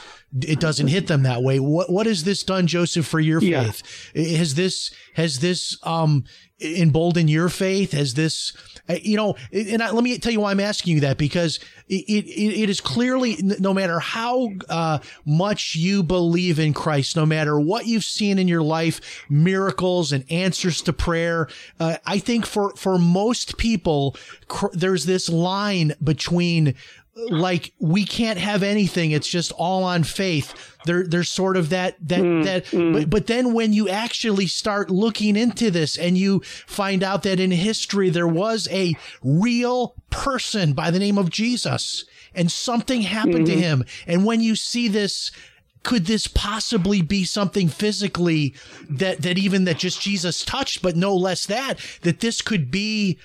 It 0.41 0.59
doesn't 0.59 0.87
hit 0.87 1.07
them 1.07 1.23
that 1.23 1.41
way. 1.43 1.59
What 1.59 1.89
what 1.91 2.05
has 2.07 2.23
this 2.25 2.43
done 2.43 2.67
joseph 2.67 3.05
for 3.07 3.19
your 3.19 3.41
Yeah. 3.41 3.63
faith? 3.71 4.11
Has 4.37 4.55
this 4.55 4.91
has 5.15 5.39
this 5.39 5.77
um 5.83 6.23
emboldened 6.61 7.29
your 7.29 7.49
faith 7.49 7.91
has 7.91 8.13
this 8.13 8.53
uh, 8.87 8.95
you 9.01 9.17
know 9.17 9.35
and 9.51 9.83
I, 9.83 9.91
let 9.91 10.05
me 10.05 10.17
tell 10.17 10.31
you 10.31 10.39
why 10.39 10.51
i'm 10.51 10.61
asking 10.61 10.93
you 10.95 11.01
that 11.01 11.17
because 11.17 11.59
it, 11.89 12.05
it, 12.07 12.61
it 12.61 12.69
is 12.69 12.79
clearly 12.79 13.37
no 13.59 13.73
matter 13.73 13.99
how 13.99 14.51
uh, 14.69 14.99
much 15.25 15.75
you 15.75 16.01
believe 16.01 16.57
in 16.57 16.73
christ 16.73 17.17
no 17.17 17.25
matter 17.25 17.59
what 17.59 17.87
you've 17.87 18.05
seen 18.05 18.39
in 18.39 18.47
your 18.47 18.63
life 18.63 19.25
miracles 19.29 20.13
and 20.13 20.23
answers 20.31 20.81
to 20.83 20.93
prayer 20.93 21.49
uh, 21.81 21.97
i 22.05 22.19
think 22.19 22.45
for 22.45 22.73
for 22.77 22.97
most 22.97 23.57
people 23.57 24.15
cr- 24.47 24.67
there's 24.71 25.05
this 25.05 25.27
line 25.27 25.93
between 26.01 26.73
like 27.15 27.73
we 27.79 28.05
can't 28.05 28.37
have 28.37 28.61
anything. 28.61 29.11
It's 29.11 29.27
just 29.27 29.51
all 29.53 29.83
on 29.83 30.03
faith. 30.03 30.53
There 30.85 31.05
there's 31.07 31.29
sort 31.29 31.57
of 31.57 31.69
that 31.69 31.95
that 32.07 32.19
mm, 32.19 32.43
that 32.43 32.65
mm. 32.65 32.93
but, 32.93 33.09
but 33.09 33.27
then 33.27 33.53
when 33.53 33.73
you 33.73 33.89
actually 33.89 34.47
start 34.47 34.89
looking 34.89 35.35
into 35.35 35.71
this 35.71 35.97
and 35.97 36.17
you 36.17 36.41
find 36.41 37.03
out 37.03 37.23
that 37.23 37.39
in 37.39 37.51
history 37.51 38.09
there 38.09 38.27
was 38.27 38.67
a 38.69 38.95
real 39.23 39.95
person 40.09 40.73
by 40.73 40.91
the 40.91 40.99
name 40.99 41.17
of 41.17 41.29
Jesus 41.29 42.05
and 42.33 42.51
something 42.51 43.01
happened 43.01 43.45
to 43.45 43.53
mm-hmm. 43.53 43.61
him. 43.61 43.85
And 44.07 44.25
when 44.25 44.41
you 44.41 44.55
see 44.55 44.87
this 44.87 45.31
could 45.83 46.07
this 46.07 46.27
possibly 46.27 47.01
be 47.01 47.23
something 47.23 47.69
physically 47.69 48.55
that 48.89 49.21
that 49.21 49.37
even 49.37 49.63
that 49.65 49.77
just 49.77 50.01
Jesus 50.01 50.43
touched 50.43 50.81
but 50.81 50.95
no 50.95 51.15
less 51.15 51.45
that 51.45 51.79
that 52.01 52.19
this 52.19 52.41
could 52.41 52.69
be 52.71 53.19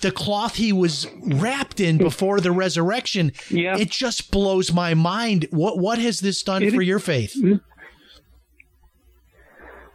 the 0.00 0.10
cloth 0.10 0.56
he 0.56 0.72
was 0.72 1.06
wrapped 1.22 1.80
in 1.80 1.98
before 1.98 2.40
the 2.40 2.52
resurrection. 2.52 3.32
Yeah. 3.50 3.76
It 3.76 3.90
just 3.90 4.30
blows 4.30 4.72
my 4.72 4.94
mind. 4.94 5.46
What 5.50 5.78
what 5.78 5.98
has 5.98 6.20
this 6.20 6.42
done 6.42 6.62
It- 6.62 6.72
for 6.74 6.82
your 6.82 6.98
faith? 6.98 7.36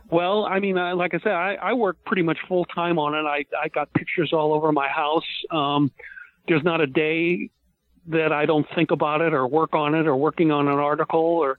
Well, 0.09 0.45
I 0.45 0.59
mean, 0.59 0.77
I, 0.77 0.91
like 0.91 1.13
I 1.15 1.19
said, 1.19 1.31
I, 1.31 1.55
I 1.55 1.73
work 1.73 1.97
pretty 2.05 2.21
much 2.21 2.37
full 2.47 2.65
time 2.65 2.99
on 2.99 3.15
it. 3.15 3.27
I 3.27 3.45
I 3.59 3.67
got 3.69 3.91
pictures 3.93 4.31
all 4.31 4.53
over 4.53 4.71
my 4.71 4.87
house. 4.87 5.25
Um, 5.49 5.91
there's 6.47 6.63
not 6.63 6.81
a 6.81 6.87
day 6.87 7.49
that 8.07 8.31
I 8.31 8.45
don't 8.45 8.67
think 8.75 8.91
about 8.91 9.21
it 9.21 9.33
or 9.33 9.47
work 9.47 9.73
on 9.73 9.95
it 9.95 10.05
or 10.07 10.15
working 10.15 10.51
on 10.51 10.67
an 10.67 10.77
article 10.77 11.19
or, 11.21 11.57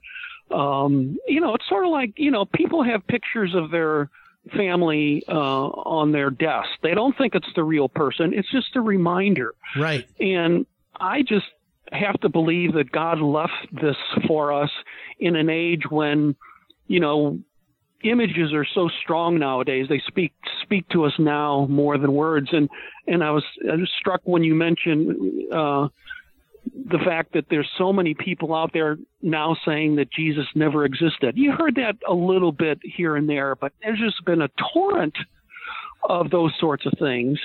um, 0.57 1.17
you 1.27 1.41
know, 1.41 1.55
it's 1.55 1.67
sort 1.67 1.85
of 1.85 1.91
like 1.91 2.13
you 2.17 2.31
know, 2.31 2.45
people 2.45 2.83
have 2.83 3.05
pictures 3.07 3.53
of 3.55 3.71
their 3.71 4.09
family 4.55 5.23
uh, 5.27 5.31
on 5.33 6.11
their 6.11 6.29
desk. 6.29 6.69
They 6.83 6.93
don't 6.93 7.17
think 7.17 7.35
it's 7.35 7.47
the 7.55 7.63
real 7.63 7.89
person. 7.89 8.33
It's 8.33 8.51
just 8.51 8.75
a 8.75 8.81
reminder. 8.81 9.53
Right. 9.77 10.07
And 10.19 10.65
I 10.99 11.21
just 11.21 11.45
have 11.91 12.19
to 12.21 12.29
believe 12.29 12.73
that 12.73 12.91
God 12.91 13.19
left 13.19 13.53
this 13.71 13.97
for 14.27 14.51
us 14.51 14.71
in 15.19 15.35
an 15.35 15.49
age 15.49 15.83
when, 15.89 16.35
you 16.87 16.99
know, 16.99 17.39
images 18.03 18.53
are 18.53 18.65
so 18.73 18.89
strong 19.03 19.39
nowadays. 19.39 19.87
They 19.89 20.01
speak 20.07 20.33
speak 20.61 20.87
to 20.89 21.05
us 21.05 21.13
now 21.17 21.65
more 21.69 21.97
than 21.97 22.13
words. 22.13 22.49
And 22.51 22.69
and 23.07 23.23
I 23.23 23.31
was, 23.31 23.43
I 23.71 23.75
was 23.75 23.91
struck 23.99 24.21
when 24.23 24.43
you 24.43 24.55
mentioned 24.55 25.51
uh, 25.53 25.87
the 26.73 26.99
fact 26.99 27.33
that 27.33 27.45
there's 27.49 27.69
so 27.77 27.91
many 27.91 28.13
people 28.13 28.53
out 28.53 28.71
there 28.73 28.97
now 29.21 29.55
saying 29.65 29.95
that 29.95 30.11
Jesus 30.11 30.45
never 30.55 30.85
existed. 30.85 31.37
You 31.37 31.51
heard 31.51 31.75
that 31.75 31.95
a 32.07 32.13
little 32.13 32.51
bit 32.51 32.79
here 32.83 33.15
and 33.15 33.29
there, 33.29 33.55
but 33.55 33.73
there's 33.81 33.99
just 33.99 34.23
been 34.25 34.41
a 34.41 34.49
torrent 34.73 35.15
of 36.03 36.29
those 36.29 36.51
sorts 36.59 36.85
of 36.85 36.93
things 36.99 37.39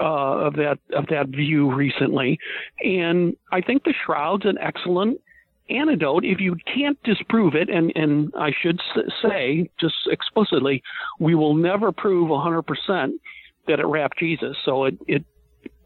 uh, 0.00 0.04
of 0.46 0.54
that 0.54 0.78
of 0.94 1.06
that 1.08 1.28
view 1.28 1.72
recently, 1.74 2.38
and 2.82 3.36
I 3.52 3.60
think 3.60 3.84
the 3.84 3.94
shroud's 4.04 4.44
an 4.44 4.58
excellent 4.58 5.20
antidote 5.70 6.24
if 6.24 6.40
you 6.40 6.56
can't 6.72 7.00
disprove 7.04 7.54
it. 7.54 7.68
And 7.68 7.92
and 7.94 8.32
I 8.36 8.50
should 8.60 8.80
say 9.22 9.70
just 9.80 9.94
explicitly, 10.10 10.82
we 11.18 11.34
will 11.34 11.54
never 11.54 11.92
prove 11.92 12.28
100% 12.28 13.10
that 13.66 13.80
it 13.80 13.86
wrapped 13.86 14.18
Jesus. 14.18 14.56
So 14.64 14.84
it 14.84 14.98
it 15.06 15.24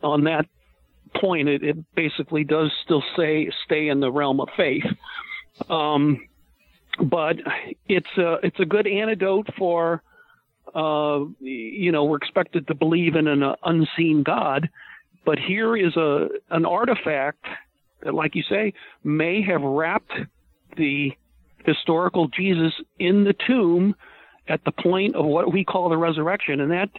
on 0.03 0.25
that 0.25 0.47
point, 1.15 1.49
it, 1.49 1.63
it 1.63 1.95
basically 1.95 2.45
does 2.45 2.71
still 2.85 3.03
say 3.17 3.51
stay 3.65 3.89
in 3.89 4.01
the 4.01 4.11
realm 4.11 4.41
of 4.41 4.49
faith. 4.57 4.85
Um, 5.69 6.29
but 7.01 7.37
it's 7.89 8.07
a 8.17 8.37
it's 8.43 8.59
a 8.59 8.65
good 8.65 8.87
antidote 8.87 9.49
for 9.57 10.03
uh, 10.75 11.25
you 11.41 11.93
know, 11.93 12.05
we're 12.05 12.17
expected 12.17 12.67
to 12.67 12.75
believe 12.75 13.15
in 13.15 13.27
an 13.27 13.43
uh, 13.43 13.57
unseen 13.65 14.23
God, 14.23 14.69
but 15.25 15.39
here 15.39 15.77
is 15.77 15.97
a 15.97 16.29
an 16.51 16.67
artifact 16.67 17.45
that, 18.03 18.15
like 18.15 18.35
you 18.35 18.43
say, 18.49 18.75
may 19.03 19.43
have 19.43 19.63
wrapped 19.63 20.13
the 20.77 21.13
historical 21.65 22.29
Jesus 22.29 22.73
in 22.99 23.25
the 23.25 23.35
tomb 23.47 23.95
at 24.47 24.65
the 24.65 24.73
point 24.73 25.15
of 25.15 25.25
what 25.25 25.53
we 25.53 25.65
call 25.65 25.89
the 25.89 25.97
resurrection, 25.97 26.61
and 26.61 26.71
that 26.71 26.91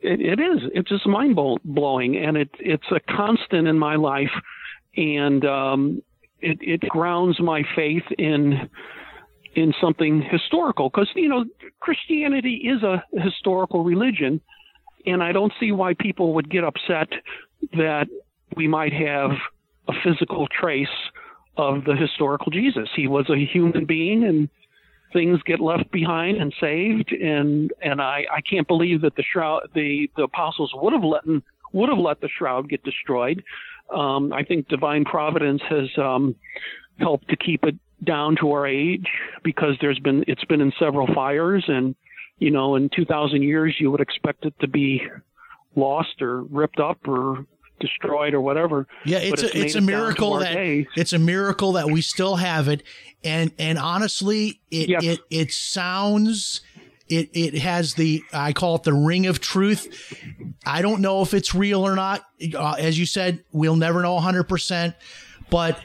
it, 0.00 0.20
it 0.20 0.40
is 0.40 0.70
it's 0.74 0.88
just 0.88 1.06
mind 1.06 1.36
blowing, 1.64 2.16
and 2.16 2.36
it 2.36 2.50
it's 2.58 2.86
a 2.90 3.00
constant 3.14 3.68
in 3.68 3.78
my 3.78 3.96
life, 3.96 4.30
and 4.96 5.44
um, 5.44 6.02
it 6.40 6.58
it 6.60 6.80
grounds 6.80 7.40
my 7.40 7.62
faith 7.74 8.04
in 8.18 8.68
in 9.54 9.72
something 9.80 10.22
historical 10.22 10.88
because 10.88 11.08
you 11.14 11.28
know 11.28 11.44
Christianity 11.80 12.62
is 12.64 12.82
a 12.82 13.02
historical 13.12 13.84
religion, 13.84 14.40
and 15.06 15.22
I 15.22 15.32
don't 15.32 15.52
see 15.60 15.72
why 15.72 15.94
people 15.94 16.34
would 16.34 16.50
get 16.50 16.64
upset 16.64 17.08
that 17.72 18.06
we 18.56 18.66
might 18.66 18.92
have 18.92 19.30
a 19.88 19.92
physical 20.04 20.46
trace 20.48 20.88
of 21.56 21.84
the 21.84 21.94
historical 21.94 22.50
Jesus. 22.50 22.88
He 22.96 23.06
was 23.06 23.28
a 23.28 23.36
human 23.36 23.84
being 23.84 24.24
and 24.24 24.48
things 25.12 25.40
get 25.44 25.60
left 25.60 25.90
behind 25.90 26.38
and 26.38 26.52
saved 26.60 27.12
and 27.12 27.72
and 27.82 28.00
I, 28.00 28.24
I 28.32 28.40
can't 28.40 28.66
believe 28.66 29.02
that 29.02 29.16
the 29.16 29.22
shroud 29.22 29.68
the, 29.74 30.08
the 30.16 30.24
apostles 30.24 30.72
would 30.74 30.92
have 30.92 31.04
let 31.04 31.22
would 31.72 31.88
have 31.88 31.98
let 31.98 32.20
the 32.20 32.28
shroud 32.28 32.68
get 32.68 32.82
destroyed. 32.84 33.42
Um, 33.94 34.32
I 34.32 34.42
think 34.42 34.68
divine 34.68 35.04
providence 35.04 35.62
has 35.68 35.88
um, 35.98 36.34
helped 36.98 37.28
to 37.28 37.36
keep 37.36 37.64
it 37.64 37.74
down 38.04 38.36
to 38.40 38.50
our 38.52 38.66
age 38.66 39.06
because 39.44 39.74
there's 39.80 39.98
been 39.98 40.24
it's 40.26 40.44
been 40.44 40.60
in 40.60 40.72
several 40.78 41.06
fires 41.14 41.64
and 41.68 41.94
you 42.38 42.50
know 42.50 42.74
in 42.74 42.90
2000 42.94 43.42
years 43.42 43.76
you 43.78 43.90
would 43.90 44.00
expect 44.00 44.44
it 44.44 44.54
to 44.60 44.68
be 44.68 45.02
lost 45.76 46.20
or 46.20 46.42
ripped 46.42 46.80
up 46.80 46.98
or 47.06 47.46
destroyed 47.82 48.32
or 48.32 48.40
whatever. 48.40 48.86
Yeah, 49.04 49.18
it's 49.18 49.42
a, 49.42 49.58
it's 49.58 49.74
a 49.74 49.80
miracle 49.80 50.38
that 50.38 50.56
it's 50.96 51.12
a 51.12 51.18
miracle 51.18 51.72
that 51.72 51.90
we 51.90 52.00
still 52.00 52.36
have 52.36 52.68
it, 52.68 52.82
and 53.22 53.52
and 53.58 53.78
honestly, 53.78 54.60
it 54.70 54.88
yes. 54.88 55.04
it 55.04 55.20
it 55.30 55.52
sounds. 55.52 56.62
It, 57.08 57.28
it 57.34 57.58
has 57.58 57.92
the 57.94 58.22
I 58.32 58.54
call 58.54 58.76
it 58.76 58.84
the 58.84 58.94
ring 58.94 59.26
of 59.26 59.38
truth. 59.38 60.16
I 60.64 60.80
don't 60.80 61.02
know 61.02 61.20
if 61.20 61.34
it's 61.34 61.54
real 61.54 61.86
or 61.86 61.94
not. 61.94 62.24
Uh, 62.54 62.76
as 62.78 62.98
you 62.98 63.04
said, 63.04 63.44
we'll 63.52 63.76
never 63.76 64.00
know 64.00 64.14
100. 64.14 64.44
percent 64.44 64.94
but 65.52 65.78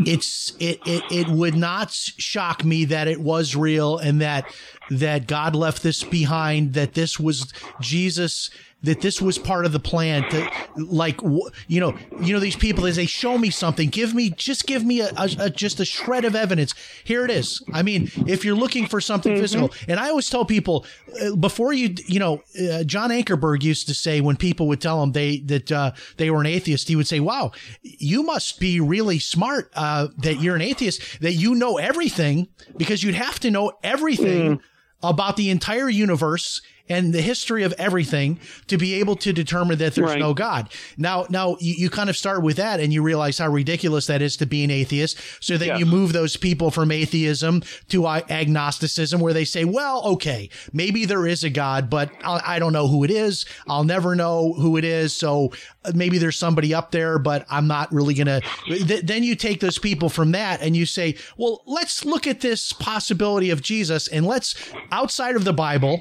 it's 0.00 0.52
it, 0.58 0.78
it 0.84 1.02
it 1.10 1.28
would 1.28 1.54
not 1.54 1.90
shock 1.90 2.62
me 2.62 2.84
that 2.84 3.08
it 3.08 3.18
was 3.18 3.56
real 3.56 3.96
and 3.96 4.20
that 4.20 4.44
that 4.90 5.26
God 5.26 5.56
left 5.56 5.82
this 5.82 6.04
behind 6.04 6.74
that 6.74 6.92
this 6.92 7.18
was 7.18 7.50
Jesus 7.80 8.50
that 8.82 9.02
this 9.02 9.20
was 9.20 9.38
part 9.38 9.66
of 9.66 9.72
the 9.72 9.80
plan 9.80 10.28
to 10.30 10.50
like 10.76 11.20
you 11.68 11.80
know 11.80 11.94
you 12.20 12.32
know 12.32 12.40
these 12.40 12.56
people 12.56 12.84
they 12.84 12.92
say 12.92 13.06
show 13.06 13.36
me 13.36 13.50
something 13.50 13.88
give 13.88 14.14
me 14.14 14.30
just 14.30 14.66
give 14.66 14.84
me 14.84 15.00
a, 15.00 15.08
a, 15.16 15.28
a 15.38 15.50
just 15.50 15.80
a 15.80 15.84
shred 15.84 16.24
of 16.24 16.34
evidence 16.34 16.74
here 17.04 17.24
it 17.24 17.30
is 17.30 17.62
i 17.72 17.82
mean 17.82 18.10
if 18.26 18.44
you're 18.44 18.54
looking 18.54 18.86
for 18.86 19.00
something 19.00 19.32
mm-hmm. 19.32 19.42
physical 19.42 19.70
and 19.88 20.00
i 20.00 20.08
always 20.08 20.30
tell 20.30 20.44
people 20.44 20.86
uh, 21.22 21.34
before 21.36 21.72
you 21.72 21.94
you 22.06 22.18
know 22.18 22.42
uh, 22.60 22.82
john 22.84 23.10
ankerberg 23.10 23.62
used 23.62 23.86
to 23.86 23.94
say 23.94 24.20
when 24.20 24.36
people 24.36 24.66
would 24.66 24.80
tell 24.80 25.02
him 25.02 25.12
they 25.12 25.38
that 25.40 25.70
uh, 25.70 25.92
they 26.16 26.30
were 26.30 26.40
an 26.40 26.46
atheist 26.46 26.88
he 26.88 26.96
would 26.96 27.08
say 27.08 27.20
wow 27.20 27.52
you 27.82 28.22
must 28.22 28.58
be 28.60 28.80
really 28.80 29.18
smart 29.18 29.70
uh, 29.74 30.08
that 30.18 30.40
you're 30.40 30.56
an 30.56 30.62
atheist 30.62 31.20
that 31.20 31.32
you 31.32 31.54
know 31.54 31.76
everything 31.78 32.48
because 32.76 33.02
you'd 33.02 33.14
have 33.14 33.38
to 33.38 33.50
know 33.50 33.72
everything 33.82 34.56
mm. 34.56 34.60
about 35.02 35.36
the 35.36 35.50
entire 35.50 35.88
universe 35.88 36.62
and 36.90 37.14
the 37.14 37.22
history 37.22 37.62
of 37.62 37.72
everything 37.78 38.38
to 38.66 38.76
be 38.76 38.94
able 38.94 39.14
to 39.14 39.32
determine 39.32 39.78
that 39.78 39.94
there's 39.94 40.10
right. 40.10 40.18
no 40.18 40.34
God. 40.34 40.68
Now, 40.98 41.24
now 41.30 41.56
you, 41.60 41.74
you, 41.74 41.90
kind 41.90 42.10
of 42.10 42.16
start 42.16 42.42
with 42.42 42.56
that 42.56 42.80
and 42.80 42.92
you 42.92 43.02
realize 43.02 43.38
how 43.38 43.48
ridiculous 43.48 44.06
that 44.08 44.20
is 44.20 44.36
to 44.38 44.46
be 44.46 44.64
an 44.64 44.70
atheist. 44.70 45.18
So 45.38 45.56
then 45.56 45.68
yes. 45.68 45.78
you 45.78 45.86
move 45.86 46.12
those 46.12 46.36
people 46.36 46.70
from 46.70 46.90
atheism 46.90 47.62
to 47.88 48.06
agnosticism 48.08 49.20
where 49.20 49.32
they 49.32 49.44
say, 49.44 49.64
well, 49.64 50.02
okay, 50.04 50.50
maybe 50.72 51.04
there 51.04 51.26
is 51.26 51.44
a 51.44 51.50
God, 51.50 51.88
but 51.88 52.10
I, 52.24 52.56
I 52.56 52.58
don't 52.58 52.72
know 52.72 52.88
who 52.88 53.04
it 53.04 53.10
is. 53.10 53.46
I'll 53.68 53.84
never 53.84 54.16
know 54.16 54.52
who 54.54 54.76
it 54.76 54.84
is. 54.84 55.14
So 55.14 55.52
uh, 55.84 55.92
maybe 55.94 56.18
there's 56.18 56.36
somebody 56.36 56.74
up 56.74 56.90
there, 56.90 57.18
but 57.18 57.46
I'm 57.48 57.68
not 57.68 57.92
really 57.92 58.14
going 58.14 58.26
to. 58.26 58.40
Th- 58.66 59.02
then 59.02 59.22
you 59.22 59.36
take 59.36 59.60
those 59.60 59.78
people 59.78 60.08
from 60.08 60.32
that 60.32 60.60
and 60.60 60.76
you 60.76 60.86
say, 60.86 61.14
well, 61.36 61.62
let's 61.66 62.04
look 62.04 62.26
at 62.26 62.40
this 62.40 62.72
possibility 62.72 63.50
of 63.50 63.62
Jesus 63.62 64.08
and 64.08 64.26
let's, 64.26 64.56
outside 64.90 65.36
of 65.36 65.44
the 65.44 65.52
Bible, 65.52 66.00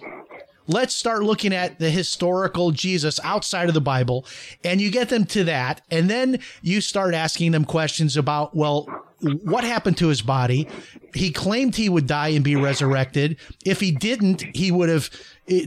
let's 0.70 0.94
start 0.94 1.24
looking 1.24 1.52
at 1.52 1.80
the 1.80 1.90
historical 1.90 2.72
Jesus 2.72 3.20
outside 3.24 3.68
of 3.68 3.74
the 3.74 3.82
Bible. 3.82 4.26
And 4.64 4.80
you 4.80 4.92
get 4.92 5.10
them 5.10 5.26
to 5.26 5.44
that. 5.46 5.82
And 5.92 6.10
then 6.10 6.40
you 6.62 6.80
start 6.80 7.14
asking 7.14 7.52
them 7.52 7.66
questions 7.66 8.16
about, 8.16 8.56
well, 8.56 8.88
what 9.20 9.64
happened 9.64 9.98
to 9.98 10.08
his 10.08 10.22
body? 10.22 10.68
He 11.14 11.32
claimed 11.32 11.76
he 11.76 11.90
would 11.90 12.08
die 12.08 12.30
and 12.30 12.44
be 12.44 12.56
resurrected. 12.56 13.38
If 13.66 13.80
he 13.80 13.92
didn't, 13.92 14.44
he 14.56 14.72
would 14.72 14.90
have 14.90 15.10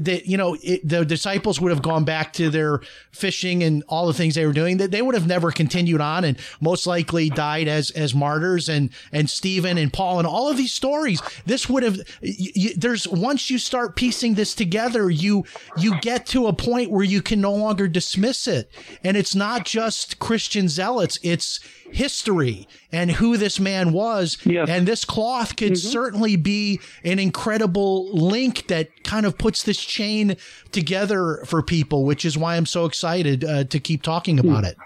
that 0.00 0.26
you 0.26 0.36
know 0.36 0.56
it, 0.62 0.86
the 0.86 1.04
disciples 1.04 1.60
would 1.60 1.70
have 1.70 1.82
gone 1.82 2.04
back 2.04 2.32
to 2.32 2.50
their 2.50 2.80
fishing 3.10 3.62
and 3.62 3.82
all 3.88 4.06
the 4.06 4.14
things 4.14 4.34
they 4.34 4.46
were 4.46 4.52
doing 4.52 4.76
that 4.76 4.90
they 4.90 5.02
would 5.02 5.14
have 5.14 5.26
never 5.26 5.50
continued 5.50 6.00
on 6.00 6.24
and 6.24 6.38
most 6.60 6.86
likely 6.86 7.28
died 7.28 7.68
as 7.68 7.90
as 7.90 8.14
martyrs 8.14 8.68
and 8.68 8.90
and 9.12 9.28
Stephen 9.28 9.78
and 9.78 9.92
Paul 9.92 10.18
and 10.18 10.26
all 10.26 10.48
of 10.48 10.56
these 10.56 10.72
stories 10.72 11.20
this 11.46 11.68
would 11.68 11.82
have 11.82 11.98
you, 12.20 12.74
there's 12.74 13.08
once 13.08 13.50
you 13.50 13.58
start 13.58 13.96
piecing 13.96 14.34
this 14.34 14.54
together 14.54 15.10
you 15.10 15.44
you 15.76 15.98
get 16.00 16.26
to 16.26 16.46
a 16.46 16.52
point 16.52 16.90
where 16.90 17.04
you 17.04 17.20
can 17.20 17.40
no 17.40 17.54
longer 17.54 17.88
dismiss 17.88 18.46
it 18.46 18.70
and 19.02 19.16
it's 19.16 19.34
not 19.34 19.64
just 19.64 20.18
Christian 20.18 20.68
zealots 20.68 21.18
it's 21.22 21.60
history 21.92 22.66
and 22.90 23.10
who 23.10 23.36
this 23.36 23.60
man 23.60 23.92
was. 23.92 24.38
Yes. 24.44 24.68
And 24.68 24.86
this 24.86 25.04
cloth 25.04 25.56
could 25.56 25.72
mm-hmm. 25.72 25.88
certainly 25.88 26.36
be 26.36 26.80
an 27.04 27.18
incredible 27.18 28.12
link 28.12 28.66
that 28.68 29.04
kind 29.04 29.26
of 29.26 29.38
puts 29.38 29.62
this 29.72 29.82
chain 29.82 30.36
together 30.70 31.42
for 31.46 31.62
people, 31.62 32.04
which 32.04 32.26
is 32.26 32.36
why 32.36 32.56
I'm 32.56 32.66
so 32.66 32.84
excited 32.84 33.42
uh, 33.42 33.64
to 33.64 33.80
keep 33.80 34.02
talking 34.02 34.38
about 34.38 34.64
it. 34.64 34.76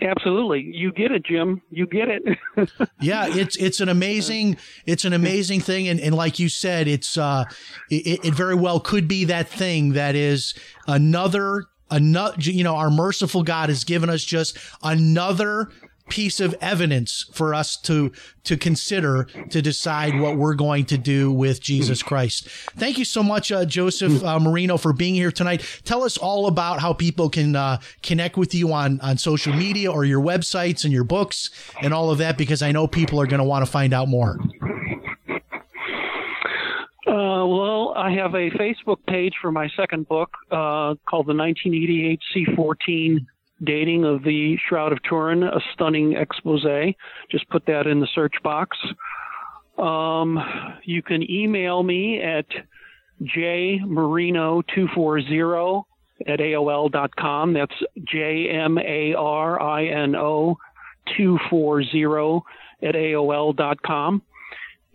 Absolutely, 0.00 0.60
you 0.62 0.92
get 0.92 1.10
it, 1.10 1.24
Jim. 1.24 1.60
You 1.70 1.86
get 1.86 2.08
it. 2.08 2.38
yeah, 3.00 3.26
it's 3.28 3.56
it's 3.56 3.80
an 3.80 3.88
amazing 3.88 4.56
it's 4.86 5.04
an 5.04 5.12
amazing 5.12 5.60
thing, 5.60 5.88
and, 5.88 6.00
and 6.00 6.14
like 6.14 6.38
you 6.38 6.48
said, 6.48 6.86
it's 6.86 7.18
uh, 7.18 7.44
it, 7.90 8.24
it 8.24 8.34
very 8.34 8.54
well 8.54 8.78
could 8.78 9.08
be 9.08 9.24
that 9.24 9.48
thing 9.48 9.94
that 9.94 10.14
is 10.14 10.54
another 10.86 11.64
another 11.90 12.40
you 12.40 12.62
know 12.62 12.76
our 12.76 12.88
merciful 12.88 13.42
god 13.42 13.68
has 13.68 13.82
given 13.82 14.08
us 14.08 14.22
just 14.22 14.56
another 14.82 15.70
piece 16.10 16.40
of 16.40 16.54
evidence 16.60 17.24
for 17.32 17.54
us 17.54 17.76
to 17.76 18.12
to 18.44 18.56
consider 18.56 19.24
to 19.48 19.62
decide 19.62 20.20
what 20.20 20.36
we're 20.36 20.54
going 20.54 20.84
to 20.86 20.98
do 20.98 21.32
with 21.32 21.60
Jesus 21.60 22.02
Christ. 22.02 22.48
Thank 22.76 22.98
you 22.98 23.04
so 23.04 23.22
much, 23.22 23.52
uh, 23.52 23.64
Joseph 23.64 24.22
uh, 24.24 24.38
Marino, 24.38 24.76
for 24.76 24.92
being 24.92 25.14
here 25.14 25.30
tonight. 25.30 25.64
Tell 25.84 26.02
us 26.02 26.18
all 26.18 26.46
about 26.46 26.80
how 26.80 26.92
people 26.92 27.30
can 27.30 27.56
uh, 27.56 27.80
connect 28.02 28.36
with 28.36 28.54
you 28.54 28.72
on 28.72 29.00
on 29.00 29.16
social 29.16 29.54
media 29.54 29.90
or 29.90 30.04
your 30.04 30.20
websites 30.20 30.84
and 30.84 30.92
your 30.92 31.04
books 31.04 31.50
and 31.80 31.94
all 31.94 32.10
of 32.10 32.18
that, 32.18 32.36
because 32.36 32.60
I 32.60 32.72
know 32.72 32.86
people 32.86 33.20
are 33.20 33.26
going 33.26 33.38
to 33.38 33.44
want 33.44 33.64
to 33.64 33.70
find 33.70 33.94
out 33.94 34.08
more. 34.08 34.38
Uh, 37.06 37.46
well, 37.46 37.94
I 37.96 38.12
have 38.12 38.34
a 38.34 38.50
Facebook 38.50 38.98
page 39.08 39.34
for 39.40 39.50
my 39.50 39.68
second 39.76 40.06
book 40.08 40.30
uh, 40.50 40.94
called 41.08 41.26
the 41.26 41.34
1988 41.34 42.20
C14 42.34 43.26
Dating 43.62 44.04
of 44.04 44.22
the 44.22 44.56
Shroud 44.68 44.92
of 44.92 45.02
Turin, 45.02 45.42
a 45.42 45.60
stunning 45.74 46.14
expose. 46.14 46.64
Just 47.30 47.46
put 47.50 47.66
that 47.66 47.86
in 47.86 48.00
the 48.00 48.08
search 48.14 48.36
box. 48.42 48.78
Um, 49.78 50.38
you 50.84 51.02
can 51.02 51.30
email 51.30 51.82
me 51.82 52.22
at 52.22 52.46
jmarino240 53.22 55.84
at 56.26 56.38
AOL.com. 56.38 57.52
That's 57.54 57.74
J 58.04 58.50
M 58.50 58.78
A 58.78 59.14
R 59.14 59.60
I 59.60 59.86
N 59.86 60.14
O 60.16 60.56
240 61.16 62.42
at 62.82 62.94
AOL.com. 62.94 64.22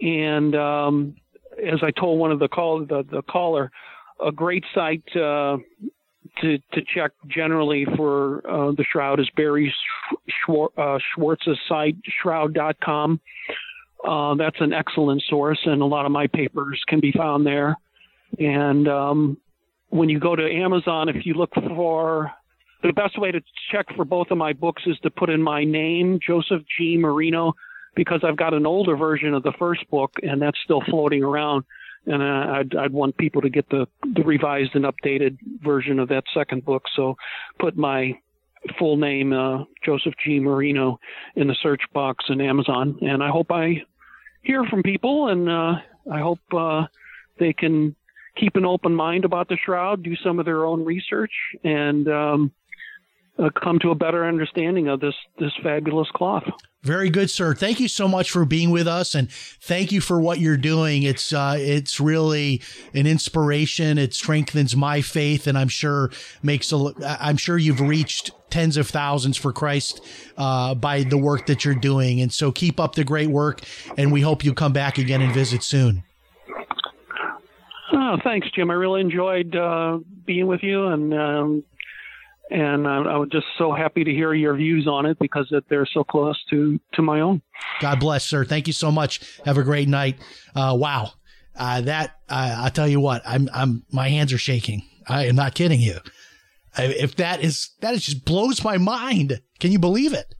And 0.01 0.55
um, 0.55 1.15
as 1.63 1.79
I 1.81 1.91
told 1.91 2.19
one 2.19 2.31
of 2.31 2.39
the 2.39 2.47
call 2.47 2.85
the, 2.85 3.05
the 3.09 3.21
caller, 3.23 3.71
a 4.25 4.31
great 4.31 4.63
site 4.73 5.03
uh, 5.15 5.57
to 6.41 6.57
to 6.73 6.81
check 6.93 7.11
generally 7.27 7.85
for 7.95 8.41
uh, 8.49 8.71
the 8.71 8.85
shroud 8.91 9.19
is 9.19 9.29
Barrie 9.35 9.73
Schwar- 10.47 10.69
uh, 10.77 10.99
Schwortz's 11.15 11.59
site 11.67 11.97
shroud.com. 12.21 13.19
Uh, 14.03 14.35
that's 14.35 14.57
an 14.59 14.73
excellent 14.73 15.23
source, 15.27 15.59
and 15.65 15.81
a 15.81 15.85
lot 15.85 16.05
of 16.05 16.11
my 16.11 16.27
papers 16.27 16.81
can 16.87 16.99
be 16.99 17.11
found 17.11 17.45
there. 17.45 17.75
And 18.37 18.87
um, 18.87 19.37
when 19.89 20.09
you 20.09 20.19
go 20.19 20.35
to 20.35 20.43
Amazon, 20.43 21.09
if 21.09 21.25
you 21.25 21.33
look 21.33 21.53
for 21.55 22.31
the 22.83 22.93
best 22.93 23.19
way 23.19 23.31
to 23.31 23.41
check 23.71 23.87
for 23.95 24.05
both 24.05 24.27
of 24.29 24.37
my 24.37 24.53
books 24.53 24.83
is 24.85 24.97
to 24.99 25.09
put 25.09 25.29
in 25.29 25.41
my 25.41 25.63
name, 25.63 26.19
Joseph 26.25 26.61
G. 26.77 26.97
Marino, 26.97 27.53
because 27.95 28.21
I've 28.23 28.37
got 28.37 28.53
an 28.53 28.65
older 28.65 28.95
version 28.95 29.33
of 29.33 29.43
the 29.43 29.53
first 29.57 29.89
book, 29.89 30.11
and 30.21 30.41
that's 30.41 30.57
still 30.63 30.81
floating 30.89 31.23
around. 31.23 31.63
And 32.05 32.21
uh, 32.21 32.51
I'd, 32.53 32.75
I'd 32.75 32.93
want 32.93 33.17
people 33.17 33.41
to 33.41 33.49
get 33.49 33.69
the, 33.69 33.87
the 34.13 34.23
revised 34.23 34.75
and 34.75 34.85
updated 34.85 35.37
version 35.61 35.99
of 35.99 36.09
that 36.09 36.23
second 36.33 36.65
book. 36.65 36.83
So 36.95 37.17
put 37.59 37.77
my 37.77 38.19
full 38.77 38.97
name, 38.97 39.33
uh, 39.33 39.63
Joseph 39.83 40.13
G. 40.23 40.39
Marino, 40.39 40.99
in 41.35 41.47
the 41.47 41.55
search 41.61 41.81
box 41.93 42.25
in 42.29 42.41
Amazon. 42.41 42.97
And 43.01 43.23
I 43.23 43.29
hope 43.29 43.51
I 43.51 43.83
hear 44.41 44.63
from 44.65 44.83
people, 44.83 45.29
and 45.29 45.49
uh, 45.49 45.75
I 46.11 46.19
hope 46.19 46.39
uh, 46.55 46.85
they 47.39 47.53
can 47.53 47.95
keep 48.35 48.55
an 48.55 48.65
open 48.65 48.93
mind 48.93 49.25
about 49.25 49.47
the 49.47 49.57
shroud, 49.57 50.03
do 50.03 50.15
some 50.17 50.39
of 50.39 50.45
their 50.45 50.65
own 50.65 50.83
research, 50.83 51.31
and 51.63 52.07
um, 52.07 52.51
uh, 53.37 53.49
come 53.61 53.79
to 53.79 53.91
a 53.91 53.95
better 53.95 54.25
understanding 54.25 54.87
of 54.87 54.99
this 54.99 55.15
this 55.39 55.51
fabulous 55.61 56.07
cloth. 56.15 56.43
Very 56.83 57.09
good, 57.09 57.31
sir. 57.31 57.55
Thank 57.55 57.79
you 57.79 57.87
so 57.87 58.07
much 58.07 58.29
for 58.29 58.45
being 58.45 58.69
with 58.69 58.87
us, 58.87 59.15
and 59.15 59.31
thank 59.31 59.91
you 59.91 60.01
for 60.01 60.21
what 60.21 60.39
you're 60.39 60.55
doing. 60.55 61.03
It's 61.03 61.33
uh, 61.33 61.55
it's 61.57 61.99
really 61.99 62.61
an 62.93 63.07
inspiration. 63.07 63.97
It 63.97 64.13
strengthens 64.13 64.75
my 64.75 65.01
faith, 65.01 65.47
and 65.47 65.57
I'm 65.57 65.67
sure 65.67 66.11
makes 66.43 66.71
a. 66.71 66.93
I'm 67.03 67.37
sure 67.37 67.57
you've 67.57 67.81
reached 67.81 68.31
tens 68.51 68.77
of 68.77 68.87
thousands 68.87 69.35
for 69.35 69.51
Christ 69.51 69.99
uh, 70.37 70.75
by 70.75 71.03
the 71.03 71.17
work 71.17 71.47
that 71.47 71.65
you're 71.65 71.75
doing. 71.75 72.21
And 72.21 72.31
so 72.31 72.51
keep 72.51 72.79
up 72.79 72.95
the 72.95 73.03
great 73.03 73.29
work, 73.29 73.61
and 73.97 74.11
we 74.11 74.21
hope 74.21 74.45
you 74.45 74.53
come 74.53 74.71
back 74.71 74.97
again 74.97 75.21
and 75.21 75.33
visit 75.33 75.63
soon. 75.63 76.03
Oh, 77.91 78.17
thanks, 78.23 78.47
Jim. 78.51 78.69
I 78.69 78.75
really 78.75 79.01
enjoyed 79.01 79.55
uh, 79.55 79.99
being 80.25 80.47
with 80.47 80.61
you, 80.63 80.85
and 80.87 81.13
um, 81.13 81.63
and 82.49 82.87
I, 82.87 82.97
I 82.97 83.17
was 83.17 83.29
just 83.31 83.47
so 83.57 83.73
happy 83.73 84.03
to 84.03 84.11
hear 84.11 84.33
your 84.33 84.55
views 84.55 84.87
on 84.87 85.05
it 85.05 85.17
because 85.19 85.51
they're 85.69 85.87
so 85.91 86.03
close 86.03 86.41
to 86.49 86.79
to 86.93 87.01
my 87.01 87.21
own. 87.21 87.41
God 87.79 87.99
bless, 87.99 88.25
sir. 88.25 88.45
Thank 88.45 88.67
you 88.67 88.73
so 88.73 88.91
much. 88.91 89.39
Have 89.45 89.57
a 89.57 89.63
great 89.63 89.87
night. 89.87 90.19
Uh, 90.55 90.75
wow, 90.77 91.11
uh, 91.57 91.81
that 91.81 92.17
I 92.29 92.69
tell 92.69 92.87
you 92.87 92.99
what, 92.99 93.21
I'm 93.25 93.49
I'm 93.53 93.83
my 93.91 94.09
hands 94.09 94.33
are 94.33 94.37
shaking. 94.37 94.83
I 95.07 95.25
am 95.25 95.35
not 95.35 95.55
kidding 95.55 95.79
you. 95.79 95.97
I, 96.77 96.85
if 96.85 97.15
that 97.17 97.43
is 97.43 97.71
that 97.81 97.93
is 97.93 98.05
just 98.05 98.25
blows 98.25 98.63
my 98.63 98.77
mind. 98.77 99.41
Can 99.59 99.71
you 99.71 99.79
believe 99.79 100.13
it? 100.13 100.35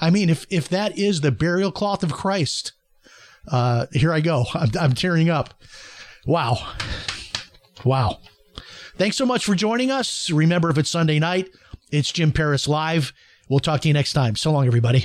I 0.00 0.10
mean, 0.10 0.30
if 0.30 0.46
if 0.50 0.68
that 0.68 0.98
is 0.98 1.20
the 1.20 1.32
burial 1.32 1.72
cloth 1.72 2.02
of 2.02 2.12
Christ, 2.12 2.72
uh, 3.50 3.86
here 3.92 4.12
I 4.12 4.20
go. 4.20 4.44
I'm, 4.54 4.70
I'm 4.78 4.92
tearing 4.92 5.30
up. 5.30 5.54
Wow, 6.26 6.58
wow. 7.84 8.18
Thanks 8.98 9.16
so 9.16 9.24
much 9.24 9.44
for 9.44 9.54
joining 9.54 9.92
us. 9.92 10.28
Remember, 10.28 10.70
if 10.70 10.76
it's 10.76 10.90
Sunday 10.90 11.20
night, 11.20 11.48
it's 11.92 12.10
Jim 12.10 12.32
Paris 12.32 12.66
Live. 12.66 13.12
We'll 13.48 13.60
talk 13.60 13.80
to 13.82 13.88
you 13.88 13.94
next 13.94 14.12
time. 14.12 14.34
So 14.34 14.50
long, 14.50 14.66
everybody. 14.66 15.04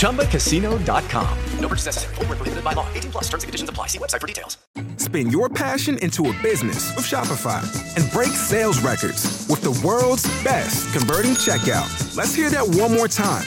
ChumbaCasino.com. 0.00 1.38
No 1.60 1.68
purchase 1.68 1.86
necessary. 1.86 2.14
Full 2.16 2.24
prohibited 2.24 2.64
by 2.64 2.72
law. 2.72 2.86
18 2.94 3.12
plus 3.12 3.24
terms 3.28 3.44
and 3.44 3.48
conditions 3.48 3.70
apply. 3.70 3.86
See 3.86 3.98
website 3.98 4.20
for 4.20 4.26
details. 4.26 4.58
Spin 4.96 5.30
your 5.30 5.48
passion 5.48 5.98
into 5.98 6.28
a 6.28 6.42
business 6.42 6.94
with 6.96 7.06
Shopify 7.06 7.62
and 7.96 8.10
break 8.12 8.30
sales 8.30 8.80
records 8.80 9.46
with 9.48 9.62
the 9.62 9.72
world's 9.86 10.24
best 10.44 10.92
converting 10.92 11.32
checkout. 11.32 12.16
Let's 12.16 12.34
hear 12.34 12.50
that 12.50 12.66
one 12.66 12.92
more 12.92 13.08
time. 13.08 13.46